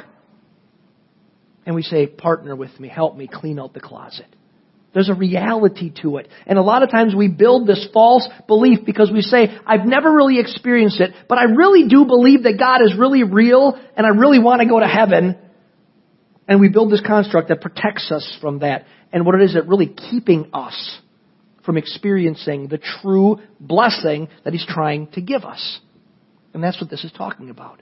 And 1.66 1.74
we 1.74 1.82
say, 1.82 2.06
partner 2.06 2.56
with 2.56 2.80
me, 2.80 2.88
help 2.88 3.14
me 3.14 3.28
clean 3.30 3.58
out 3.58 3.74
the 3.74 3.80
closet. 3.80 4.34
There's 4.92 5.08
a 5.08 5.14
reality 5.14 5.92
to 6.02 6.16
it. 6.16 6.28
And 6.46 6.58
a 6.58 6.62
lot 6.62 6.82
of 6.82 6.90
times 6.90 7.14
we 7.14 7.28
build 7.28 7.66
this 7.66 7.86
false 7.92 8.28
belief 8.48 8.80
because 8.84 9.10
we 9.12 9.20
say, 9.20 9.56
I've 9.64 9.86
never 9.86 10.12
really 10.12 10.40
experienced 10.40 11.00
it, 11.00 11.12
but 11.28 11.38
I 11.38 11.44
really 11.44 11.88
do 11.88 12.04
believe 12.04 12.42
that 12.42 12.58
God 12.58 12.82
is 12.82 12.98
really 12.98 13.22
real 13.22 13.78
and 13.96 14.04
I 14.04 14.10
really 14.10 14.40
want 14.40 14.62
to 14.62 14.68
go 14.68 14.80
to 14.80 14.86
heaven. 14.86 15.38
And 16.48 16.60
we 16.60 16.68
build 16.68 16.90
this 16.90 17.02
construct 17.06 17.48
that 17.48 17.60
protects 17.60 18.10
us 18.10 18.36
from 18.40 18.60
that. 18.60 18.84
And 19.12 19.24
what 19.24 19.36
it 19.36 19.42
is, 19.42 19.54
it 19.54 19.66
really 19.66 19.86
keeping 19.86 20.50
us 20.52 20.98
from 21.64 21.76
experiencing 21.76 22.66
the 22.66 22.78
true 22.78 23.38
blessing 23.60 24.28
that 24.42 24.52
He's 24.52 24.66
trying 24.66 25.06
to 25.12 25.20
give 25.20 25.44
us. 25.44 25.80
And 26.52 26.64
that's 26.64 26.80
what 26.80 26.90
this 26.90 27.04
is 27.04 27.12
talking 27.12 27.50
about. 27.50 27.80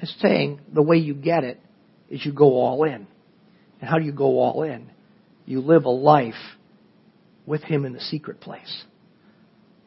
It's 0.00 0.14
saying 0.20 0.60
the 0.70 0.82
way 0.82 0.98
you 0.98 1.14
get 1.14 1.44
it 1.44 1.58
is 2.10 2.26
you 2.26 2.32
go 2.34 2.56
all 2.56 2.84
in. 2.84 3.06
And 3.80 3.88
how 3.88 3.98
do 3.98 4.04
you 4.04 4.12
go 4.12 4.38
all 4.38 4.62
in? 4.62 4.90
You 5.46 5.60
live 5.60 5.84
a 5.84 5.90
life 5.90 6.34
with 7.46 7.62
Him 7.62 7.84
in 7.84 7.92
the 7.92 8.00
secret 8.00 8.40
place. 8.40 8.84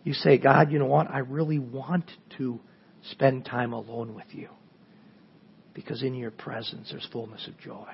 You 0.03 0.13
say, 0.13 0.37
God, 0.37 0.71
you 0.71 0.79
know 0.79 0.85
what? 0.85 1.09
I 1.09 1.19
really 1.19 1.59
want 1.59 2.09
to 2.37 2.59
spend 3.11 3.45
time 3.45 3.73
alone 3.73 4.15
with 4.15 4.27
you. 4.31 4.49
Because 5.73 6.01
in 6.01 6.15
your 6.15 6.31
presence 6.31 6.89
there's 6.89 7.07
fullness 7.11 7.47
of 7.47 7.59
joy. 7.59 7.87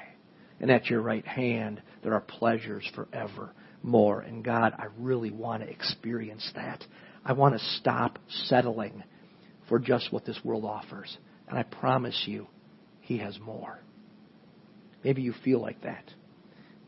And 0.60 0.72
at 0.72 0.88
your 0.88 1.02
right 1.02 1.26
hand 1.26 1.82
there 2.04 2.14
are 2.14 2.22
pleasures 2.22 2.90
forevermore. 2.96 4.22
And 4.22 4.44
God, 4.44 4.74
I 4.78 4.88
really 4.98 5.32
want 5.32 5.64
to 5.64 5.70
experience 5.70 6.50
that. 6.56 6.84
I 7.26 7.34
want 7.34 7.56
to 7.56 7.66
stop 7.80 8.20
settling 8.46 9.04
for 9.68 9.80
just 9.80 10.12
what 10.12 10.26
this 10.26 10.40
world 10.44 10.66
offers. 10.66 11.18
And 11.48 11.58
I 11.58 11.64
promise 11.64 12.24
you, 12.26 12.48
He 13.02 13.18
has 13.18 13.40
more. 13.40 13.80
Maybe 15.04 15.22
you 15.22 15.34
feel 15.44 15.60
like 15.60 15.82
that. 15.82 16.06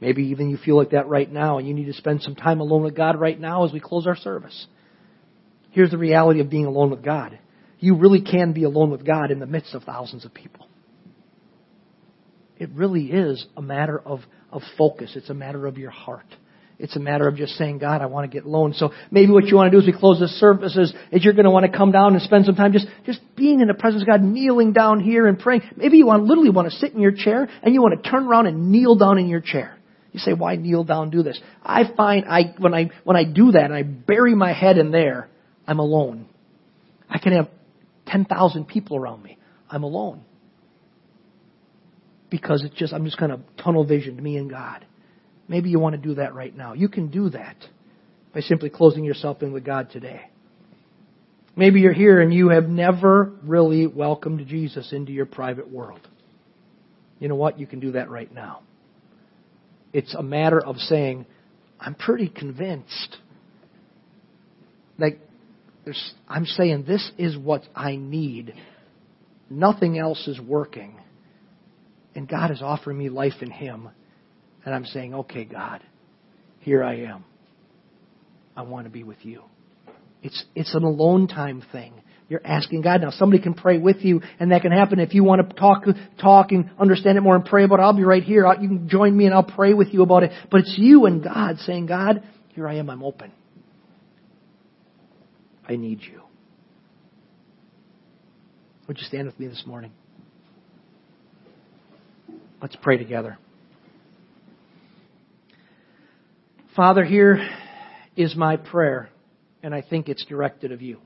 Maybe 0.01 0.23
even 0.25 0.49
you 0.49 0.57
feel 0.57 0.77
like 0.77 0.91
that 0.91 1.07
right 1.07 1.31
now 1.31 1.57
and 1.57 1.67
you 1.67 1.73
need 1.73 1.85
to 1.85 1.93
spend 1.93 2.21
some 2.21 2.35
time 2.35 2.59
alone 2.59 2.83
with 2.83 2.95
God 2.95 3.19
right 3.19 3.39
now 3.39 3.65
as 3.65 3.71
we 3.71 3.79
close 3.79 4.07
our 4.07 4.15
service. 4.15 4.67
Here's 5.71 5.91
the 5.91 5.97
reality 5.97 6.41
of 6.41 6.49
being 6.49 6.65
alone 6.65 6.89
with 6.89 7.03
God. 7.03 7.39
You 7.79 7.95
really 7.97 8.21
can 8.21 8.53
be 8.53 8.63
alone 8.63 8.91
with 8.91 9.05
God 9.05 9.31
in 9.31 9.39
the 9.39 9.45
midst 9.45 9.73
of 9.73 9.83
thousands 9.83 10.25
of 10.25 10.33
people. 10.33 10.67
It 12.57 12.69
really 12.73 13.05
is 13.05 13.45
a 13.57 13.61
matter 13.61 13.99
of, 13.99 14.21
of 14.51 14.61
focus. 14.77 15.11
It's 15.15 15.29
a 15.29 15.33
matter 15.33 15.67
of 15.67 15.77
your 15.77 15.91
heart. 15.91 16.25
It's 16.77 16.95
a 16.95 16.99
matter 16.99 17.27
of 17.27 17.37
just 17.37 17.53
saying, 17.53 17.79
God, 17.79 18.01
I 18.01 18.05
want 18.05 18.29
to 18.29 18.35
get 18.35 18.45
alone. 18.45 18.73
So 18.73 18.91
maybe 19.09 19.31
what 19.31 19.45
you 19.45 19.55
want 19.55 19.71
to 19.71 19.77
do 19.77 19.81
as 19.81 19.87
we 19.87 19.97
close 19.97 20.19
this 20.19 20.31
service 20.39 20.75
is, 20.75 20.93
is 21.11 21.23
you're 21.23 21.33
going 21.33 21.45
to 21.45 21.51
want 21.51 21.69
to 21.69 21.77
come 21.77 21.91
down 21.91 22.13
and 22.13 22.21
spend 22.21 22.45
some 22.45 22.55
time 22.55 22.73
just, 22.73 22.87
just 23.05 23.21
being 23.35 23.61
in 23.61 23.67
the 23.67 23.73
presence 23.73 24.03
of 24.03 24.07
God, 24.07 24.21
kneeling 24.21 24.73
down 24.73 24.99
here 24.99 25.27
and 25.27 25.39
praying. 25.39 25.61
Maybe 25.77 25.97
you 25.97 26.05
want, 26.05 26.23
literally 26.23 26.49
want 26.49 26.69
to 26.69 26.75
sit 26.77 26.93
in 26.93 26.99
your 26.99 27.13
chair 27.13 27.47
and 27.63 27.73
you 27.73 27.81
want 27.81 28.01
to 28.01 28.09
turn 28.09 28.25
around 28.25 28.47
and 28.47 28.71
kneel 28.71 28.95
down 28.95 29.17
in 29.17 29.27
your 29.27 29.39
chair. 29.39 29.77
You 30.15 30.19
say, 30.19 30.31
why 30.31 30.55
kneel 30.55 30.85
down, 30.85 31.09
do 31.09 31.23
this? 31.23 31.37
I 31.61 31.83
find 31.97 32.23
I, 32.25 32.53
when 32.57 32.73
I, 32.73 32.89
when 33.03 33.17
I 33.17 33.25
do 33.25 33.51
that 33.51 33.65
and 33.65 33.73
I 33.73 33.83
bury 33.83 34.33
my 34.33 34.53
head 34.53 34.77
in 34.77 34.89
there, 34.91 35.27
I'm 35.67 35.79
alone. 35.79 36.29
I 37.09 37.19
can 37.19 37.33
have 37.33 37.49
10,000 38.07 38.65
people 38.65 38.95
around 38.95 39.21
me. 39.23 39.37
I'm 39.69 39.83
alone. 39.83 40.23
Because 42.29 42.63
it's 42.63 42.75
just, 42.75 42.93
I'm 42.93 43.03
just 43.03 43.17
kind 43.17 43.33
of 43.33 43.41
tunnel 43.61 43.83
visioned, 43.83 44.23
me 44.23 44.37
and 44.37 44.49
God. 44.49 44.85
Maybe 45.49 45.69
you 45.69 45.79
want 45.79 46.01
to 46.01 46.01
do 46.01 46.15
that 46.15 46.33
right 46.33 46.55
now. 46.55 46.71
You 46.71 46.87
can 46.87 47.11
do 47.11 47.29
that 47.31 47.57
by 48.33 48.39
simply 48.39 48.69
closing 48.69 49.03
yourself 49.03 49.43
in 49.43 49.51
with 49.51 49.65
God 49.65 49.89
today. 49.91 50.29
Maybe 51.57 51.81
you're 51.81 51.91
here 51.91 52.21
and 52.21 52.33
you 52.33 52.47
have 52.51 52.69
never 52.69 53.33
really 53.43 53.85
welcomed 53.85 54.47
Jesus 54.47 54.93
into 54.93 55.11
your 55.11 55.25
private 55.25 55.69
world. 55.69 56.07
You 57.19 57.27
know 57.27 57.35
what? 57.35 57.59
You 57.59 57.67
can 57.67 57.81
do 57.81 57.91
that 57.91 58.09
right 58.09 58.33
now. 58.33 58.61
It's 59.95 60.13
a 60.13 60.21
matter 60.21 60.59
of 60.59 60.75
saying, 60.75 61.25
I'm 61.79 61.95
pretty 61.95 62.27
convinced. 62.27 63.15
Like, 64.97 65.21
I'm 66.27 66.43
saying 66.43 66.83
this 66.85 67.13
is 67.17 67.37
what 67.37 67.61
I 67.73 67.95
need. 67.95 68.53
Nothing 69.49 69.97
else 69.97 70.27
is 70.27 70.37
working. 70.37 70.99
And 72.13 72.27
God 72.27 72.51
is 72.51 72.61
offering 72.61 72.97
me 72.97 73.07
life 73.07 73.35
in 73.39 73.49
Him. 73.49 73.87
And 74.65 74.75
I'm 74.75 74.83
saying, 74.83 75.13
okay, 75.13 75.45
God, 75.45 75.81
here 76.59 76.83
I 76.83 76.95
am. 77.03 77.23
I 78.53 78.63
want 78.63 78.87
to 78.87 78.91
be 78.91 79.05
with 79.05 79.23
you. 79.23 79.43
It's, 80.21 80.43
it's 80.55 80.75
an 80.75 80.83
alone 80.83 81.29
time 81.29 81.63
thing. 81.71 81.93
You're 82.27 82.41
asking 82.43 82.81
God. 82.81 83.01
Now 83.01 83.11
somebody 83.11 83.41
can 83.41 83.53
pray 83.53 83.77
with 83.77 83.97
you 83.97 84.21
and 84.39 84.51
that 84.51 84.63
can 84.63 84.71
happen. 84.71 84.99
If 84.99 85.13
you 85.13 85.23
want 85.23 85.47
to 85.47 85.55
talk, 85.55 85.83
talk 86.19 86.51
and 86.51 86.71
understand 86.79 87.17
it 87.17 87.21
more 87.21 87.35
and 87.35 87.45
pray 87.45 87.63
about 87.63 87.79
it, 87.79 87.83
I'll 87.83 87.93
be 87.93 88.03
right 88.03 88.23
here. 88.23 88.47
You 88.59 88.67
can 88.67 88.89
join 88.89 89.15
me 89.15 89.25
and 89.25 89.33
I'll 89.33 89.43
pray 89.43 89.73
with 89.73 89.93
you 89.93 90.01
about 90.01 90.23
it. 90.23 90.31
But 90.49 90.61
it's 90.61 90.73
you 90.77 91.05
and 91.05 91.23
God 91.23 91.57
saying, 91.59 91.85
God, 91.85 92.23
here 92.49 92.67
I 92.67 92.75
am, 92.75 92.89
I'm 92.89 93.03
open. 93.03 93.31
I 95.67 95.75
need 95.75 96.01
you. 96.01 96.21
Would 98.87 98.97
you 98.97 99.03
stand 99.03 99.27
with 99.27 99.39
me 99.39 99.47
this 99.47 99.63
morning? 99.65 99.91
Let's 102.61 102.75
pray 102.81 102.97
together. 102.97 103.37
Father, 106.75 107.03
here 107.05 107.47
is 108.15 108.35
my 108.35 108.57
prayer, 108.57 109.09
and 109.63 109.73
I 109.73 109.81
think 109.81 110.09
it's 110.09 110.25
directed 110.25 110.71
of 110.71 110.81
you. 110.81 110.99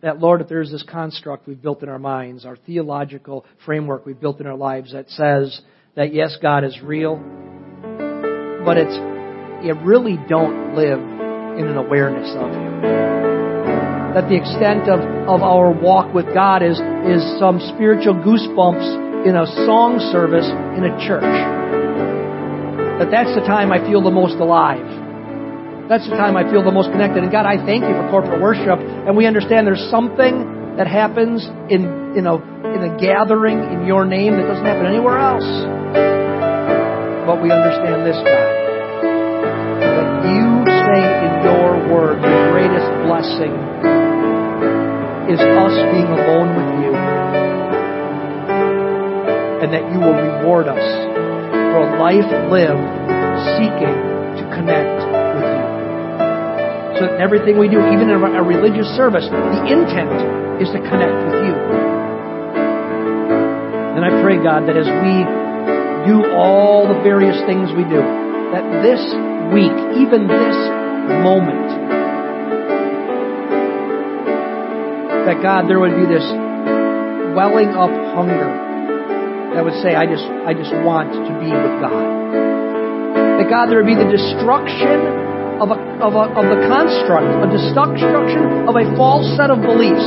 That, 0.00 0.20
Lord, 0.20 0.40
if 0.40 0.48
there's 0.48 0.70
this 0.70 0.84
construct 0.84 1.46
we've 1.46 1.60
built 1.60 1.82
in 1.82 1.88
our 1.88 1.98
minds, 1.98 2.44
our 2.44 2.56
theological 2.56 3.44
framework 3.64 4.06
we've 4.06 4.20
built 4.20 4.40
in 4.40 4.46
our 4.46 4.56
lives 4.56 4.92
that 4.92 5.08
says 5.10 5.60
that 5.96 6.14
yes, 6.14 6.36
God 6.40 6.64
is 6.64 6.80
real, 6.82 7.16
but 8.64 8.76
it's 8.76 8.96
you 9.64 9.74
really 9.74 10.16
don't 10.28 10.76
live 10.76 11.00
in 11.00 11.66
an 11.66 11.76
awareness 11.76 12.30
of 12.36 12.50
Him. 12.52 12.82
That 14.14 14.28
the 14.28 14.36
extent 14.36 14.88
of, 14.88 15.00
of 15.28 15.42
our 15.42 15.72
walk 15.72 16.14
with 16.14 16.32
God 16.32 16.62
is, 16.62 16.78
is 16.78 17.22
some 17.38 17.58
spiritual 17.74 18.14
goosebumps 18.14 19.26
in 19.26 19.34
a 19.34 19.46
song 19.66 19.98
service 20.12 20.46
in 20.78 20.84
a 20.86 20.94
church. 21.06 21.22
That 22.98 23.10
that's 23.10 23.34
the 23.34 23.42
time 23.42 23.72
I 23.72 23.84
feel 23.84 24.00
the 24.00 24.10
most 24.10 24.36
alive. 24.38 25.07
That's 25.88 26.04
the 26.04 26.20
time 26.20 26.36
I 26.36 26.44
feel 26.52 26.60
the 26.60 26.70
most 26.70 26.92
connected. 26.92 27.24
And 27.24 27.32
God, 27.32 27.48
I 27.48 27.56
thank 27.64 27.80
you 27.80 27.96
for 27.96 28.04
corporate 28.12 28.44
worship. 28.44 28.76
And 28.76 29.16
we 29.16 29.24
understand 29.24 29.64
there's 29.66 29.88
something 29.88 30.76
that 30.76 30.84
happens 30.84 31.48
in, 31.72 32.12
in, 32.12 32.28
a, 32.28 32.36
in 32.76 32.80
a 32.84 32.92
gathering 33.00 33.56
in 33.56 33.88
your 33.88 34.04
name 34.04 34.36
that 34.36 34.44
doesn't 34.44 34.68
happen 34.68 34.84
anywhere 34.84 35.16
else. 35.16 35.48
But 37.24 37.40
we 37.40 37.48
understand 37.48 38.04
this, 38.04 38.20
God. 38.20 38.48
That 39.80 40.10
you 40.28 40.48
say 40.68 41.00
in 41.00 41.32
your 41.48 41.80
word 41.88 42.20
the 42.20 42.36
greatest 42.52 42.88
blessing 43.08 43.56
is 45.32 45.40
us 45.40 45.76
being 45.88 46.12
alone 46.12 46.52
with 46.52 46.70
you. 46.84 46.92
And 49.64 49.72
that 49.72 49.88
you 49.88 50.04
will 50.04 50.20
reward 50.20 50.68
us 50.68 50.84
for 51.72 51.80
a 51.80 51.96
life 51.96 52.28
lived 52.52 52.92
seeking 53.56 53.96
to 54.36 54.44
connect 54.52 54.97
so 56.98 57.06
that 57.06 57.22
everything 57.22 57.58
we 57.58 57.70
do, 57.70 57.78
even 57.78 58.10
in 58.10 58.18
a 58.18 58.42
religious 58.42 58.90
service, 58.98 59.22
the 59.30 59.62
intent 59.70 60.10
is 60.58 60.66
to 60.74 60.82
connect 60.82 61.14
with 61.30 61.38
you. 61.46 61.54
And 63.94 64.02
I 64.02 64.10
pray, 64.18 64.42
God, 64.42 64.66
that 64.66 64.74
as 64.74 64.90
we 64.90 65.22
do 66.10 66.26
all 66.34 66.90
the 66.90 66.98
various 67.06 67.38
things 67.46 67.70
we 67.70 67.86
do, 67.86 68.02
that 68.50 68.66
this 68.82 68.98
week, 69.54 69.74
even 69.94 70.26
this 70.26 70.58
moment, 71.22 71.70
that 75.22 75.38
God, 75.38 75.70
there 75.70 75.78
would 75.78 75.94
be 75.94 76.06
this 76.10 76.26
welling 77.38 77.78
up 77.78 77.94
hunger 78.18 78.50
that 79.54 79.62
would 79.62 79.78
say, 79.82 79.94
I 79.94 80.06
just, 80.06 80.26
I 80.26 80.54
just 80.54 80.74
want 80.82 81.14
to 81.14 81.32
be 81.38 81.50
with 81.54 81.74
God. 81.78 83.38
That 83.38 83.46
God, 83.46 83.70
there 83.70 83.78
would 83.78 83.86
be 83.86 83.94
the 83.94 84.10
destruction 84.10 85.27
of, 85.98 86.14
a, 86.14 86.30
of, 86.30 86.46
the 86.46 86.60
construct, 86.70 87.26
a 87.26 87.48
destruction 87.50 88.70
of 88.70 88.78
a 88.78 88.86
false 88.94 89.26
set 89.34 89.50
of 89.50 89.58
beliefs 89.58 90.06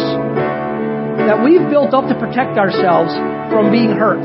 that 1.27 1.35
we've 1.43 1.67
built 1.67 1.91
up 1.91 2.07
to 2.07 2.15
protect 2.15 2.55
ourselves 2.55 3.11
from 3.51 3.75
being 3.75 3.91
hurt. 3.91 4.23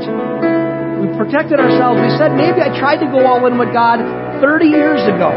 We 1.03 1.11
protected 1.19 1.59
ourselves. 1.59 1.99
We 1.99 2.09
said, 2.15 2.39
maybe 2.39 2.63
I 2.63 2.71
tried 2.71 3.03
to 3.03 3.09
go 3.11 3.27
all 3.27 3.43
in 3.51 3.59
with 3.59 3.75
God 3.75 3.99
30 4.39 4.71
years 4.71 5.03
ago, 5.03 5.29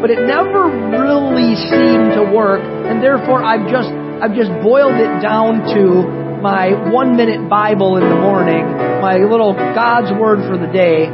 but 0.00 0.08
it 0.08 0.24
never 0.24 0.72
really 0.96 1.52
seemed 1.68 2.16
to 2.16 2.24
work, 2.24 2.64
and 2.64 3.04
therefore 3.04 3.44
I've 3.44 3.68
just, 3.68 3.92
I've 4.24 4.32
just 4.32 4.50
boiled 4.64 4.96
it 4.96 5.20
down 5.20 5.60
to 5.76 6.08
my 6.40 6.72
one 6.88 7.20
minute 7.20 7.52
Bible 7.52 8.00
in 8.00 8.08
the 8.08 8.16
morning, 8.16 8.64
my 9.04 9.20
little 9.20 9.52
God's 9.52 10.08
Word 10.16 10.40
for 10.48 10.56
the 10.56 10.72
day, 10.72 11.04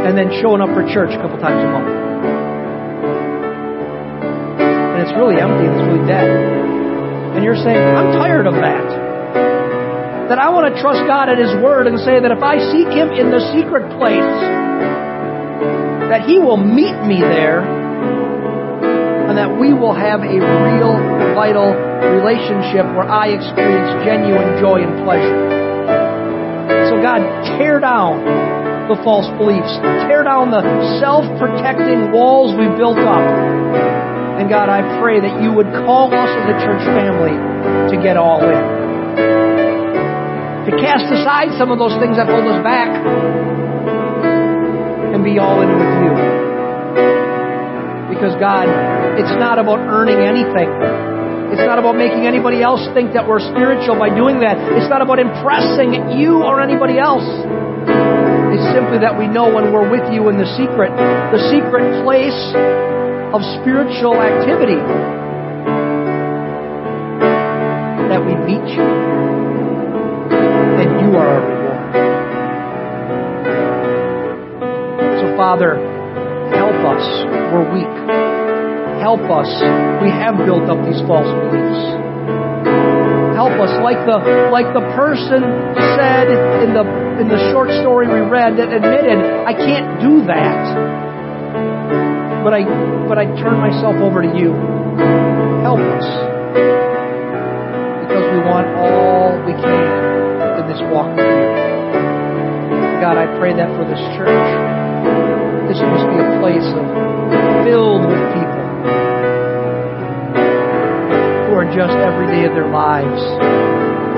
and 0.00 0.16
then 0.16 0.32
showing 0.40 0.64
up 0.64 0.72
for 0.72 0.80
church 0.88 1.12
a 1.12 1.20
couple 1.20 1.36
times 1.36 1.60
a 1.60 1.68
month 1.68 1.99
and 5.00 5.08
it's 5.08 5.16
really 5.16 5.40
empty 5.40 5.64
and 5.64 5.72
it's 5.72 5.86
really 5.88 6.04
dead. 6.04 6.28
And 6.28 7.40
you're 7.40 7.56
saying, 7.56 7.80
I'm 7.80 8.12
tired 8.20 8.44
of 8.44 8.52
that. 8.52 10.28
That 10.28 10.36
I 10.36 10.52
want 10.52 10.68
to 10.68 10.76
trust 10.76 11.00
God 11.08 11.32
at 11.32 11.40
His 11.40 11.56
Word 11.64 11.88
and 11.88 11.96
say 12.04 12.20
that 12.20 12.28
if 12.28 12.44
I 12.44 12.60
seek 12.68 12.92
Him 12.92 13.08
in 13.08 13.32
the 13.32 13.40
secret 13.56 13.88
place, 13.96 14.36
that 16.12 16.28
He 16.28 16.36
will 16.36 16.60
meet 16.60 16.92
me 17.08 17.24
there 17.24 17.64
and 17.64 19.40
that 19.40 19.56
we 19.56 19.72
will 19.72 19.96
have 19.96 20.20
a 20.20 20.36
real, 20.36 20.92
vital 21.32 21.72
relationship 22.20 22.84
where 22.92 23.08
I 23.08 23.32
experience 23.32 24.04
genuine 24.04 24.60
joy 24.60 24.84
and 24.84 25.00
pleasure. 25.00 26.92
So, 26.92 27.00
God, 27.00 27.24
tear 27.56 27.80
down 27.80 28.20
the 28.92 29.00
false 29.00 29.32
beliefs, 29.40 29.80
tear 30.04 30.28
down 30.28 30.52
the 30.52 30.60
self 31.00 31.24
protecting 31.40 32.12
walls 32.12 32.52
we 32.52 32.68
built 32.76 33.00
up 33.00 34.19
and 34.40 34.48
God, 34.48 34.72
I 34.72 34.80
pray 35.04 35.20
that 35.20 35.44
you 35.44 35.52
would 35.52 35.68
call 35.84 36.08
us 36.08 36.32
as 36.32 36.44
a 36.48 36.56
church 36.64 36.80
family 36.96 37.36
to 37.92 37.96
get 38.00 38.16
all 38.16 38.40
in. 38.40 38.64
To 40.64 40.72
cast 40.80 41.12
aside 41.12 41.52
some 41.60 41.68
of 41.68 41.76
those 41.76 41.92
things 42.00 42.16
that 42.16 42.24
hold 42.24 42.48
us 42.48 42.64
back 42.64 42.88
and 45.12 45.20
be 45.20 45.36
all 45.36 45.60
in 45.60 45.68
with 45.68 45.92
you. 45.92 46.12
Because 48.16 48.32
God, 48.40 48.64
it's 49.20 49.36
not 49.36 49.60
about 49.60 49.84
earning 49.84 50.24
anything. 50.24 50.72
It's 51.52 51.66
not 51.68 51.76
about 51.76 52.00
making 52.00 52.24
anybody 52.24 52.64
else 52.64 52.80
think 52.96 53.12
that 53.12 53.28
we're 53.28 53.44
spiritual 53.44 54.00
by 54.00 54.08
doing 54.08 54.40
that. 54.40 54.56
It's 54.56 54.88
not 54.88 55.04
about 55.04 55.20
impressing 55.20 56.16
you 56.16 56.40
or 56.48 56.64
anybody 56.64 56.96
else. 56.96 57.28
It's 58.56 58.66
simply 58.72 59.04
that 59.04 59.20
we 59.20 59.28
know 59.28 59.52
when 59.52 59.68
we're 59.68 59.92
with 59.92 60.08
you 60.08 60.32
in 60.32 60.40
the 60.40 60.48
secret, 60.56 60.96
the 60.96 61.44
secret 61.52 62.04
place 62.08 62.40
of 63.30 63.42
spiritual 63.62 64.18
activity 64.18 64.82
that 68.10 68.18
we 68.18 68.34
meet 68.42 68.66
you 68.74 68.82
and 70.82 70.90
you 70.98 71.14
are 71.14 71.30
our 71.30 71.42
reward. 71.46 71.78
So, 75.22 75.26
Father, 75.38 75.78
help 76.58 76.74
us. 76.90 77.06
We're 77.54 77.70
weak. 77.70 77.94
Help 78.98 79.22
us. 79.30 79.46
We 80.02 80.10
have 80.10 80.34
built 80.42 80.66
up 80.66 80.82
these 80.82 80.98
false 81.06 81.30
beliefs. 81.30 82.02
Help 83.38 83.54
us, 83.62 83.70
like 83.86 84.02
the 84.10 84.50
like 84.50 84.74
the 84.74 84.82
person 84.98 85.40
said 85.94 86.26
in 86.66 86.74
the 86.74 86.82
in 87.22 87.28
the 87.30 87.38
short 87.54 87.70
story 87.80 88.08
we 88.10 88.26
read 88.26 88.58
that 88.58 88.74
admitted, 88.74 89.22
I 89.46 89.54
can't 89.54 90.00
do 90.02 90.26
that 90.26 91.09
but 92.42 92.54
I 92.54 92.64
but 93.08 93.18
I 93.18 93.26
turn 93.36 93.60
myself 93.60 93.96
over 94.00 94.22
to 94.22 94.30
you. 94.32 94.56
Help 95.60 95.80
us. 95.80 96.06
Because 98.04 98.24
we 98.32 98.40
want 98.48 98.66
all 98.80 99.36
we 99.44 99.52
can 99.52 100.60
in 100.60 100.64
this 100.68 100.80
walk 100.88 101.12
with 101.12 101.28
you. 101.28 101.46
God, 103.00 103.16
I 103.16 103.28
pray 103.38 103.52
that 103.52 103.68
for 103.76 103.84
this 103.84 104.00
church. 104.16 104.48
This 105.68 105.80
must 105.84 106.06
be 106.08 106.18
a 106.18 106.28
place 106.40 106.66
of 106.66 106.84
filled 107.64 108.08
with 108.08 108.22
people 108.34 108.66
who 111.46 111.52
are 111.54 111.68
just 111.76 111.94
every 111.94 112.26
day 112.26 112.48
of 112.48 112.52
their 112.56 112.72
lives 112.72 113.20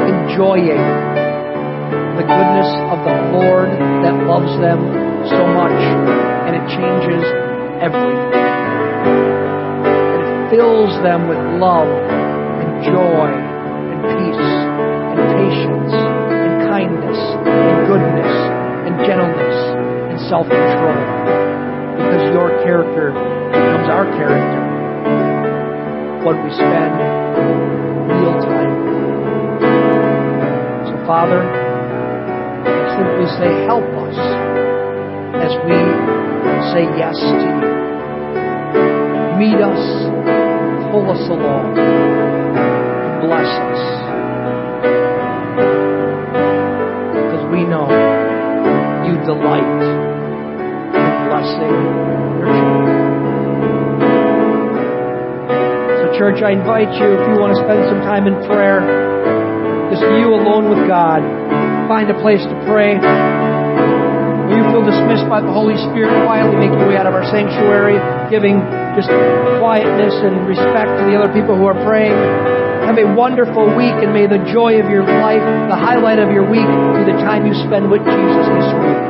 enjoying 0.07 0.81
the 2.17 2.25
goodness 2.25 2.71
of 2.89 3.03
the 3.05 3.17
Lord 3.35 3.69
that 4.07 4.15
loves 4.27 4.53
them 4.63 4.81
so 5.29 5.47
much 5.47 5.77
and 6.47 6.57
it 6.57 6.65
changes 6.71 7.42
everything. 7.83 8.15
It 9.83 10.27
fills 10.55 10.95
them 11.03 11.27
with 11.27 11.43
love 11.59 11.91
and 11.91 12.71
joy 12.87 13.27
and 13.27 14.01
peace 14.07 14.51
and 15.11 15.19
patience 15.35 15.91
and 15.91 16.55
kindness 16.71 17.19
and 17.43 17.77
goodness 17.91 18.35
and 18.87 18.95
gentleness 19.03 19.59
and 20.15 20.19
self 20.31 20.47
control. 20.47 20.95
Because 21.99 22.23
your 22.31 22.55
character 22.63 23.11
becomes 23.51 23.91
our 23.91 24.07
character 24.15 24.63
What 26.23 26.39
we 26.39 26.55
spend 26.55 26.95
real 28.15 28.39
time. 28.47 28.75
So, 30.87 30.95
Father, 31.03 31.43
simply 32.95 33.27
say, 33.43 33.51
help 33.67 33.91
us 34.07 34.15
as 35.43 35.51
we 35.67 36.23
say 36.71 36.87
yes 36.97 37.19
to 37.19 37.67
you 37.67 37.72
meet 39.43 39.59
us, 39.59 39.83
pull 40.95 41.03
us 41.11 41.27
along, 41.27 41.75
bless 43.27 43.51
us. 43.51 43.83
Because 47.11 47.45
we 47.51 47.67
know 47.67 47.91
you 49.03 49.19
delight 49.27 49.67
in 50.95 51.11
blessing 51.27 51.75
your 52.39 52.55
children. 52.55 52.95
So, 55.99 56.05
church, 56.15 56.39
I 56.39 56.55
invite 56.55 56.95
you, 57.03 57.19
if 57.19 57.27
you 57.27 57.35
want 57.43 57.59
to 57.59 57.67
spend 57.67 57.83
some 57.91 57.99
time 58.07 58.31
in 58.31 58.39
prayer, 58.47 58.79
just 59.91 60.03
you 60.23 60.39
alone 60.39 60.71
with 60.71 60.87
God, 60.87 61.19
find 61.91 62.09
a 62.15 62.19
place 62.23 62.47
to 62.47 62.55
pray 62.63 62.95
you 64.55 64.63
feel 64.71 64.85
dismissed 64.85 65.27
by 65.33 65.41
the 65.41 65.51
Holy 65.51 65.75
Spirit, 65.91 66.13
quietly 66.29 66.61
make 66.61 66.71
your 66.71 66.87
way 66.87 66.97
out 66.97 67.09
of 67.09 67.15
our 67.15 67.25
sanctuary, 67.33 67.97
giving 68.31 68.61
just 68.95 69.09
quietness 69.61 70.15
and 70.21 70.47
respect 70.47 70.91
to 71.01 71.05
the 71.09 71.17
other 71.17 71.33
people 71.33 71.57
who 71.57 71.67
are 71.67 71.79
praying. 71.85 72.15
Have 72.85 72.99
a 72.99 73.09
wonderful 73.15 73.67
week, 73.77 73.95
and 74.03 74.13
may 74.13 74.27
the 74.27 74.43
joy 74.53 74.81
of 74.83 74.91
your 74.91 75.07
life, 75.07 75.43
the 75.71 75.79
highlight 75.79 76.19
of 76.19 76.31
your 76.31 76.45
week, 76.45 76.67
be 76.67 77.03
the 77.09 77.19
time 77.25 77.47
you 77.47 77.55
spend 77.67 77.91
with 77.91 78.03
Jesus 78.03 78.47
this 78.53 78.69
week. 78.83 79.01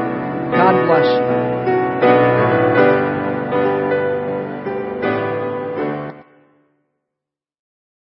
God 0.55 0.77
bless 0.87 1.09
you. 1.09 1.42